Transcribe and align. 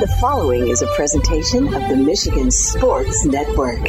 The 0.00 0.06
following 0.20 0.68
is 0.68 0.80
a 0.80 0.86
presentation 0.94 1.74
of 1.74 1.88
the 1.88 1.96
Michigan 1.96 2.52
Sports 2.52 3.24
Network. 3.24 3.80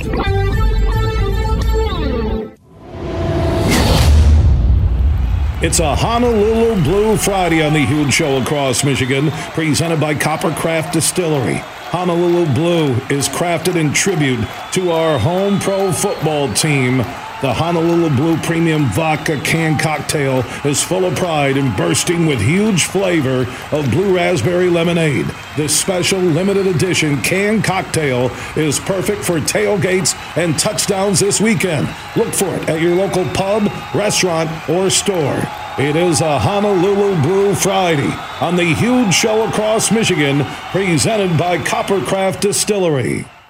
It's 5.62 5.80
a 5.80 5.96
Honolulu 5.96 6.82
Blue 6.82 7.16
Friday 7.16 7.64
on 7.64 7.74
the 7.74 7.86
huge 7.86 8.12
show 8.12 8.42
across 8.42 8.84
Michigan, 8.84 9.30
presented 9.54 10.00
by 10.00 10.16
Coppercraft 10.16 10.94
Distillery. 10.94 11.58
Honolulu 11.92 12.52
Blue 12.56 12.94
is 13.16 13.30
crafted 13.30 13.76
in 13.76 13.94
tribute 13.94 14.44
to 14.72 14.90
our 14.90 15.20
home 15.20 15.60
pro 15.60 15.92
football 15.92 16.52
team. 16.56 17.04
The 17.42 17.54
Honolulu 17.54 18.10
Blue 18.18 18.38
Premium 18.40 18.88
Vodka 18.88 19.40
Can 19.40 19.80
Cocktail 19.80 20.40
is 20.66 20.84
full 20.84 21.06
of 21.06 21.16
pride 21.16 21.56
and 21.56 21.76
bursting 21.78 22.26
with 22.26 22.42
huge 22.42 22.84
flavor 22.84 23.48
of 23.72 23.90
blue 23.92 24.14
raspberry 24.14 24.70
lemonade. 24.70 25.26
This 25.56 25.74
special 25.74 26.20
limited 26.20 26.68
edition 26.68 27.22
can 27.22 27.62
cocktail 27.62 28.30
is 28.58 28.78
perfect 28.78 29.24
for 29.24 29.40
tailgates 29.40 30.18
and 30.36 30.60
touchdowns 30.60 31.22
this 31.22 31.40
weekend. 31.40 31.88
Look 32.18 32.34
for 32.34 32.54
it 32.58 32.68
at 32.68 32.82
your 32.82 32.96
local 32.96 33.24
pub, 33.30 33.72
restaurant, 33.96 34.50
or 34.68 34.90
store. 34.90 35.42
It 35.78 35.96
is 35.96 36.20
a 36.20 36.40
Honolulu 36.40 37.22
Blue 37.22 37.56
Friday 37.56 38.14
on 38.42 38.58
the 38.58 38.76
huge 38.76 39.14
show 39.14 39.48
across 39.48 39.94
Michigan, 39.94 40.44
presented 40.72 41.38
by 41.38 41.58
Coppercraft 41.58 42.42
Distillery. 42.42 43.26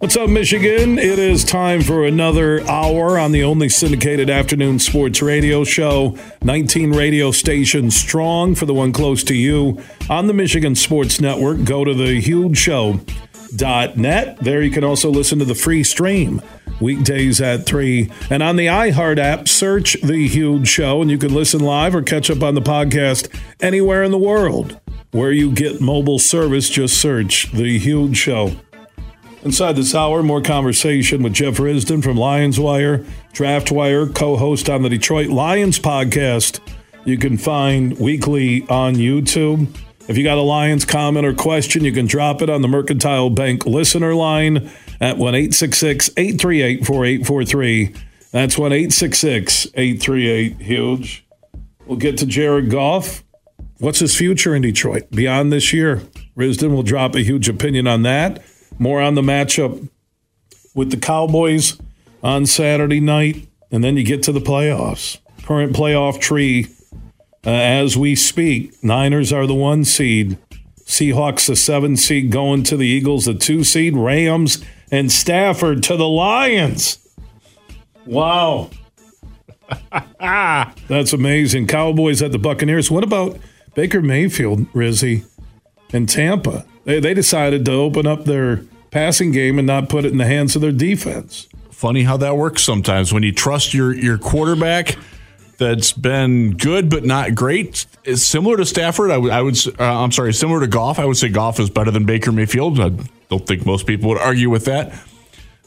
What's 0.00 0.16
up, 0.16 0.30
Michigan? 0.30 0.98
It 0.98 1.18
is 1.18 1.44
time 1.44 1.82
for 1.82 2.06
another 2.06 2.66
hour 2.66 3.18
on 3.18 3.32
the 3.32 3.44
only 3.44 3.68
syndicated 3.68 4.30
afternoon 4.30 4.78
sports 4.78 5.20
radio 5.20 5.62
show, 5.62 6.16
19 6.42 6.92
radio 6.92 7.32
stations 7.32 7.96
strong 7.96 8.54
for 8.54 8.64
the 8.64 8.72
one 8.72 8.94
close 8.94 9.22
to 9.24 9.34
you 9.34 9.78
on 10.08 10.26
the 10.26 10.32
Michigan 10.32 10.74
Sports 10.74 11.20
Network. 11.20 11.64
Go 11.64 11.84
to 11.84 11.92
the 11.92 12.18
huge 12.18 12.56
show.net. 12.56 14.38
There 14.38 14.62
you 14.62 14.70
can 14.70 14.84
also 14.84 15.10
listen 15.10 15.38
to 15.38 15.44
the 15.44 15.54
free 15.54 15.84
stream 15.84 16.40
weekdays 16.80 17.42
at 17.42 17.66
3. 17.66 18.10
And 18.30 18.42
on 18.42 18.56
the 18.56 18.68
iHeart 18.68 19.18
app, 19.18 19.48
search 19.48 20.00
The 20.00 20.26
Huge 20.26 20.66
Show, 20.66 21.02
and 21.02 21.10
you 21.10 21.18
can 21.18 21.34
listen 21.34 21.60
live 21.60 21.94
or 21.94 22.00
catch 22.00 22.30
up 22.30 22.42
on 22.42 22.54
the 22.54 22.62
podcast 22.62 23.28
anywhere 23.60 24.02
in 24.02 24.12
the 24.12 24.18
world. 24.18 24.80
Where 25.10 25.30
you 25.30 25.52
get 25.52 25.82
mobile 25.82 26.18
service, 26.18 26.70
just 26.70 26.98
search 26.98 27.52
The 27.52 27.78
Huge 27.78 28.16
Show. 28.16 28.52
Inside 29.42 29.76
this 29.76 29.94
hour, 29.94 30.22
more 30.22 30.42
conversation 30.42 31.22
with 31.22 31.32
Jeff 31.32 31.54
Risdon 31.54 32.04
from 32.04 32.18
Lions 32.18 32.60
Wire, 32.60 33.06
Draft 33.32 33.72
Wire, 33.72 34.06
co 34.06 34.36
host 34.36 34.68
on 34.68 34.82
the 34.82 34.90
Detroit 34.90 35.28
Lions 35.28 35.78
podcast. 35.78 36.60
You 37.06 37.16
can 37.16 37.38
find 37.38 37.98
weekly 37.98 38.66
on 38.68 38.96
YouTube. 38.96 39.74
If 40.08 40.18
you 40.18 40.24
got 40.24 40.36
a 40.36 40.42
Lions 40.42 40.84
comment 40.84 41.24
or 41.24 41.32
question, 41.32 41.84
you 41.84 41.92
can 41.92 42.04
drop 42.04 42.42
it 42.42 42.50
on 42.50 42.60
the 42.60 42.68
Mercantile 42.68 43.30
Bank 43.30 43.64
listener 43.64 44.14
line 44.14 44.70
at 45.00 45.16
1 45.16 45.34
838 45.34 46.84
4843. 46.84 47.94
That's 48.32 48.58
1 48.58 48.72
838 48.74 50.60
Huge. 50.60 51.26
We'll 51.86 51.96
get 51.96 52.18
to 52.18 52.26
Jared 52.26 52.70
Goff. 52.70 53.24
What's 53.78 54.00
his 54.00 54.14
future 54.14 54.54
in 54.54 54.60
Detroit 54.60 55.10
beyond 55.10 55.50
this 55.50 55.72
year? 55.72 56.02
Risdon 56.36 56.72
will 56.72 56.82
drop 56.82 57.14
a 57.14 57.20
huge 57.20 57.48
opinion 57.48 57.86
on 57.86 58.02
that. 58.02 58.42
More 58.80 59.00
on 59.02 59.14
the 59.14 59.22
matchup 59.22 59.88
with 60.74 60.90
the 60.90 60.96
Cowboys 60.96 61.78
on 62.22 62.46
Saturday 62.46 62.98
night. 62.98 63.46
And 63.70 63.84
then 63.84 63.98
you 63.98 64.02
get 64.02 64.22
to 64.24 64.32
the 64.32 64.40
playoffs. 64.40 65.18
Current 65.44 65.76
playoff 65.76 66.18
tree 66.18 66.66
uh, 67.46 67.50
as 67.50 67.96
we 67.98 68.16
speak. 68.16 68.82
Niners 68.82 69.34
are 69.34 69.46
the 69.46 69.54
one 69.54 69.84
seed. 69.84 70.38
Seahawks, 70.78 71.46
the 71.46 71.56
seven 71.56 71.96
seed, 71.96 72.32
going 72.32 72.62
to 72.64 72.76
the 72.76 72.86
Eagles, 72.86 73.26
the 73.26 73.34
two 73.34 73.64
seed. 73.64 73.94
Rams 73.94 74.64
and 74.90 75.12
Stafford 75.12 75.82
to 75.84 75.96
the 75.96 76.08
Lions. 76.08 77.06
Wow. 78.06 78.70
That's 80.88 81.12
amazing. 81.12 81.66
Cowboys 81.66 82.22
at 82.22 82.32
the 82.32 82.38
Buccaneers. 82.38 82.90
What 82.90 83.04
about 83.04 83.38
Baker 83.74 84.00
Mayfield, 84.00 84.60
Rizzy, 84.72 85.26
and 85.92 86.08
Tampa? 86.08 86.64
They, 86.84 86.98
they 86.98 87.14
decided 87.14 87.64
to 87.66 87.72
open 87.72 88.06
up 88.06 88.24
their 88.24 88.64
passing 88.90 89.32
game 89.32 89.58
and 89.58 89.66
not 89.66 89.88
put 89.88 90.04
it 90.04 90.12
in 90.12 90.18
the 90.18 90.26
hands 90.26 90.56
of 90.56 90.62
their 90.62 90.72
defense. 90.72 91.48
Funny 91.70 92.02
how 92.02 92.16
that 92.18 92.36
works 92.36 92.62
sometimes 92.62 93.12
when 93.12 93.22
you 93.22 93.32
trust 93.32 93.72
your 93.72 93.94
your 93.94 94.18
quarterback 94.18 94.96
that's 95.60 95.92
been 95.92 96.56
good 96.56 96.88
but 96.90 97.04
not 97.04 97.34
great. 97.34 97.86
It's 98.04 98.22
similar 98.22 98.56
to 98.56 98.64
Stafford. 98.64 99.10
I 99.10 99.18
would, 99.18 99.30
I 99.30 99.42
would 99.42 99.56
uh, 99.78 100.02
I'm 100.02 100.10
sorry, 100.10 100.32
similar 100.32 100.60
to 100.60 100.66
Goff. 100.66 100.98
I 100.98 101.04
would 101.04 101.16
say 101.16 101.28
Goff 101.28 101.60
is 101.60 101.70
better 101.70 101.90
than 101.90 102.06
Baker 102.06 102.32
Mayfield. 102.32 102.80
I 102.80 102.90
don't 103.28 103.46
think 103.46 103.64
most 103.64 103.86
people 103.86 104.08
would 104.10 104.18
argue 104.18 104.50
with 104.50 104.64
that. 104.64 104.92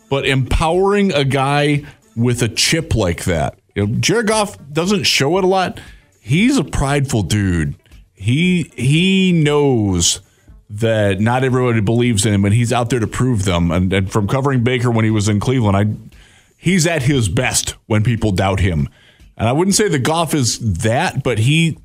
But 0.09 0.27
empowering 0.27 1.13
a 1.13 1.23
guy 1.23 1.83
with 2.15 2.41
a 2.41 2.49
chip 2.49 2.93
like 2.95 3.23
that, 3.25 3.57
you 3.75 3.87
know, 3.87 3.95
Jared 3.99 4.27
Goff 4.27 4.57
doesn't 4.71 5.03
show 5.03 5.37
it 5.37 5.43
a 5.43 5.47
lot. 5.47 5.79
He's 6.19 6.57
a 6.57 6.63
prideful 6.63 7.23
dude. 7.23 7.75
He 8.13 8.71
he 8.75 9.31
knows 9.31 10.21
that 10.75 11.19
not 11.19 11.43
everybody 11.43 11.81
believes 11.81 12.25
in 12.25 12.33
him, 12.33 12.45
and 12.45 12.53
he's 12.53 12.73
out 12.73 12.89
there 12.89 12.99
to 12.99 13.07
prove 13.07 13.45
them. 13.45 13.71
And, 13.71 13.93
and 13.93 14.11
from 14.11 14.27
covering 14.27 14.63
Baker 14.63 14.89
when 14.89 15.05
he 15.05 15.11
was 15.11 15.29
in 15.29 15.39
Cleveland, 15.39 15.77
I 15.77 16.17
he's 16.57 16.87
at 16.87 17.03
his 17.03 17.29
best 17.29 17.71
when 17.85 18.03
people 18.03 18.31
doubt 18.31 18.59
him. 18.59 18.89
And 19.37 19.47
I 19.47 19.51
wouldn't 19.51 19.75
say 19.75 19.87
that 19.87 19.99
Goff 19.99 20.33
is 20.33 20.79
that, 20.79 21.23
but 21.23 21.39
he 21.39 21.77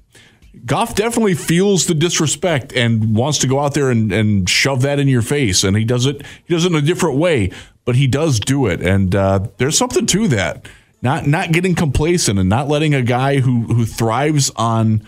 Goff 0.64 0.94
definitely 0.94 1.34
feels 1.34 1.86
the 1.86 1.94
disrespect 1.94 2.72
and 2.72 3.14
wants 3.14 3.38
to 3.38 3.46
go 3.46 3.60
out 3.60 3.74
there 3.74 3.90
and, 3.90 4.10
and 4.10 4.48
shove 4.48 4.82
that 4.82 4.98
in 4.98 5.06
your 5.06 5.22
face. 5.22 5.64
And 5.64 5.76
he 5.76 5.84
does 5.84 6.06
it 6.06 6.22
he 6.44 6.54
does 6.54 6.64
it 6.64 6.72
in 6.72 6.78
a 6.78 6.82
different 6.82 7.18
way, 7.18 7.50
but 7.84 7.94
he 7.94 8.06
does 8.06 8.40
do 8.40 8.66
it. 8.66 8.80
And 8.80 9.14
uh, 9.14 9.46
there's 9.58 9.76
something 9.76 10.06
to 10.06 10.28
that. 10.28 10.66
Not 11.02 11.26
not 11.26 11.52
getting 11.52 11.74
complacent 11.74 12.38
and 12.38 12.48
not 12.48 12.68
letting 12.68 12.94
a 12.94 13.02
guy 13.02 13.40
who 13.40 13.62
who 13.62 13.84
thrives 13.84 14.50
on 14.56 15.02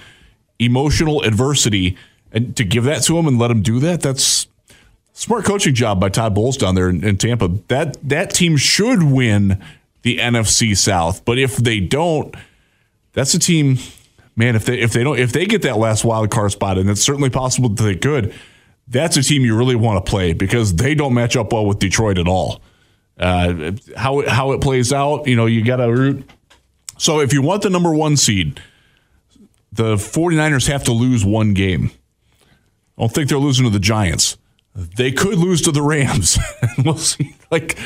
emotional 0.58 1.22
adversity 1.22 1.96
and 2.32 2.56
to 2.56 2.64
give 2.64 2.84
that 2.84 3.02
to 3.02 3.18
him 3.18 3.26
and 3.26 3.38
let 3.38 3.50
him 3.50 3.62
do 3.62 3.80
that, 3.80 4.00
that's 4.00 4.46
smart 5.12 5.44
coaching 5.44 5.74
job 5.74 6.00
by 6.00 6.08
Todd 6.08 6.34
Bowles 6.34 6.56
down 6.56 6.74
there 6.74 6.88
in, 6.88 7.04
in 7.04 7.16
Tampa. 7.16 7.48
That 7.68 7.96
that 8.08 8.32
team 8.34 8.56
should 8.56 9.02
win 9.02 9.62
the 10.02 10.18
NFC 10.18 10.76
South, 10.76 11.24
but 11.24 11.38
if 11.38 11.56
they 11.56 11.80
don't, 11.80 12.34
that's 13.12 13.34
a 13.34 13.38
team. 13.38 13.78
Man, 14.36 14.56
if 14.56 14.64
they 14.64 14.80
if 14.80 14.92
they 14.92 15.04
don't 15.04 15.18
if 15.18 15.32
they 15.32 15.44
get 15.44 15.62
that 15.62 15.76
last 15.76 16.04
wild 16.04 16.30
card 16.30 16.52
spot, 16.52 16.78
and 16.78 16.88
it's 16.88 17.02
certainly 17.02 17.30
possible 17.30 17.68
that 17.68 17.82
they 17.82 17.96
could, 17.96 18.34
that's 18.88 19.16
a 19.16 19.22
team 19.22 19.42
you 19.42 19.56
really 19.56 19.74
want 19.74 20.04
to 20.04 20.10
play 20.10 20.32
because 20.32 20.74
they 20.74 20.94
don't 20.94 21.14
match 21.14 21.36
up 21.36 21.52
well 21.52 21.66
with 21.66 21.78
Detroit 21.78 22.18
at 22.18 22.28
all. 22.28 22.60
Uh, 23.18 23.72
how 23.96 24.26
how 24.28 24.52
it 24.52 24.60
plays 24.60 24.92
out, 24.92 25.26
you 25.26 25.36
know, 25.36 25.46
you 25.46 25.62
got 25.62 25.76
to 25.76 25.92
root. 25.92 26.28
So 26.96 27.20
if 27.20 27.32
you 27.32 27.42
want 27.42 27.62
the 27.62 27.70
number 27.70 27.92
one 27.92 28.16
seed, 28.16 28.60
the 29.72 29.96
49ers 29.96 30.68
have 30.68 30.84
to 30.84 30.92
lose 30.92 31.24
one 31.24 31.54
game. 31.54 31.90
I 33.00 33.04
don't 33.04 33.14
think 33.14 33.30
they're 33.30 33.38
losing 33.38 33.64
to 33.64 33.70
the 33.70 33.78
Giants. 33.78 34.36
They 34.74 35.10
could 35.10 35.38
lose 35.38 35.62
to 35.62 35.72
the 35.72 35.80
Rams. 35.80 36.38
we'll 36.84 36.98
see. 36.98 37.34
Like, 37.50 37.78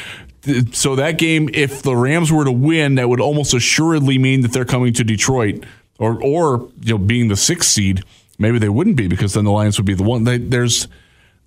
so 0.73 0.97
that 0.97 1.19
game, 1.19 1.49
if 1.55 1.83
the 1.83 1.95
Rams 1.95 2.33
were 2.33 2.45
to 2.45 2.51
win, 2.51 2.97
that 2.97 3.09
would 3.09 3.21
almost 3.21 3.55
assuredly 3.55 4.19
mean 4.19 4.41
that 4.41 4.53
they're 4.53 4.65
coming 4.65 4.93
to 4.95 5.05
Detroit, 5.05 5.65
or 6.01 6.21
or 6.21 6.69
you 6.83 6.95
know, 6.95 6.99
being 6.99 7.29
the 7.29 7.37
sixth 7.37 7.71
seed. 7.71 8.03
Maybe 8.41 8.59
they 8.59 8.69
wouldn't 8.69 8.97
be 8.97 9.07
because 9.07 9.35
then 9.35 9.45
the 9.45 9.53
Lions 9.53 9.79
would 9.79 9.87
be 9.87 9.95
the 9.95 10.03
one. 10.03 10.25
They, 10.25 10.39
there's 10.39 10.89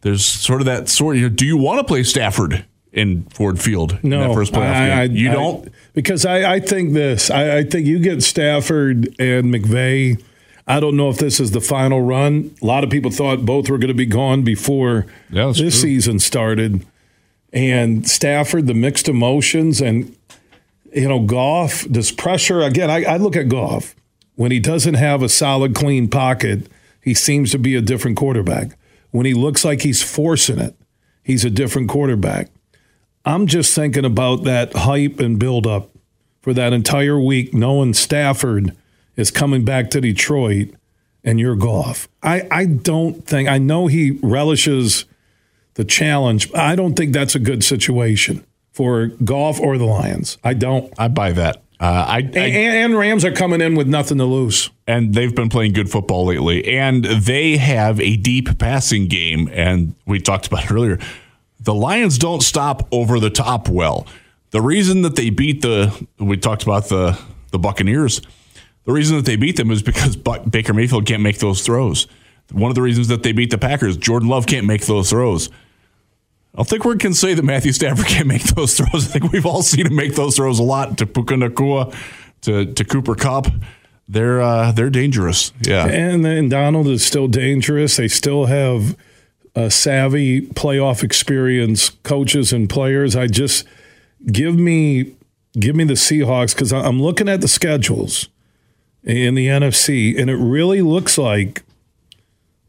there's 0.01 0.25
sort 0.25 0.61
of 0.61 0.65
that 0.65 0.87
sort. 0.87 1.17
You 1.17 1.23
know, 1.23 1.29
do 1.29 1.45
you 1.45 1.57
want 1.57 1.79
to 1.79 1.83
play 1.83 2.03
Stafford 2.03 2.65
in 2.93 3.23
Ford 3.25 3.59
Field? 3.59 4.01
No, 4.01 4.21
in 4.21 4.27
that 4.29 4.33
first 4.33 4.53
playoff 4.53 4.73
I, 4.73 4.87
game? 4.87 4.97
I, 4.97 5.03
you 5.03 5.29
I, 5.29 5.33
don't. 5.33 5.73
because 5.93 6.25
I, 6.25 6.53
I 6.53 6.59
think 6.61 6.93
this. 6.93 7.29
I, 7.29 7.57
I 7.57 7.63
think 7.65 7.85
you 7.85 7.99
get 7.99 8.23
Stafford 8.23 9.07
and 9.19 9.53
McVay. 9.53 10.23
I 10.67 10.79
don't 10.81 10.97
know 10.97 11.09
if 11.09 11.17
this 11.17 11.39
is 11.39 11.51
the 11.51 11.61
final 11.61 12.01
run. 12.01 12.53
A 12.61 12.65
lot 12.65 12.83
of 12.83 12.89
people 12.89 13.09
thought 13.11 13.45
both 13.45 13.69
were 13.69 13.77
going 13.77 13.87
to 13.87 13.93
be 13.93 14.05
gone 14.05 14.43
before 14.43 15.05
Yeah, 15.29 15.47
this 15.47 15.57
true. 15.59 15.69
season 15.71 16.19
started. 16.19 16.85
And 17.53 18.07
Stafford, 18.07 18.67
the 18.67 18.73
mixed 18.73 19.07
emotions, 19.07 19.79
and 19.81 20.13
you 20.93 21.07
know, 21.07 21.21
Goff, 21.21 21.81
this 21.83 22.11
pressure, 22.11 22.61
again, 22.61 22.89
I, 22.89 23.03
I 23.05 23.17
look 23.17 23.35
at 23.35 23.47
Goff. 23.49 23.95
When 24.35 24.51
he 24.51 24.59
doesn't 24.59 24.95
have 24.95 25.23
a 25.23 25.29
solid, 25.29 25.73
clean 25.73 26.09
pocket, 26.09 26.67
he 27.01 27.13
seems 27.13 27.51
to 27.51 27.57
be 27.59 27.75
a 27.75 27.81
different 27.81 28.17
quarterback. 28.17 28.77
When 29.11 29.25
he 29.25 29.33
looks 29.33 29.63
like 29.65 29.81
he's 29.81 30.03
forcing 30.03 30.59
it, 30.59 30.75
he's 31.23 31.45
a 31.45 31.49
different 31.49 31.89
quarterback. 31.89 32.49
I'm 33.25 33.47
just 33.47 33.73
thinking 33.73 34.05
about 34.05 34.43
that 34.43 34.73
hype 34.73 35.19
and 35.19 35.39
build 35.39 35.65
up 35.65 35.89
for 36.41 36.53
that 36.53 36.73
entire 36.73 37.19
week, 37.19 37.53
knowing 37.53 37.93
Stafford 37.93 38.75
is 39.17 39.31
coming 39.31 39.65
back 39.65 39.89
to 39.89 39.99
Detroit 39.99 40.69
and 41.23 41.39
you're 41.39 41.55
Goff. 41.57 42.07
I, 42.23 42.47
I 42.49 42.65
don't 42.65 43.25
think, 43.25 43.49
I 43.49 43.57
know 43.57 43.87
he 43.87 44.11
relishes 44.23 45.05
the 45.73 45.83
challenge. 45.83 46.53
I 46.53 46.75
don't 46.75 46.93
think 46.93 47.11
that's 47.11 47.35
a 47.35 47.39
good 47.39 47.63
situation 47.63 48.45
for 48.71 49.07
Goff 49.07 49.59
or 49.59 49.77
the 49.77 49.85
Lions. 49.85 50.37
I 50.43 50.53
don't. 50.53 50.93
I 50.97 51.07
buy 51.09 51.33
that. 51.33 51.63
Uh, 51.79 52.05
I, 52.07 52.19
and, 52.19 52.37
and, 52.37 52.97
Rams 52.97 53.23
are 53.23 53.31
coming 53.31 53.61
in 53.61 53.75
with 53.75 53.87
nothing 53.87 54.17
to 54.17 54.25
lose. 54.25 54.71
And 54.87 55.13
they've 55.13 55.35
been 55.35 55.49
playing 55.49 55.73
good 55.73 55.91
football 55.91 56.25
lately. 56.25 56.65
And 56.65 57.05
they 57.05 57.57
have 57.57 57.99
a 57.99 58.15
deep 58.17 58.57
passing 58.57 59.07
game. 59.07 59.49
And 59.51 59.93
we 60.05 60.19
talked 60.19 60.47
about 60.47 60.65
it 60.65 60.71
earlier. 60.71 60.97
The 61.59 61.75
Lions 61.75 62.17
don't 62.17 62.41
stop 62.41 62.87
over 62.91 63.19
the 63.19 63.29
top 63.29 63.69
well. 63.69 64.07
The 64.51 64.61
reason 64.61 65.03
that 65.03 65.15
they 65.15 65.29
beat 65.29 65.61
the, 65.61 66.07
we 66.17 66.37
talked 66.37 66.63
about 66.63 66.85
the, 66.85 67.19
the 67.51 67.59
Buccaneers, 67.59 68.21
the 68.87 68.93
reason 68.93 69.17
that 69.17 69.25
they 69.25 69.35
beat 69.35 69.57
them 69.57 69.69
is 69.69 69.83
because 69.83 70.15
Baker 70.15 70.73
Mayfield 70.73 71.05
can't 71.05 71.21
make 71.21 71.39
those 71.39 71.61
throws. 71.61 72.07
One 72.53 72.71
of 72.71 72.75
the 72.75 72.81
reasons 72.81 73.09
that 73.09 73.21
they 73.21 73.33
beat 73.33 73.51
the 73.51 73.57
Packers, 73.57 73.97
Jordan 73.97 74.29
Love 74.29 74.47
can't 74.47 74.65
make 74.65 74.85
those 74.85 75.09
throws. 75.09 75.49
I 76.57 76.63
think 76.63 76.85
we 76.85 76.95
can 76.95 77.13
say 77.13 77.33
that 77.33 77.43
Matthew 77.43 77.73
Stafford 77.73 78.05
can't 78.07 78.27
make 78.27 78.43
those 78.43 78.77
throws. 78.77 79.09
I 79.09 79.19
think 79.19 79.33
we've 79.33 79.45
all 79.45 79.61
seen 79.61 79.87
him 79.87 79.95
make 79.95 80.15
those 80.15 80.37
throws 80.37 80.57
a 80.57 80.63
lot 80.63 80.97
to 80.99 81.05
Puka 81.05 81.33
Nacua, 81.33 81.93
to, 82.43 82.73
to 82.73 82.85
Cooper 82.85 83.15
Kupp. 83.15 83.47
They're 84.07 84.41
uh, 84.41 84.71
they're 84.71 84.89
dangerous. 84.89 85.51
Yeah, 85.59 85.85
and 85.85 86.23
then 86.23 86.47
Donald 86.47 86.87
is 86.87 87.05
still 87.05 87.27
dangerous. 87.27 87.97
They 87.97 88.07
still 88.07 88.45
have 88.45 88.95
a 89.53 89.69
savvy 89.69 90.43
playoff 90.43 91.03
experience 91.03 91.89
coaches 91.89 92.53
and 92.53 92.69
players. 92.69 93.17
I 93.17 93.27
just 93.27 93.67
give 94.31 94.55
me 94.55 95.17
give 95.59 95.75
me 95.75 95.83
the 95.83 95.95
Seahawks 95.95 96.55
because 96.55 96.71
I'm 96.71 97.01
looking 97.01 97.27
at 97.27 97.41
the 97.41 97.49
schedules 97.49 98.29
in 99.07 99.35
the 99.35 99.47
NFC, 99.47 100.19
and 100.19 100.29
it 100.29 100.35
really 100.35 100.81
looks 100.81 101.17
like 101.17 101.63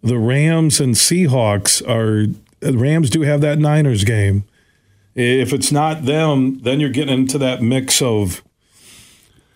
the 0.03 0.19
Rams 0.19 0.81
and 0.81 0.95
Seahawks 0.95 1.87
are 1.87 2.33
the 2.61 2.79
Rams 2.79 3.11
do 3.11 3.23
have 3.23 3.41
that 3.41 3.59
Niners 3.59 4.05
game. 4.05 4.45
If 5.17 5.53
it's 5.53 5.73
not 5.73 6.05
them, 6.05 6.61
then 6.61 6.79
you're 6.79 6.91
getting 6.91 7.15
into 7.15 7.39
that 7.39 7.61
mix 7.61 8.01
of 8.01 8.43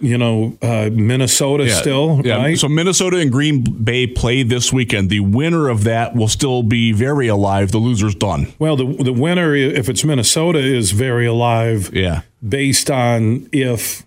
you 0.00 0.18
know, 0.18 0.58
uh, 0.60 0.90
Minnesota 0.92 1.64
yeah, 1.64 1.74
still, 1.74 2.20
yeah. 2.24 2.36
right? 2.36 2.58
So 2.58 2.68
Minnesota 2.68 3.18
and 3.18 3.30
Green 3.30 3.62
Bay 3.62 4.08
play 4.08 4.42
this 4.42 4.72
weekend. 4.72 5.10
The 5.10 5.20
winner 5.20 5.68
of 5.68 5.84
that 5.84 6.16
will 6.16 6.26
still 6.26 6.64
be 6.64 6.90
very 6.90 7.28
alive. 7.28 7.70
The 7.70 7.78
loser's 7.78 8.16
done. 8.16 8.52
Well, 8.58 8.74
the 8.74 8.84
the 8.84 9.12
winner, 9.12 9.54
if 9.54 9.88
it's 9.88 10.02
Minnesota, 10.02 10.58
is 10.58 10.90
very 10.90 11.24
alive. 11.24 11.94
Yeah, 11.94 12.22
based 12.46 12.90
on 12.90 13.48
if 13.52 14.04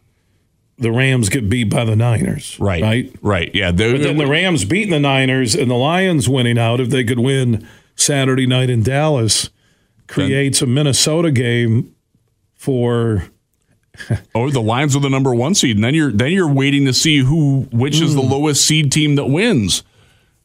the 0.78 0.92
Rams 0.92 1.30
get 1.30 1.50
beat 1.50 1.66
by 1.66 1.86
the 1.86 1.96
Niners. 1.96 2.60
Right. 2.60 2.82
Right. 2.82 3.16
Right. 3.22 3.54
Yeah. 3.54 3.72
But 3.72 4.02
then 4.02 4.18
the 4.18 4.28
Rams 4.28 4.66
beating 4.66 4.92
the 4.92 5.00
Niners 5.00 5.56
and 5.56 5.72
the 5.72 5.76
Lions 5.76 6.28
winning 6.28 6.58
out 6.58 6.80
if 6.80 6.90
they 6.90 7.04
could 7.04 7.20
win 7.20 7.68
Saturday 7.96 8.46
night 8.46 8.70
in 8.70 8.84
Dallas 8.84 9.50
creates 10.08 10.60
then, 10.60 10.70
a 10.70 10.72
Minnesota 10.72 11.32
game 11.32 11.96
for. 12.54 13.26
oh, 14.36 14.50
the 14.50 14.62
Lions 14.62 14.96
are 14.96 15.00
the 15.00 15.10
number 15.10 15.34
one 15.34 15.56
seed, 15.56 15.78
and 15.78 15.84
then 15.84 15.94
you're 15.94 16.12
then 16.12 16.32
you're 16.32 16.52
waiting 16.52 16.86
to 16.86 16.94
see 16.94 17.20
who 17.20 17.62
which 17.72 17.96
mm. 17.96 18.02
is 18.02 18.14
the 18.14 18.22
hmm. 18.22 18.30
lowest 18.30 18.66
seed 18.66 18.92
team 18.92 19.16
that 19.16 19.28
wins. 19.28 19.84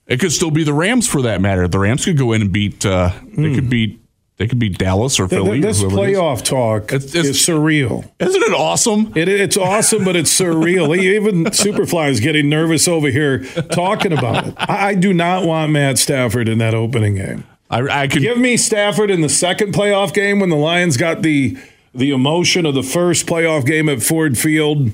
It 0.06 0.20
could 0.20 0.30
still 0.30 0.52
be 0.52 0.62
the 0.62 0.72
Rams 0.72 1.08
for 1.08 1.22
that 1.22 1.40
matter. 1.40 1.66
The 1.66 1.80
Rams 1.80 2.04
could 2.04 2.16
go 2.16 2.30
in 2.30 2.42
and 2.42 2.52
beat. 2.52 2.86
Uh, 2.86 3.10
mm. 3.10 3.36
They 3.36 3.54
could 3.54 3.64
hmm. 3.64 3.70
beat 3.70 4.00
they 4.40 4.46
could 4.46 4.58
be 4.58 4.70
Dallas 4.70 5.20
or 5.20 5.28
Philly. 5.28 5.60
This 5.60 5.82
playoff 5.82 6.42
talk 6.42 6.94
it's, 6.94 7.14
it's, 7.14 7.28
is 7.28 7.37
surreal. 7.37 8.10
Isn't 8.19 8.42
it 8.42 8.54
awesome? 8.54 9.12
It, 9.14 9.28
it's 9.28 9.58
awesome, 9.58 10.02
but 10.02 10.16
it's 10.16 10.31
surreal. 10.32 10.96
Even 10.98 11.44
Superfly 11.44 12.08
is 12.08 12.20
getting 12.20 12.48
nervous 12.48 12.88
over 12.88 13.08
here 13.08 13.44
talking 13.72 14.14
about 14.14 14.46
it. 14.46 14.54
I, 14.56 14.88
I, 14.88 14.94
do 14.94 15.12
not 15.12 15.44
want 15.44 15.72
Matt 15.72 15.98
Stafford 15.98 16.48
in 16.48 16.56
that 16.56 16.72
opening 16.72 17.16
game. 17.16 17.44
I, 17.69 18.04
I 18.04 18.08
could 18.08 18.22
give 18.22 18.38
me 18.38 18.56
Stafford 18.56 19.10
in 19.10 19.20
the 19.20 19.28
second 19.28 19.75
playoff 19.75 20.14
game 20.14 20.40
when 20.40 20.48
the 20.48 20.56
Lions 20.56 20.96
got 20.96 21.20
the 21.20 21.58
the 21.94 22.10
emotion 22.10 22.64
of 22.64 22.72
the 22.72 22.82
first 22.82 23.26
playoff 23.26 23.66
game 23.66 23.90
at 23.90 24.02
Ford 24.02 24.38
Field 24.38 24.92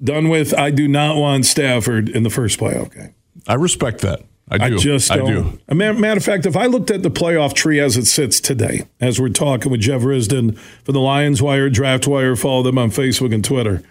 done 0.00 0.28
with. 0.28 0.54
I 0.54 0.70
do 0.70 0.86
not 0.86 1.16
want 1.16 1.44
Stafford 1.44 2.08
in 2.08 2.22
the 2.22 2.30
first 2.30 2.60
playoff 2.60 2.94
game. 2.94 3.16
I 3.48 3.54
respect 3.54 4.02
that. 4.02 4.20
I 4.48 4.58
do. 4.58 4.64
I 4.64 4.78
just 4.78 5.08
don't. 5.08 5.28
I 5.28 5.32
do. 5.32 5.58
A 5.68 5.74
matter 5.74 6.18
of 6.18 6.24
fact, 6.24 6.46
if 6.46 6.56
I 6.56 6.66
looked 6.66 6.90
at 6.90 7.02
the 7.02 7.10
playoff 7.10 7.52
tree 7.52 7.80
as 7.80 7.96
it 7.96 8.06
sits 8.06 8.40
today, 8.40 8.86
as 9.00 9.20
we're 9.20 9.28
talking 9.28 9.72
with 9.72 9.80
Jeff 9.80 10.02
Risdon 10.02 10.56
for 10.84 10.92
the 10.92 11.00
Lions 11.00 11.42
Wire, 11.42 11.68
Draft 11.68 12.06
Wire, 12.06 12.36
follow 12.36 12.62
them 12.62 12.78
on 12.78 12.90
Facebook 12.90 13.34
and 13.34 13.44
Twitter. 13.44 13.82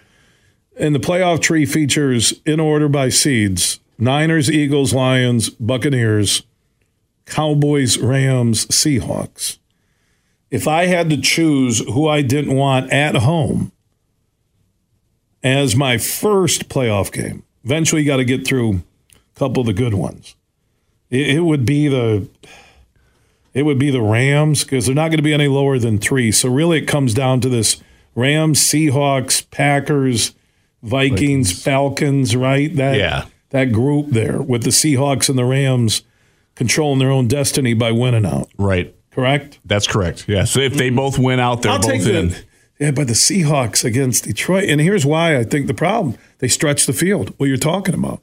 And 0.78 0.94
the 0.94 0.98
playoff 0.98 1.40
tree 1.40 1.66
features 1.66 2.34
in 2.46 2.60
order 2.60 2.88
by 2.88 3.10
seeds 3.10 3.80
Niners, 3.98 4.50
Eagles, 4.50 4.92
Lions, 4.94 5.50
Buccaneers, 5.50 6.42
Cowboys, 7.26 7.98
Rams, 7.98 8.66
Seahawks. 8.66 9.58
If 10.50 10.68
I 10.68 10.86
had 10.86 11.10
to 11.10 11.20
choose 11.20 11.80
who 11.80 12.08
I 12.08 12.22
didn't 12.22 12.54
want 12.54 12.92
at 12.92 13.16
home 13.16 13.72
as 15.42 15.76
my 15.76 15.98
first 15.98 16.68
playoff 16.68 17.12
game, 17.12 17.42
eventually 17.64 18.02
you 18.02 18.06
got 18.06 18.18
to 18.18 18.24
get 18.24 18.46
through 18.46 18.82
a 19.14 19.38
couple 19.38 19.60
of 19.60 19.66
the 19.66 19.72
good 19.72 19.94
ones. 19.94 20.34
It, 21.10 21.36
it 21.36 21.40
would 21.40 21.64
be 21.64 21.88
the 21.88 22.28
it 23.54 23.62
would 23.62 23.78
be 23.78 23.90
the 23.90 24.02
Rams 24.02 24.64
because 24.64 24.86
they're 24.86 24.94
not 24.94 25.08
going 25.08 25.16
to 25.16 25.22
be 25.22 25.32
any 25.32 25.48
lower 25.48 25.78
than 25.78 25.98
three. 25.98 26.30
So 26.30 26.50
really, 26.50 26.78
it 26.78 26.86
comes 26.86 27.14
down 27.14 27.40
to 27.40 27.48
this: 27.48 27.82
Rams, 28.14 28.60
Seahawks, 28.60 29.50
Packers, 29.50 30.34
Vikings, 30.82 31.52
Vikings. 31.52 31.62
Falcons. 31.62 32.36
Right? 32.36 32.74
That 32.76 32.96
yeah. 32.96 33.24
that 33.50 33.72
group 33.72 34.08
there 34.10 34.42
with 34.42 34.64
the 34.64 34.70
Seahawks 34.70 35.28
and 35.28 35.38
the 35.38 35.44
Rams 35.44 36.02
controlling 36.54 36.98
their 36.98 37.10
own 37.10 37.28
destiny 37.28 37.74
by 37.74 37.92
winning 37.92 38.26
out. 38.26 38.50
Right. 38.58 38.94
Correct. 39.10 39.58
That's 39.64 39.86
correct. 39.86 40.26
Yeah. 40.28 40.44
So 40.44 40.60
if 40.60 40.74
they 40.74 40.90
mm. 40.90 40.96
both 40.96 41.18
win 41.18 41.40
out, 41.40 41.62
they're 41.62 41.72
I'll 41.72 41.80
both 41.80 42.06
in. 42.06 42.28
The, 42.28 42.44
yeah, 42.78 42.90
but 42.90 43.06
the 43.06 43.14
Seahawks 43.14 43.82
against 43.82 44.24
Detroit, 44.24 44.68
and 44.68 44.78
here's 44.82 45.06
why 45.06 45.38
I 45.38 45.44
think 45.44 45.66
the 45.66 45.74
problem: 45.74 46.18
they 46.38 46.48
stretch 46.48 46.84
the 46.84 46.92
field. 46.92 47.32
What 47.38 47.46
you're 47.46 47.56
talking 47.56 47.94
about. 47.94 48.20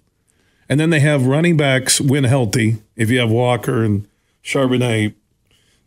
And 0.74 0.80
then 0.80 0.90
they 0.90 1.02
have 1.02 1.28
running 1.28 1.56
backs 1.56 2.02
when 2.02 2.24
healthy, 2.24 2.78
if 2.96 3.12
you 3.12 3.20
have 3.20 3.30
Walker 3.30 3.84
and 3.84 4.08
Charbonnet, 4.44 5.14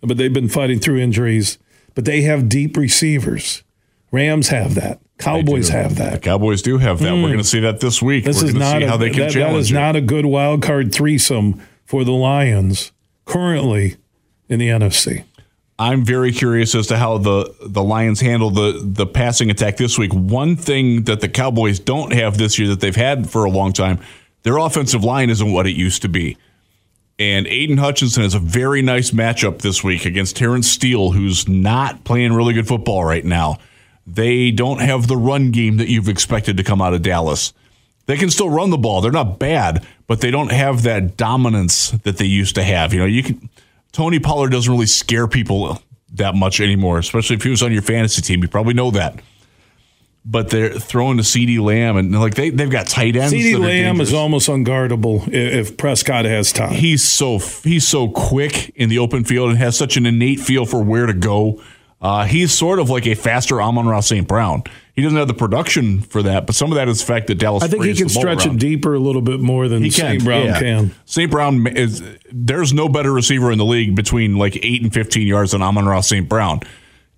but 0.00 0.16
they've 0.16 0.32
been 0.32 0.48
fighting 0.48 0.78
through 0.78 0.98
injuries. 0.98 1.58
But 1.96 2.04
they 2.04 2.22
have 2.22 2.48
deep 2.48 2.76
receivers. 2.76 3.64
Rams 4.12 4.50
have 4.50 4.76
that. 4.76 5.00
Cowboys 5.18 5.70
have 5.70 5.96
that. 5.96 6.12
The 6.12 6.18
Cowboys 6.20 6.62
do 6.62 6.78
have 6.78 7.00
that. 7.00 7.08
Mm. 7.08 7.24
We're 7.24 7.30
going 7.30 7.38
to 7.38 7.44
see 7.44 7.58
that 7.58 7.80
this 7.80 8.00
week. 8.00 8.26
This 8.26 8.40
We're 8.40 8.50
is 8.50 8.54
not 8.54 8.80
a, 8.80 8.86
how 8.86 8.96
they 8.96 9.10
can 9.10 9.22
that, 9.22 9.32
challenge. 9.32 9.54
That 9.54 9.58
is 9.58 9.70
it. 9.72 9.74
not 9.74 9.96
a 9.96 10.00
good 10.00 10.24
wild 10.24 10.62
card 10.62 10.94
threesome 10.94 11.60
for 11.84 12.04
the 12.04 12.12
Lions 12.12 12.92
currently 13.24 13.96
in 14.48 14.60
the 14.60 14.68
NFC. 14.68 15.24
I'm 15.80 16.04
very 16.04 16.30
curious 16.30 16.76
as 16.76 16.86
to 16.86 16.96
how 16.96 17.18
the 17.18 17.52
the 17.60 17.82
Lions 17.82 18.20
handle 18.20 18.50
the 18.50 18.80
the 18.84 19.04
passing 19.04 19.50
attack 19.50 19.78
this 19.78 19.98
week. 19.98 20.14
One 20.14 20.54
thing 20.54 21.02
that 21.06 21.20
the 21.20 21.28
Cowboys 21.28 21.80
don't 21.80 22.12
have 22.12 22.38
this 22.38 22.56
year 22.56 22.68
that 22.68 22.78
they've 22.78 22.94
had 22.94 23.28
for 23.28 23.44
a 23.44 23.50
long 23.50 23.72
time 23.72 23.98
their 24.42 24.58
offensive 24.58 25.04
line 25.04 25.30
isn't 25.30 25.52
what 25.52 25.66
it 25.66 25.76
used 25.76 26.02
to 26.02 26.08
be. 26.08 26.36
And 27.18 27.46
Aidan 27.46 27.78
Hutchinson 27.78 28.22
has 28.22 28.34
a 28.34 28.38
very 28.38 28.82
nice 28.82 29.10
matchup 29.10 29.58
this 29.62 29.82
week 29.82 30.04
against 30.04 30.36
Terence 30.36 30.70
Steele, 30.70 31.12
who's 31.12 31.48
not 31.48 32.04
playing 32.04 32.34
really 32.34 32.52
good 32.52 32.68
football 32.68 33.04
right 33.04 33.24
now. 33.24 33.58
They 34.06 34.50
don't 34.50 34.80
have 34.80 35.06
the 35.06 35.16
run 35.16 35.50
game 35.50 35.78
that 35.78 35.88
you've 35.88 36.08
expected 36.08 36.58
to 36.58 36.62
come 36.62 36.82
out 36.82 36.94
of 36.94 37.02
Dallas. 37.02 37.52
They 38.04 38.16
can 38.16 38.30
still 38.30 38.50
run 38.50 38.70
the 38.70 38.78
ball. 38.78 39.00
They're 39.00 39.10
not 39.10 39.38
bad, 39.38 39.84
but 40.06 40.20
they 40.20 40.30
don't 40.30 40.52
have 40.52 40.82
that 40.82 41.16
dominance 41.16 41.90
that 41.90 42.18
they 42.18 42.26
used 42.26 42.54
to 42.54 42.62
have. 42.62 42.92
You 42.92 43.00
know, 43.00 43.06
you 43.06 43.22
can 43.22 43.50
Tony 43.92 44.18
Pollard 44.18 44.50
doesn't 44.50 44.70
really 44.70 44.86
scare 44.86 45.26
people 45.26 45.80
that 46.12 46.34
much 46.34 46.60
anymore, 46.60 46.98
especially 46.98 47.36
if 47.36 47.42
he 47.42 47.50
was 47.50 47.62
on 47.62 47.72
your 47.72 47.82
fantasy 47.82 48.22
team. 48.22 48.42
You 48.42 48.48
probably 48.48 48.74
know 48.74 48.90
that 48.92 49.20
but 50.28 50.50
they're 50.50 50.70
throwing 50.70 51.18
to 51.18 51.22
CeeDee 51.22 51.60
Lamb 51.60 51.96
and 51.96 52.12
like 52.18 52.34
they 52.34 52.50
they've 52.50 52.70
got 52.70 52.88
tight 52.88 53.14
ends. 53.14 53.32
CeeDee 53.32 53.58
Lamb 53.58 54.00
is 54.00 54.12
almost 54.12 54.48
unguardable 54.48 55.26
if 55.32 55.76
Prescott 55.76 56.24
has 56.24 56.52
time. 56.52 56.72
He's 56.72 57.08
so 57.08 57.38
he's 57.38 57.86
so 57.86 58.08
quick 58.08 58.70
in 58.70 58.88
the 58.88 58.98
open 58.98 59.24
field 59.24 59.50
and 59.50 59.58
has 59.58 59.78
such 59.78 59.96
an 59.96 60.04
innate 60.04 60.40
feel 60.40 60.66
for 60.66 60.82
where 60.82 61.06
to 61.06 61.14
go. 61.14 61.62
Uh, 62.00 62.24
he's 62.24 62.52
sort 62.52 62.78
of 62.78 62.90
like 62.90 63.06
a 63.06 63.14
faster 63.14 63.60
Amon-Ra 63.60 64.00
St. 64.00 64.28
Brown. 64.28 64.62
He 64.94 65.02
doesn't 65.02 65.16
have 65.16 65.28
the 65.28 65.34
production 65.34 66.02
for 66.02 66.22
that, 66.24 66.44
but 66.44 66.54
some 66.54 66.70
of 66.70 66.76
that 66.76 66.88
is 66.88 67.00
the 67.00 67.06
fact 67.06 67.28
that 67.28 67.36
Dallas. 67.36 67.64
I 67.64 67.68
think 67.68 67.84
he 67.84 67.94
can 67.94 68.10
stretch 68.10 68.46
around. 68.46 68.56
it 68.56 68.60
deeper 68.60 68.94
a 68.94 68.98
little 68.98 69.22
bit 69.22 69.40
more 69.40 69.66
than 69.66 69.90
St. 69.90 70.22
Brown 70.22 70.46
yeah. 70.46 70.58
can. 70.58 70.94
St. 71.06 71.30
Brown 71.30 71.66
is 71.68 72.02
there's 72.30 72.72
no 72.72 72.88
better 72.88 73.12
receiver 73.12 73.50
in 73.50 73.58
the 73.58 73.64
league 73.64 73.94
between 73.94 74.36
like 74.36 74.58
eight 74.62 74.82
and 74.82 74.92
fifteen 74.92 75.26
yards 75.26 75.52
than 75.52 75.62
Amon-Ra 75.62 76.00
St. 76.00 76.28
Brown 76.28 76.60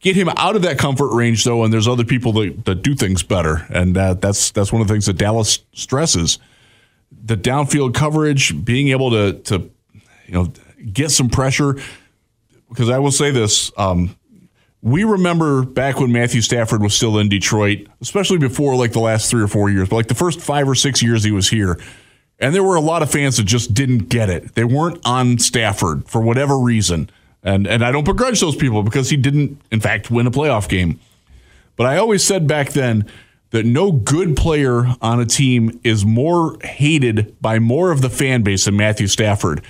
get 0.01 0.17
him 0.17 0.29
out 0.37 0.57
of 0.57 0.63
that 0.63 0.79
comfort 0.79 1.15
range 1.15 1.45
though 1.45 1.65
and 1.65 1.73
there's 1.73 1.89
other 1.89 2.05
people 2.05 2.33
that, 2.33 2.65
that 2.65 2.83
do 2.83 2.95
things 2.95 3.23
better. 3.23 3.67
And 3.71 3.95
that's 3.95 4.51
that's 4.51 4.73
one 4.73 4.83
of 4.83 4.89
the 4.89 4.95
things 4.95 5.07
that 5.07 5.15
dallas 5.15 5.61
stresses. 5.73 6.39
The 7.25 7.37
downfield 7.37 7.95
coverage 7.95 8.65
being 8.65 8.89
able 8.89 9.11
to 9.11 9.33
to 9.45 9.71
you 10.27 10.35
know 10.35 10.53
get 10.93 11.11
some 11.11 11.29
pressure. 11.29 11.77
Because 12.69 12.91
i 12.91 12.99
will 12.99 13.11
say 13.11 13.31
this 13.31 13.73
um, 13.79 14.15
we 14.83 15.03
remember 15.03 15.65
back 15.65 15.99
when 15.99 16.13
matthew 16.13 16.43
stafford 16.43 16.83
was 16.83 16.93
still 16.95 17.17
in 17.17 17.31
detroit 17.31 17.87
especially 18.03 18.37
before 18.37 18.77
like 18.77 18.93
the 18.93 19.01
last 19.01 19.31
three 19.31 19.43
or 19.43 19.49
four 19.49 19.71
years 19.71 19.89
but 19.89 19.97
like 19.97 20.09
the 20.09 20.15
first 20.15 20.39
five 20.39 20.69
or 20.69 20.75
six 20.75 21.03
years 21.03 21.25
he 21.25 21.33
was 21.33 21.49
here. 21.49 21.81
And 22.41 22.55
there 22.55 22.63
were 22.63 22.77
a 22.77 22.81
lot 22.81 23.03
of 23.03 23.11
fans 23.11 23.39
that 23.39 23.45
just 23.45 23.75
didn't 23.75 24.11
get 24.11 24.31
it. 24.31 24.55
They 24.55 24.63
weren't 24.63 25.01
on 25.05 25.39
stafford 25.39 26.09
for 26.09 26.21
whatever 26.21 26.57
reason 26.57 27.11
and 27.43 27.67
and 27.67 27.85
I 27.85 27.93
don't 27.93 28.05
begrudge 28.05 28.41
those 28.41 28.57
people 28.57 28.83
because 28.83 29.11
he 29.11 29.17
didn't, 29.17 29.61
in 29.71 29.81
fact, 29.81 30.11
win 30.11 30.27
a 30.27 30.31
playoff 30.31 30.69
game. 30.69 31.01
But 31.77 31.87
I 31.87 31.97
always 31.97 32.25
said 32.25 32.47
back 32.47 32.71
then 32.71 33.07
that 33.51 33.65
no 33.65 33.93
good 33.93 34.37
player 34.37 34.95
on 35.01 35.21
a 35.21 35.27
team 35.27 35.81
is 35.85 36.05
more 36.05 36.59
hated 36.63 37.41
by 37.41 37.59
more 37.59 37.91
of 37.91 38.03
the 38.03 38.11
fan 38.11 38.43
base 38.43 38.67
than 38.67 38.77
Matthew 38.77 39.07
Stafford. 39.07 39.63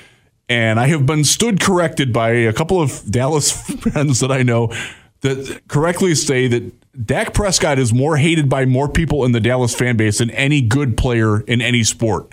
And 0.49 0.81
I 0.81 0.87
have 0.89 1.05
been 1.05 1.25
stood 1.25 1.61
corrected 1.61 2.13
by 2.13 2.31
a 2.31 2.53
couple 2.53 2.81
of 2.81 3.09
Dallas 3.11 3.53
friends 3.81 4.21
that 4.21 4.33
I 4.33 4.43
know 4.43 4.73
that 5.21 5.63
correctly 5.69 6.15
say 6.15 6.49
that 6.49 6.73
Dak 7.07 7.35
Prescott 7.35 7.79
is 7.79 7.93
more 7.93 8.17
hated 8.17 8.49
by 8.49 8.65
more 8.65 8.89
people 8.89 9.25
in 9.25 9.33
the 9.33 9.41
Dallas 9.41 9.75
fan 9.75 9.97
base 9.97 10.19
than 10.19 10.31
any 10.31 10.63
good 10.63 10.97
player 10.97 11.41
in 11.41 11.61
any 11.61 11.85
sport 11.85 12.33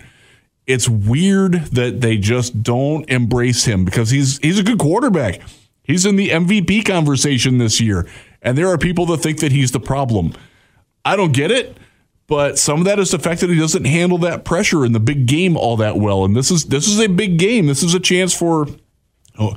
it's 0.66 0.88
weird 0.88 1.52
that 1.66 2.00
they 2.00 2.16
just 2.16 2.62
don't 2.62 3.08
embrace 3.08 3.64
him 3.64 3.84
because 3.84 4.10
he's 4.10 4.38
he's 4.38 4.58
a 4.58 4.62
good 4.62 4.78
quarterback. 4.78 5.40
He's 5.82 6.04
in 6.04 6.16
the 6.16 6.30
MVP 6.30 6.84
conversation 6.84 7.58
this 7.58 7.80
year, 7.80 8.08
and 8.42 8.58
there 8.58 8.68
are 8.68 8.78
people 8.78 9.06
that 9.06 9.18
think 9.18 9.38
that 9.40 9.52
he's 9.52 9.70
the 9.70 9.80
problem. 9.80 10.32
I 11.04 11.14
don't 11.14 11.32
get 11.32 11.52
it, 11.52 11.76
but 12.26 12.58
some 12.58 12.80
of 12.80 12.86
that 12.86 12.98
is 12.98 13.12
the 13.12 13.20
fact 13.20 13.40
that 13.40 13.50
he 13.50 13.56
doesn't 13.56 13.84
handle 13.84 14.18
that 14.18 14.44
pressure 14.44 14.84
in 14.84 14.92
the 14.92 15.00
big 15.00 15.26
game 15.26 15.56
all 15.56 15.76
that 15.76 15.96
well. 15.96 16.24
And 16.24 16.34
this 16.34 16.50
is 16.50 16.64
this 16.64 16.88
is 16.88 16.98
a 16.98 17.06
big 17.06 17.38
game. 17.38 17.66
This 17.66 17.84
is 17.84 17.94
a 17.94 18.00
chance 18.00 18.34
for 18.34 18.66
oh, 19.38 19.56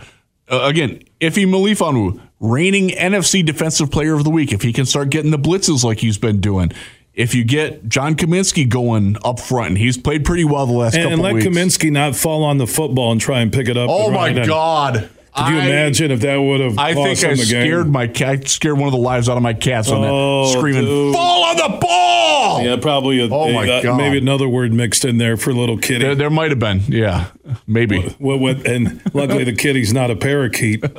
uh, 0.52 0.62
again, 0.64 1.02
Ife 1.22 1.36
Melifonwu, 1.36 2.22
reigning 2.40 2.90
NFC 2.90 3.44
Defensive 3.44 3.90
Player 3.90 4.14
of 4.14 4.24
the 4.24 4.30
Week. 4.30 4.54
If 4.54 4.62
he 4.62 4.72
can 4.72 4.86
start 4.86 5.10
getting 5.10 5.32
the 5.32 5.40
blitzes 5.40 5.84
like 5.84 6.00
he's 6.00 6.20
been 6.20 6.40
doing, 6.40 6.72
if 7.20 7.36
you 7.36 7.44
get 7.44 7.90
John 7.90 8.16
Cominsky 8.16 8.68
going 8.68 9.18
up 9.26 9.42
front, 9.42 9.68
and 9.72 9.78
he's 9.78 9.98
played 9.98 10.24
pretty 10.24 10.46
well 10.46 10.66
the 10.66 10.72
last 10.72 10.94
and, 10.96 11.04
couple 11.04 11.14
and 11.16 11.22
let 11.22 11.34
weeks. 11.34 11.48
Cominsky 11.48 11.92
not 11.92 12.16
fall 12.16 12.46
on 12.46 12.58
the 12.60 12.66
football 12.66 13.12
and 13.12 13.20
try 13.20 13.42
and 13.42 13.52
pick 13.52 13.68
it 13.68 13.76
up. 13.76 13.90
Oh 13.92 14.10
my 14.10 14.32
right 14.32 14.48
God! 14.48 15.10
Could 15.36 15.48
you 15.50 15.60
I, 15.60 15.66
imagine 15.66 16.12
if 16.12 16.22
that 16.22 16.38
would 16.38 16.62
have? 16.62 16.78
I 16.80 16.94
think 16.94 17.22
I 17.26 17.34
scared 17.36 17.84
game? 17.86 17.92
my 17.92 18.08
cat. 18.08 18.48
Scared 18.48 18.78
one 18.78 18.88
of 18.88 18.94
the 18.94 18.98
lives 19.00 19.28
out 19.28 19.36
of 19.36 19.44
my 19.44 19.54
cats 19.54 19.92
on 19.92 20.02
Oh, 20.04 20.46
that, 20.48 20.58
screaming, 20.58 20.86
dude. 20.86 21.14
"Fall 21.14 21.44
on 21.44 21.58
the 21.58 21.78
ball!" 21.82 22.64
Yeah, 22.64 22.78
probably. 22.78 23.20
A, 23.20 23.26
Oh, 23.30 23.52
my 23.52 23.66
a- 23.66 23.84
God. 23.84 23.98
Maybe 23.98 24.18
another 24.18 24.48
word 24.48 24.72
mixed 24.72 25.04
in 25.04 25.18
there 25.18 25.36
for 25.36 25.52
little 25.54 25.78
kitty. 25.78 26.00
There, 26.06 26.16
there 26.16 26.30
might 26.30 26.52
have 26.52 26.60
been, 26.60 26.82
yeah, 26.88 27.28
maybe. 27.68 28.02
What, 28.18 28.40
what, 28.40 28.66
and 28.66 29.02
luckily 29.14 29.44
the 29.44 29.54
kitty's 29.54 29.94
not 29.94 30.10
a 30.10 30.16
parakeet. 30.16 30.84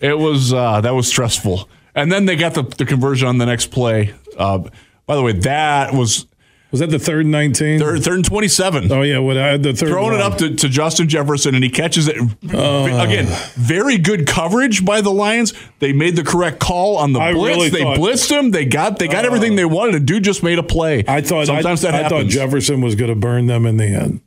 It 0.00 0.18
was 0.18 0.52
uh, 0.52 0.80
that 0.82 0.94
was 0.94 1.08
stressful. 1.08 1.66
And 1.94 2.10
then 2.12 2.26
they 2.26 2.36
got 2.36 2.54
the, 2.54 2.62
the 2.62 2.84
conversion 2.86 3.26
on 3.28 3.38
the 3.38 3.46
next 3.46 3.66
play. 3.72 4.14
Uh, 4.36 4.58
by 5.06 5.16
the 5.16 5.22
way, 5.22 5.32
that 5.32 5.92
was 5.92 6.26
Was 6.70 6.78
that 6.80 6.90
the 6.90 7.00
third 7.00 7.22
and 7.22 7.32
nineteen? 7.32 7.80
third, 7.80 8.02
third 8.04 8.14
and 8.14 8.24
twenty-seven. 8.24 8.92
Oh 8.92 9.02
yeah, 9.02 9.18
what 9.18 9.36
I 9.36 9.48
had 9.48 9.62
the 9.64 9.72
third. 9.72 9.88
throwing 9.88 10.14
it 10.14 10.20
up 10.20 10.38
to, 10.38 10.54
to 10.54 10.68
Justin 10.68 11.08
Jefferson, 11.08 11.56
and 11.56 11.64
he 11.64 11.70
catches 11.70 12.06
it. 12.06 12.16
Oh. 12.54 12.84
Again, 12.86 13.26
very 13.54 13.98
good 13.98 14.28
coverage 14.28 14.84
by 14.84 15.00
the 15.00 15.10
Lions. 15.10 15.52
They 15.80 15.92
made 15.92 16.14
the 16.14 16.22
correct 16.22 16.60
call 16.60 16.96
on 16.96 17.12
the 17.12 17.18
I 17.18 17.32
blitz. 17.32 17.56
really 17.56 17.68
they 17.70 17.82
thought- 17.82 17.98
blitzed 17.98 18.30
him. 18.30 18.52
They 18.52 18.64
got 18.66 19.00
they 19.00 19.08
got 19.08 19.24
everything 19.24 19.56
they 19.56 19.64
wanted. 19.64 19.96
And 19.96 20.06
dude 20.06 20.22
just 20.22 20.44
made 20.44 20.60
a 20.60 20.62
play. 20.62 21.02
I 21.08 21.22
thought 21.22 21.46
sometimes 21.46 21.84
I, 21.84 21.90
that 21.90 22.04
I 22.04 22.08
thought. 22.08 22.26
Jefferson 22.26 22.80
was 22.80 22.94
going 22.94 23.10
to 23.10 23.16
burn 23.16 23.46
them 23.46 23.66
in 23.66 23.76
the 23.78 23.86
end, 23.86 24.20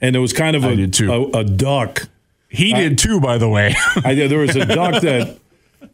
and 0.00 0.16
it 0.16 0.20
was 0.20 0.32
kind 0.32 0.56
of 0.56 0.64
a 0.64 0.68
a, 1.12 1.40
a 1.40 1.44
duck. 1.44 2.08
he 2.48 2.72
did 2.72 2.96
too, 2.96 3.20
by 3.20 3.36
the 3.36 3.50
way. 3.50 3.74
I, 4.02 4.14
there 4.14 4.38
was 4.38 4.56
a 4.56 4.64
duck 4.64 5.02
that, 5.02 5.36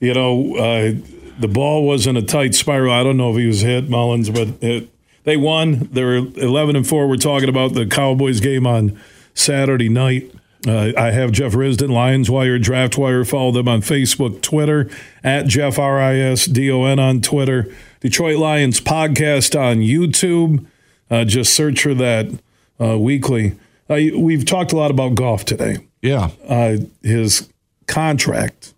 you 0.03 0.15
know, 0.15 0.57
uh, 0.57 0.93
the 1.39 1.49
ball 1.49 1.87
wasn't 1.87 2.19
a 2.19 2.23
tight 2.23 2.55
spiral. 2.55 2.93
I 2.93 3.03
don't 3.03 3.17
know 3.17 3.31
if 3.31 3.39
he 3.39 3.47
was 3.47 3.61
hit 3.61 3.89
Mullins, 3.89 4.31
but 4.31 4.49
it, 4.61 4.89
they 5.25 5.37
won. 5.37 5.89
They 5.93 6.05
were 6.05 6.17
eleven 6.17 6.77
and 6.77 6.87
four. 6.87 7.09
We're 7.09 7.17
talking 7.17 7.49
about 7.49 7.75
the 7.75 7.87
Cowboys 7.87 8.41
game 8.41 8.67
on 8.67 9.01
Saturday 9.35 9.89
night. 9.89 10.35
Uh, 10.67 10.93
I 10.97 11.11
have 11.11 11.33
Jeff 11.33 11.53
Risdon, 11.53 11.91
Lions 11.91 12.31
Wire, 12.31 12.59
Draft 12.59 12.97
Wire. 12.97 13.25
Follow 13.25 13.51
them 13.51 13.69
on 13.69 13.81
Facebook, 13.81 14.43
Twitter 14.43 14.91
at 15.25 15.47
Jeff 15.47 15.79
R 15.79 16.01
I 16.01 16.17
S 16.17 16.47
D 16.47 16.71
O 16.71 16.85
N 16.85 16.99
on 16.99 17.21
Twitter. 17.21 17.75
Detroit 18.01 18.39
Lions 18.39 18.81
podcast 18.81 19.59
on 19.59 19.79
YouTube. 19.79 20.67
Uh, 21.11 21.25
just 21.25 21.55
search 21.55 21.83
for 21.83 21.95
that 21.95 22.27
uh, 22.81 22.99
weekly. 22.99 23.59
Uh, 23.89 23.99
we've 24.17 24.45
talked 24.45 24.73
a 24.73 24.77
lot 24.77 24.91
about 24.91 25.15
Goff 25.15 25.45
today 25.45 25.79
yeah, 26.03 26.31
uh, 26.47 26.77
his 27.03 27.49
contract. 27.87 28.75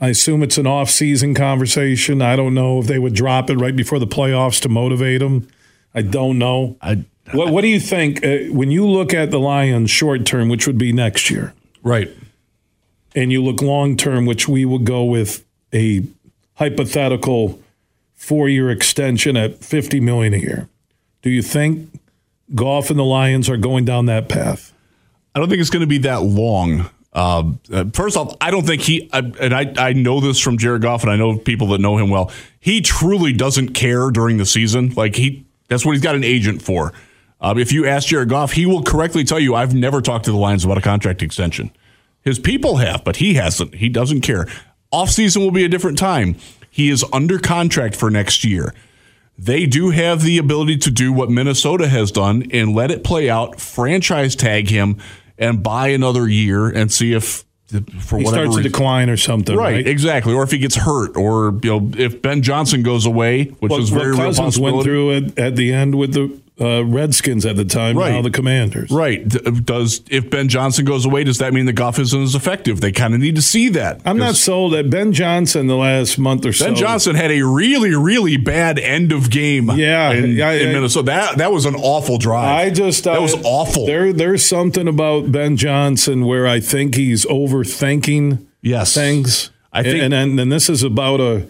I 0.00 0.08
assume 0.08 0.42
it's 0.42 0.58
an 0.58 0.66
off-season 0.66 1.34
conversation. 1.34 2.22
I 2.22 2.36
don't 2.36 2.54
know 2.54 2.78
if 2.78 2.86
they 2.86 2.98
would 2.98 3.14
drop 3.14 3.50
it 3.50 3.56
right 3.56 3.74
before 3.74 3.98
the 3.98 4.06
playoffs 4.06 4.60
to 4.62 4.68
motivate 4.68 5.20
them. 5.20 5.48
I 5.94 6.02
don't 6.02 6.38
know. 6.38 6.76
I, 6.80 7.04
What, 7.32 7.52
what 7.52 7.62
do 7.62 7.68
you 7.68 7.80
think 7.80 8.24
uh, 8.24 8.52
when 8.52 8.70
you 8.70 8.86
look 8.86 9.12
at 9.12 9.30
the 9.30 9.40
Lions 9.40 9.90
short 9.90 10.24
term, 10.24 10.48
which 10.48 10.66
would 10.66 10.78
be 10.78 10.92
next 10.92 11.30
year, 11.30 11.52
right. 11.82 12.10
and 13.14 13.32
you 13.32 13.42
look 13.42 13.60
long 13.60 13.96
term, 13.96 14.24
which 14.24 14.48
we 14.48 14.64
would 14.64 14.84
go 14.84 15.04
with 15.04 15.44
a 15.74 16.04
hypothetical 16.54 17.60
four-year 18.14 18.70
extension 18.70 19.36
at 19.36 19.56
fifty 19.56 20.00
million 20.00 20.32
a 20.32 20.38
year? 20.38 20.68
Do 21.22 21.30
you 21.30 21.42
think 21.42 22.00
Goff 22.54 22.88
and 22.88 22.98
the 22.98 23.04
Lions 23.04 23.48
are 23.50 23.56
going 23.58 23.84
down 23.84 24.06
that 24.06 24.28
path? 24.28 24.72
I 25.34 25.40
don't 25.40 25.48
think 25.48 25.60
it's 25.60 25.70
going 25.70 25.80
to 25.80 25.86
be 25.86 25.98
that 25.98 26.22
long. 26.22 26.88
Um, 27.18 27.58
uh, 27.72 27.84
first 27.92 28.16
off, 28.16 28.36
I 28.40 28.52
don't 28.52 28.64
think 28.64 28.80
he, 28.80 29.10
and 29.12 29.52
I, 29.52 29.74
I 29.76 29.92
know 29.92 30.20
this 30.20 30.38
from 30.38 30.56
Jared 30.56 30.82
Goff, 30.82 31.02
and 31.02 31.10
I 31.10 31.16
know 31.16 31.36
people 31.36 31.66
that 31.68 31.80
know 31.80 31.98
him 31.98 32.10
well. 32.10 32.30
He 32.60 32.80
truly 32.80 33.32
doesn't 33.32 33.70
care 33.70 34.12
during 34.12 34.36
the 34.36 34.46
season. 34.46 34.90
Like 34.90 35.16
he, 35.16 35.44
that's 35.66 35.84
what 35.84 35.92
he's 35.92 36.02
got 36.02 36.14
an 36.14 36.22
agent 36.22 36.62
for. 36.62 36.92
Um, 37.40 37.58
if 37.58 37.72
you 37.72 37.86
ask 37.86 38.06
Jared 38.06 38.28
Goff, 38.28 38.52
he 38.52 38.66
will 38.66 38.84
correctly 38.84 39.24
tell 39.24 39.40
you, 39.40 39.56
"I've 39.56 39.74
never 39.74 40.00
talked 40.00 40.26
to 40.26 40.30
the 40.30 40.36
Lions 40.36 40.64
about 40.64 40.78
a 40.78 40.80
contract 40.80 41.20
extension." 41.20 41.72
His 42.22 42.38
people 42.38 42.76
have, 42.76 43.02
but 43.02 43.16
he 43.16 43.34
hasn't. 43.34 43.74
He 43.74 43.88
doesn't 43.88 44.20
care. 44.20 44.46
Off 44.92 45.10
season 45.10 45.42
will 45.42 45.50
be 45.50 45.64
a 45.64 45.68
different 45.68 45.98
time. 45.98 46.36
He 46.70 46.88
is 46.88 47.04
under 47.12 47.40
contract 47.40 47.96
for 47.96 48.10
next 48.10 48.44
year. 48.44 48.74
They 49.36 49.66
do 49.66 49.90
have 49.90 50.22
the 50.22 50.38
ability 50.38 50.78
to 50.78 50.90
do 50.92 51.12
what 51.12 51.30
Minnesota 51.30 51.88
has 51.88 52.12
done 52.12 52.44
and 52.52 52.74
let 52.74 52.92
it 52.92 53.02
play 53.02 53.28
out, 53.28 53.60
franchise 53.60 54.36
tag 54.36 54.68
him, 54.68 54.98
and 55.38 55.62
buy 55.62 55.88
another 55.88 56.28
year 56.28 56.68
and 56.68 56.90
see 56.90 57.12
if, 57.14 57.44
for 58.00 58.18
He 58.18 58.26
starts 58.26 58.56
to 58.56 58.62
decline 58.62 59.10
or 59.10 59.16
something, 59.16 59.56
right, 59.56 59.72
right? 59.72 59.86
exactly, 59.86 60.34
or 60.34 60.42
if 60.42 60.50
he 60.50 60.58
gets 60.58 60.74
hurt, 60.74 61.16
or 61.16 61.58
you 61.62 61.80
know, 61.80 61.90
if 61.96 62.22
Ben 62.22 62.42
Johnson 62.42 62.82
goes 62.82 63.06
away, 63.06 63.44
which 63.44 63.70
What, 63.70 63.80
is 63.80 63.90
very 63.90 64.12
what 64.12 64.18
real 64.18 64.26
Cousins 64.26 64.58
went 64.58 64.82
through 64.82 65.30
at 65.36 65.56
the 65.56 65.72
end 65.72 65.94
with 65.94 66.14
the 66.14 66.40
uh, 66.60 66.84
Redskins 66.84 67.46
at 67.46 67.56
the 67.56 67.64
time, 67.64 67.96
Right. 67.96 68.12
now 68.12 68.22
the 68.22 68.30
Commanders. 68.30 68.90
Right? 68.90 69.26
Does 69.28 70.02
if 70.10 70.28
Ben 70.30 70.48
Johnson 70.48 70.84
goes 70.84 71.04
away, 71.06 71.24
does 71.24 71.38
that 71.38 71.52
mean 71.54 71.66
the 71.66 71.72
Goff 71.72 71.98
isn't 71.98 72.22
as 72.22 72.34
effective? 72.34 72.80
They 72.80 72.90
kind 72.92 73.14
of 73.14 73.20
need 73.20 73.36
to 73.36 73.42
see 73.42 73.68
that. 73.70 74.00
I'm 74.04 74.18
not 74.18 74.34
sold 74.34 74.72
that 74.72 74.90
Ben 74.90 75.12
Johnson 75.12 75.66
the 75.68 75.76
last 75.76 76.18
month 76.18 76.44
or 76.44 76.52
so. 76.52 76.66
Ben 76.66 76.74
Johnson 76.74 77.14
had 77.14 77.30
a 77.30 77.42
really, 77.42 77.94
really 77.94 78.36
bad 78.36 78.78
end 78.78 79.12
of 79.12 79.30
game. 79.30 79.70
Yeah, 79.70 80.10
in, 80.12 80.32
yeah, 80.32 80.50
in. 80.52 80.72
Minnesota. 80.72 81.06
That 81.06 81.38
that 81.38 81.52
was 81.52 81.64
an 81.64 81.74
awful 81.76 82.18
drive. 82.18 82.66
I 82.66 82.70
just 82.70 83.04
that 83.04 83.18
uh, 83.18 83.22
was 83.22 83.34
awful. 83.44 83.86
There, 83.86 84.12
there's 84.12 84.44
something 84.44 84.88
about 84.88 85.30
Ben 85.30 85.56
Johnson 85.56 86.24
where 86.26 86.46
I 86.46 86.60
think 86.60 86.94
he's 86.96 87.24
overthinking 87.26 88.44
Yes. 88.62 88.94
things. 88.94 89.50
I 89.72 89.82
think- 89.82 90.02
and 90.02 90.14
and, 90.14 90.40
and 90.40 90.50
this 90.50 90.68
is 90.68 90.82
about 90.82 91.20
a 91.20 91.46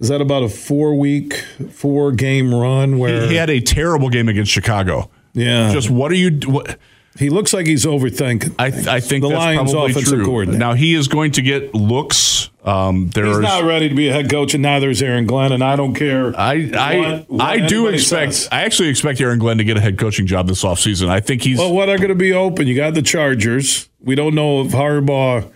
is 0.00 0.08
that 0.08 0.20
about 0.20 0.42
a 0.42 0.48
four 0.48 0.94
week, 0.96 1.34
four 1.70 2.12
game 2.12 2.54
run 2.54 2.98
where 2.98 3.28
he 3.28 3.34
had 3.36 3.50
a 3.50 3.60
terrible 3.60 4.08
game 4.08 4.28
against 4.28 4.50
Chicago. 4.50 5.10
yeah, 5.34 5.72
Just 5.72 5.90
what 5.90 6.10
are 6.10 6.16
you? 6.16 6.40
What, 6.46 6.78
he 7.18 7.28
looks 7.28 7.52
like 7.52 7.66
he's 7.66 7.84
overthinking. 7.84 8.54
I. 8.58 8.66
I 8.96 9.00
think 9.00 9.22
the 9.22 9.28
Lions 9.28 9.74
offensive 9.74 10.04
true. 10.04 10.24
coordinator. 10.24 10.58
Now 10.58 10.74
he 10.74 10.94
is 10.94 11.08
going 11.08 11.32
to 11.32 11.42
get 11.42 11.74
looks. 11.74 12.48
Um, 12.64 13.08
there's, 13.14 13.28
He's 13.36 13.38
not 13.42 13.64
ready 13.64 13.88
to 13.88 13.94
be 13.94 14.08
a 14.08 14.12
head 14.12 14.30
coach, 14.30 14.52
and 14.54 14.62
neither 14.62 14.90
is 14.90 15.02
Aaron 15.02 15.26
Glenn. 15.26 15.50
And 15.52 15.64
I 15.64 15.76
don't 15.76 15.94
care. 15.94 16.38
I 16.38 16.70
I 16.76 16.96
what- 16.98 17.30
what 17.30 17.40
I 17.42 17.66
do 17.66 17.86
expect. 17.88 18.34
says. 18.34 18.48
I 18.52 18.62
actually 18.62 18.90
expect 18.90 19.20
Aaron 19.20 19.38
Glenn 19.38 19.58
to 19.58 19.64
get 19.64 19.76
a 19.76 19.80
head 19.80 19.98
coaching 19.98 20.26
job 20.26 20.46
this 20.46 20.62
offseason. 20.62 21.08
I 21.08 21.20
think 21.20 21.42
he's. 21.42 21.58
Well, 21.58 21.72
what 21.72 21.88
are 21.88 21.96
going 21.96 22.10
to 22.10 22.14
be 22.14 22.32
open? 22.32 22.66
You 22.66 22.76
got 22.76 22.94
the 22.94 23.02
Chargers. 23.02 23.88
We 24.00 24.14
don't 24.14 24.34
know 24.34 24.60
if 24.62 24.68
Harbaugh 24.72 25.50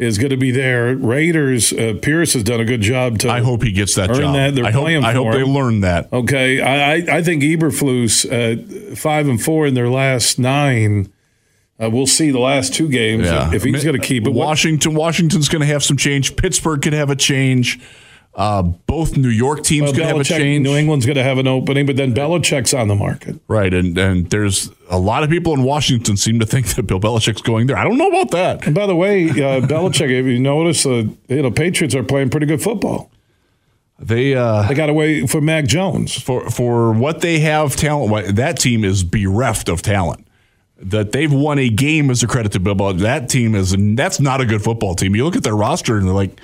is 0.00 0.16
going 0.18 0.30
to 0.30 0.36
be 0.36 0.50
there. 0.50 0.96
Raiders. 0.96 1.72
Uh, 1.72 1.94
Pierce 2.00 2.32
has 2.32 2.42
done 2.42 2.58
a 2.60 2.64
good 2.64 2.80
job 2.80 3.18
to. 3.20 3.30
I 3.30 3.40
hope 3.40 3.62
he 3.62 3.70
gets 3.70 3.94
that 3.96 4.08
job. 4.12 4.34
that. 4.34 4.54
They're 4.54 4.64
I 4.64 4.70
hope. 4.70 4.86
I 4.88 5.12
hope 5.12 5.32
they 5.32 5.42
learn 5.44 5.80
that. 5.82 6.12
Okay, 6.12 6.60
I 6.60 6.94
I, 6.94 7.18
I 7.18 7.22
think 7.22 7.42
Eberflus 7.42 8.24
uh, 8.26 8.96
five 8.96 9.28
and 9.28 9.40
four 9.40 9.66
in 9.66 9.74
their 9.74 9.88
last 9.90 10.38
nine. 10.38 11.12
Uh, 11.82 11.88
we'll 11.88 12.06
see 12.06 12.30
the 12.30 12.38
last 12.38 12.74
two 12.74 12.88
games 12.88 13.24
Yeah. 13.24 13.54
if 13.54 13.62
he's 13.62 13.84
going 13.84 13.98
to 13.98 14.06
keep 14.06 14.26
it. 14.26 14.34
Washington, 14.34 14.92
Washington's 14.94 15.48
going 15.48 15.60
to 15.60 15.66
have 15.66 15.82
some 15.82 15.96
change. 15.96 16.36
Pittsburgh 16.36 16.82
could 16.82 16.92
have 16.92 17.08
a 17.08 17.16
change. 17.16 17.80
Uh, 18.32 18.62
both 18.62 19.16
New 19.16 19.28
York 19.28 19.64
teams 19.64 19.86
Well, 19.86 19.92
could 19.92 20.04
have 20.04 20.20
a 20.20 20.24
change. 20.24 20.62
New 20.62 20.74
England's 20.76 21.04
going 21.04 21.16
to 21.16 21.22
have 21.22 21.38
an 21.38 21.48
opening, 21.48 21.84
but 21.84 21.96
then 21.96 22.14
Belichick's 22.14 22.72
on 22.72 22.86
the 22.86 22.94
market. 22.94 23.40
Right, 23.48 23.74
and 23.74 23.98
and 23.98 24.30
there's 24.30 24.70
a 24.88 24.98
lot 24.98 25.24
of 25.24 25.30
people 25.30 25.52
in 25.52 25.64
Washington 25.64 26.16
seem 26.16 26.38
to 26.38 26.46
think 26.46 26.66
that 26.76 26.84
Bill 26.84 27.00
Belichick's 27.00 27.42
going 27.42 27.66
there. 27.66 27.76
I 27.76 27.82
don't 27.84 27.98
know 27.98 28.08
about 28.08 28.30
that. 28.30 28.64
And 28.66 28.74
by 28.74 28.86
the 28.86 28.94
way, 28.94 29.28
uh, 29.30 29.60
Belichick, 29.60 30.10
if 30.10 30.26
you 30.26 30.38
notice, 30.38 30.86
uh, 30.86 31.04
you 31.28 31.42
know, 31.42 31.50
Patriots 31.50 31.94
are 31.94 32.04
playing 32.04 32.30
pretty 32.30 32.46
good 32.46 32.62
football. 32.62 33.10
They 33.98 34.34
uh, 34.34 34.62
They 34.68 34.74
got 34.74 34.88
away 34.88 35.26
for 35.26 35.40
Mac 35.40 35.66
Jones. 35.66 36.18
for 36.18 36.48
for 36.50 36.92
what 36.92 37.20
they 37.22 37.40
have 37.40 37.74
talent. 37.76 38.36
That 38.36 38.58
team 38.58 38.84
is 38.84 39.02
bereft 39.02 39.68
of 39.68 39.82
talent. 39.82 40.26
That 40.78 41.12
they've 41.12 41.32
won 41.32 41.58
a 41.58 41.68
game 41.68 42.10
is 42.10 42.22
a 42.22 42.26
credit 42.26 42.52
to 42.52 42.60
Bill 42.60 42.74
Belichick. 42.76 43.00
That 43.00 43.28
team 43.28 43.54
is 43.56 43.74
that's 43.96 44.20
not 44.20 44.40
a 44.40 44.46
good 44.46 44.62
football 44.62 44.94
team. 44.94 45.14
You 45.16 45.24
look 45.24 45.36
at 45.36 45.42
their 45.42 45.56
roster 45.56 45.98
and 45.98 46.06
they're 46.06 46.14
like, 46.14 46.40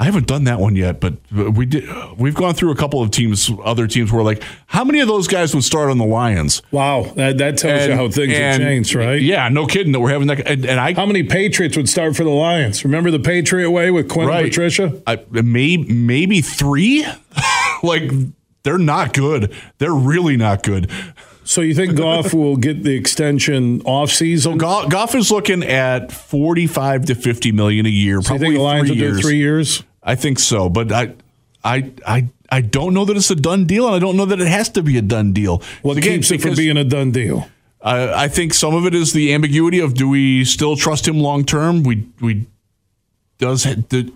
I 0.00 0.04
haven't 0.04 0.28
done 0.28 0.44
that 0.44 0.60
one 0.60 0.76
yet, 0.76 1.00
but 1.00 1.14
we 1.32 1.66
did. 1.66 1.84
We've 2.16 2.34
gone 2.34 2.54
through 2.54 2.70
a 2.70 2.76
couple 2.76 3.02
of 3.02 3.10
teams, 3.10 3.50
other 3.64 3.88
teams 3.88 4.12
where 4.12 4.22
like, 4.22 4.44
how 4.66 4.84
many 4.84 5.00
of 5.00 5.08
those 5.08 5.26
guys 5.26 5.52
would 5.56 5.64
start 5.64 5.90
on 5.90 5.98
the 5.98 6.04
Lions? 6.04 6.62
Wow, 6.70 7.12
that, 7.16 7.38
that 7.38 7.58
tells 7.58 7.88
you 7.88 7.94
how 7.96 8.08
things 8.08 8.32
have 8.32 8.58
changed, 8.58 8.94
right? 8.94 9.20
Yeah, 9.20 9.48
no 9.48 9.66
kidding. 9.66 9.90
That 9.90 9.98
we're 9.98 10.10
having 10.10 10.28
that, 10.28 10.46
and, 10.46 10.64
and 10.64 10.78
I 10.78 10.94
How 10.94 11.04
many 11.04 11.24
Patriots 11.24 11.76
would 11.76 11.88
start 11.88 12.14
for 12.14 12.22
the 12.22 12.30
Lions? 12.30 12.84
Remember 12.84 13.10
the 13.10 13.18
Patriot 13.18 13.72
way 13.72 13.90
with 13.90 14.08
Quinn 14.08 14.30
and 14.30 14.46
Patricia? 14.46 15.02
I, 15.04 15.18
maybe 15.32 15.92
maybe 15.92 16.42
three. 16.42 17.04
like 17.82 18.08
they're 18.62 18.78
not 18.78 19.14
good. 19.14 19.52
They're 19.78 19.92
really 19.92 20.36
not 20.36 20.62
good. 20.62 20.90
So 21.42 21.62
you 21.62 21.74
think 21.74 21.96
Goff 21.96 22.34
will 22.34 22.56
get 22.56 22.84
the 22.84 22.94
extension 22.94 23.80
off 23.86 24.10
season? 24.10 24.58
Goff, 24.58 24.90
Goff 24.90 25.14
is 25.14 25.30
looking 25.30 25.62
at 25.64 26.12
forty-five 26.12 27.06
to 27.06 27.14
fifty 27.14 27.52
million 27.52 27.86
a 27.86 27.88
year. 27.88 28.20
So 28.20 28.34
you 28.34 28.38
Probably 28.38 28.46
think 28.48 28.58
the 28.58 28.62
Lions 28.62 28.88
three 28.90 29.00
will 29.00 29.14
do 29.14 29.20
three 29.22 29.36
years? 29.38 29.82
I 30.02 30.14
think 30.14 30.38
so, 30.38 30.68
but 30.68 30.92
I, 30.92 31.14
I, 31.62 31.92
I, 32.06 32.28
I 32.50 32.60
don't 32.60 32.94
know 32.94 33.04
that 33.04 33.16
it's 33.16 33.30
a 33.30 33.36
done 33.36 33.66
deal, 33.66 33.86
and 33.86 33.94
I 33.94 33.98
don't 33.98 34.16
know 34.16 34.24
that 34.26 34.40
it 34.40 34.48
has 34.48 34.68
to 34.70 34.82
be 34.82 34.96
a 34.96 35.02
done 35.02 35.32
deal. 35.32 35.62
What 35.82 35.98
Again, 35.98 36.18
keeps 36.18 36.30
it 36.30 36.40
from 36.40 36.54
being 36.54 36.76
a 36.76 36.84
done 36.84 37.10
deal? 37.10 37.48
I, 37.80 38.24
I 38.24 38.28
think 38.28 38.54
some 38.54 38.74
of 38.74 38.86
it 38.86 38.94
is 38.94 39.12
the 39.12 39.34
ambiguity 39.34 39.80
of 39.80 39.94
do 39.94 40.08
we 40.08 40.44
still 40.44 40.76
trust 40.76 41.06
him 41.06 41.18
long 41.18 41.44
term? 41.44 41.82
We 41.82 42.08
we 42.20 42.46
does 43.38 43.66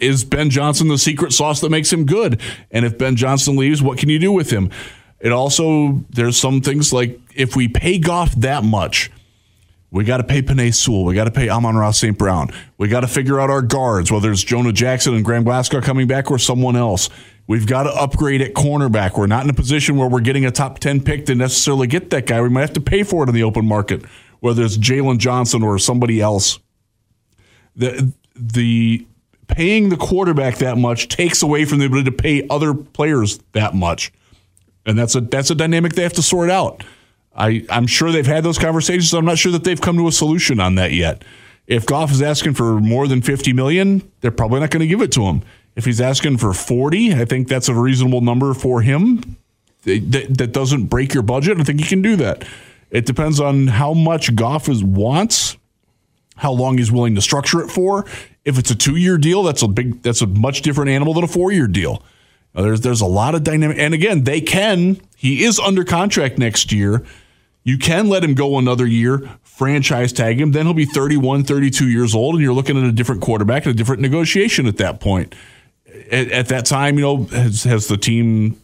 is 0.00 0.24
Ben 0.24 0.50
Johnson 0.50 0.88
the 0.88 0.98
secret 0.98 1.32
sauce 1.32 1.60
that 1.60 1.70
makes 1.70 1.92
him 1.92 2.04
good? 2.04 2.40
And 2.70 2.84
if 2.84 2.98
Ben 2.98 3.16
Johnson 3.16 3.56
leaves, 3.56 3.82
what 3.82 3.98
can 3.98 4.08
you 4.08 4.18
do 4.18 4.32
with 4.32 4.50
him? 4.50 4.70
It 5.20 5.30
also 5.30 6.04
there's 6.10 6.36
some 6.36 6.60
things 6.60 6.92
like 6.92 7.20
if 7.34 7.54
we 7.54 7.68
pay 7.68 7.98
Goff 7.98 8.34
that 8.36 8.64
much, 8.64 9.10
we 9.92 10.04
got 10.04 10.16
to 10.16 10.24
pay 10.24 10.40
Penei 10.40 10.74
Sewell. 10.74 11.04
We 11.04 11.14
got 11.14 11.24
to 11.24 11.30
pay 11.30 11.50
Amon-Ra 11.50 11.90
St. 11.90 12.16
Brown. 12.16 12.48
We 12.78 12.88
got 12.88 13.00
to 13.00 13.06
figure 13.06 13.38
out 13.38 13.50
our 13.50 13.60
guards, 13.60 14.10
whether 14.10 14.32
it's 14.32 14.42
Jonah 14.42 14.72
Jackson 14.72 15.14
and 15.14 15.22
Graham 15.22 15.44
Glasgow 15.44 15.82
coming 15.82 16.06
back 16.06 16.30
or 16.30 16.38
someone 16.38 16.76
else. 16.76 17.10
We've 17.46 17.66
got 17.66 17.82
to 17.82 17.90
upgrade 17.90 18.40
at 18.40 18.54
cornerback. 18.54 19.18
We're 19.18 19.26
not 19.26 19.44
in 19.44 19.50
a 19.50 19.54
position 19.54 19.98
where 19.98 20.08
we're 20.08 20.20
getting 20.20 20.46
a 20.46 20.50
top 20.50 20.78
10 20.78 21.04
pick 21.04 21.26
to 21.26 21.34
necessarily 21.34 21.86
get 21.86 22.08
that 22.08 22.24
guy. 22.24 22.40
We 22.40 22.48
might 22.48 22.62
have 22.62 22.72
to 22.72 22.80
pay 22.80 23.02
for 23.02 23.22
it 23.22 23.28
in 23.28 23.34
the 23.34 23.42
open 23.42 23.66
market, 23.66 24.02
whether 24.40 24.62
it's 24.64 24.78
Jaylon 24.78 25.18
Johnson 25.18 25.62
or 25.62 25.78
somebody 25.78 26.22
else. 26.22 26.58
The, 27.76 28.12
the 28.34 29.06
paying 29.48 29.90
the 29.90 29.98
quarterback 29.98 30.56
that 30.58 30.78
much 30.78 31.08
takes 31.08 31.42
away 31.42 31.66
from 31.66 31.80
the 31.80 31.84
ability 31.86 32.10
to 32.10 32.16
pay 32.16 32.46
other 32.48 32.72
players 32.72 33.40
that 33.52 33.74
much. 33.74 34.10
And 34.86 34.98
that's 34.98 35.14
a 35.14 35.20
that's 35.20 35.50
a 35.50 35.54
dynamic 35.54 35.92
they 35.92 36.02
have 36.02 36.14
to 36.14 36.22
sort 36.22 36.50
out. 36.50 36.82
I, 37.34 37.64
I'm 37.70 37.86
sure 37.86 38.12
they've 38.12 38.26
had 38.26 38.44
those 38.44 38.58
conversations. 38.58 39.12
I'm 39.14 39.24
not 39.24 39.38
sure 39.38 39.52
that 39.52 39.64
they've 39.64 39.80
come 39.80 39.96
to 39.96 40.08
a 40.08 40.12
solution 40.12 40.60
on 40.60 40.74
that 40.76 40.92
yet. 40.92 41.24
If 41.66 41.86
Goff 41.86 42.10
is 42.10 42.20
asking 42.20 42.54
for 42.54 42.80
more 42.80 43.08
than 43.08 43.22
50 43.22 43.52
million, 43.52 44.10
they're 44.20 44.30
probably 44.30 44.60
not 44.60 44.70
going 44.70 44.80
to 44.80 44.86
give 44.86 45.00
it 45.00 45.12
to 45.12 45.22
him. 45.22 45.42
If 45.74 45.84
he's 45.84 46.00
asking 46.00 46.38
for 46.38 46.52
40, 46.52 47.14
I 47.14 47.24
think 47.24 47.48
that's 47.48 47.68
a 47.68 47.74
reasonable 47.74 48.20
number 48.20 48.52
for 48.52 48.82
him. 48.82 49.36
That, 49.84 50.26
that 50.38 50.52
doesn't 50.52 50.86
break 50.86 51.14
your 51.14 51.22
budget. 51.22 51.58
I 51.58 51.64
think 51.64 51.80
he 51.80 51.86
can 51.86 52.02
do 52.02 52.16
that. 52.16 52.44
It 52.90 53.06
depends 53.06 53.40
on 53.40 53.68
how 53.68 53.94
much 53.94 54.34
Goff 54.36 54.68
is 54.68 54.84
wants, 54.84 55.56
how 56.36 56.52
long 56.52 56.76
he's 56.76 56.92
willing 56.92 57.14
to 57.14 57.22
structure 57.22 57.62
it 57.62 57.68
for. 57.68 58.04
If 58.44 58.58
it's 58.58 58.70
a 58.70 58.74
two 58.74 58.96
year 58.96 59.16
deal, 59.16 59.42
that's 59.42 59.62
a 59.62 59.68
big, 59.68 60.02
that's 60.02 60.20
a 60.20 60.26
much 60.26 60.62
different 60.62 60.90
animal 60.90 61.14
than 61.14 61.24
a 61.24 61.28
four 61.28 61.52
year 61.52 61.66
deal. 61.66 62.02
Now, 62.54 62.62
there's 62.62 62.82
there's 62.82 63.00
a 63.00 63.06
lot 63.06 63.34
of 63.34 63.44
dynamic, 63.44 63.78
and 63.78 63.94
again, 63.94 64.24
they 64.24 64.40
can. 64.40 65.00
He 65.16 65.44
is 65.44 65.58
under 65.58 65.84
contract 65.84 66.38
next 66.38 66.70
year. 66.70 67.02
You 67.64 67.78
can 67.78 68.08
let 68.08 68.24
him 68.24 68.34
go 68.34 68.58
another 68.58 68.86
year, 68.86 69.30
franchise 69.42 70.12
tag 70.12 70.40
him. 70.40 70.52
Then 70.52 70.66
he'll 70.66 70.74
be 70.74 70.84
31, 70.84 71.44
32 71.44 71.88
years 71.88 72.14
old, 72.14 72.34
and 72.34 72.42
you're 72.42 72.52
looking 72.52 72.76
at 72.76 72.84
a 72.84 72.92
different 72.92 73.22
quarterback 73.22 73.64
and 73.64 73.74
a 73.74 73.76
different 73.76 74.02
negotiation 74.02 74.66
at 74.66 74.78
that 74.78 75.00
point. 75.00 75.34
At, 76.10 76.30
at 76.30 76.48
that 76.48 76.66
time, 76.66 76.96
you 76.96 77.02
know, 77.02 77.24
has, 77.24 77.64
has 77.64 77.86
the 77.86 77.96
team 77.96 78.60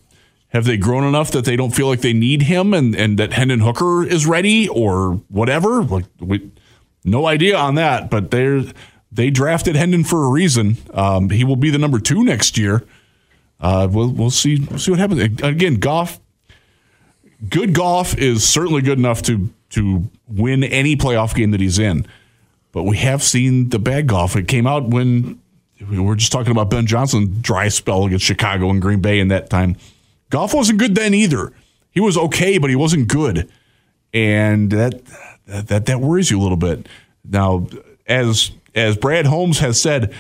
have 0.49 0.65
they 0.65 0.77
grown 0.77 1.05
enough 1.05 1.31
that 1.33 1.45
they 1.45 1.57
don't 1.57 1.75
feel 1.75 1.87
like 1.87 2.01
they 2.01 2.15
need 2.15 2.43
him, 2.43 2.73
and 2.73 2.95
and 2.95 3.19
that 3.19 3.35
Hendon 3.35 3.61
Hooker 3.61 4.05
is 4.05 4.27
ready 4.27 4.69
or 4.69 5.21
whatever? 5.29 5.83
Like 5.83 6.07
we, 6.19 6.51
no 7.05 7.27
idea 7.27 7.57
on 7.57 7.75
that, 7.75 8.11
but 8.11 8.31
they're 8.31 8.65
they 9.13 9.31
drafted 9.31 9.77
Hendon 9.77 10.05
for 10.05 10.25
a 10.25 10.31
reason. 10.31 10.79
Um, 10.93 11.31
he 11.31 11.45
will 11.45 11.57
be 11.57 11.71
the 11.71 11.79
number 11.79 11.99
two 11.99 12.25
next 12.25 12.57
year. 12.57 12.85
Uh, 13.61 13.89
we'll 13.91 14.09
we'll 14.11 14.31
see 14.31 14.67
we'll 14.71 14.79
see 14.79 14.91
what 14.91 15.01
happens. 15.01 15.43
Again, 15.43 15.77
Goff, 15.77 16.19
good 17.49 17.75
Goff 17.75 18.17
is 18.17 18.47
certainly 18.49 18.83
good 18.83 18.99
enough 18.99 19.23
to 19.23 19.51
to 19.71 20.11
win 20.27 20.65
any 20.65 20.97
playoff 20.97 21.35
game 21.35 21.51
that 21.51 21.61
he's 21.61 21.79
in. 21.79 22.07
But 22.73 22.85
we 22.85 22.97
have 22.99 23.23
seen 23.23 23.69
the 23.69 23.79
bad 23.79 24.07
Goff. 24.07 24.37
It 24.37 24.49
came 24.49 24.67
out 24.67 24.89
when 24.89 25.41
we 25.91 25.99
were 25.99 26.17
just 26.17 26.33
talking 26.33 26.53
about 26.53 26.71
Ben 26.71 26.87
Johnson 26.87 27.39
dry 27.41 27.69
spell 27.69 28.05
against 28.05 28.25
Chicago 28.25 28.71
and 28.71 28.81
Green 28.81 29.01
Bay 29.01 29.21
in 29.21 29.29
that 29.29 29.51
time. 29.51 29.77
Goff 30.31 30.55
wasn't 30.55 30.79
good 30.79 30.95
then 30.95 31.15
either. 31.15 31.53
He 31.91 32.01
was 32.01 32.17
okay, 32.17 32.59
but 32.59 32.71
he 32.71 32.77
wasn't 32.77 33.09
good, 33.09 33.51
and 34.13 34.71
that 34.71 35.01
that 35.47 35.87
that 35.87 36.01
worries 36.01 36.31
you 36.31 36.41
a 36.41 36.43
little 36.43 36.57
bit. 36.57 36.87
Now, 37.25 37.67
as 38.07 38.51
as 38.75 38.97
Brad 38.97 39.27
Holmes 39.27 39.59
has 39.61 39.81
said, 39.81 40.15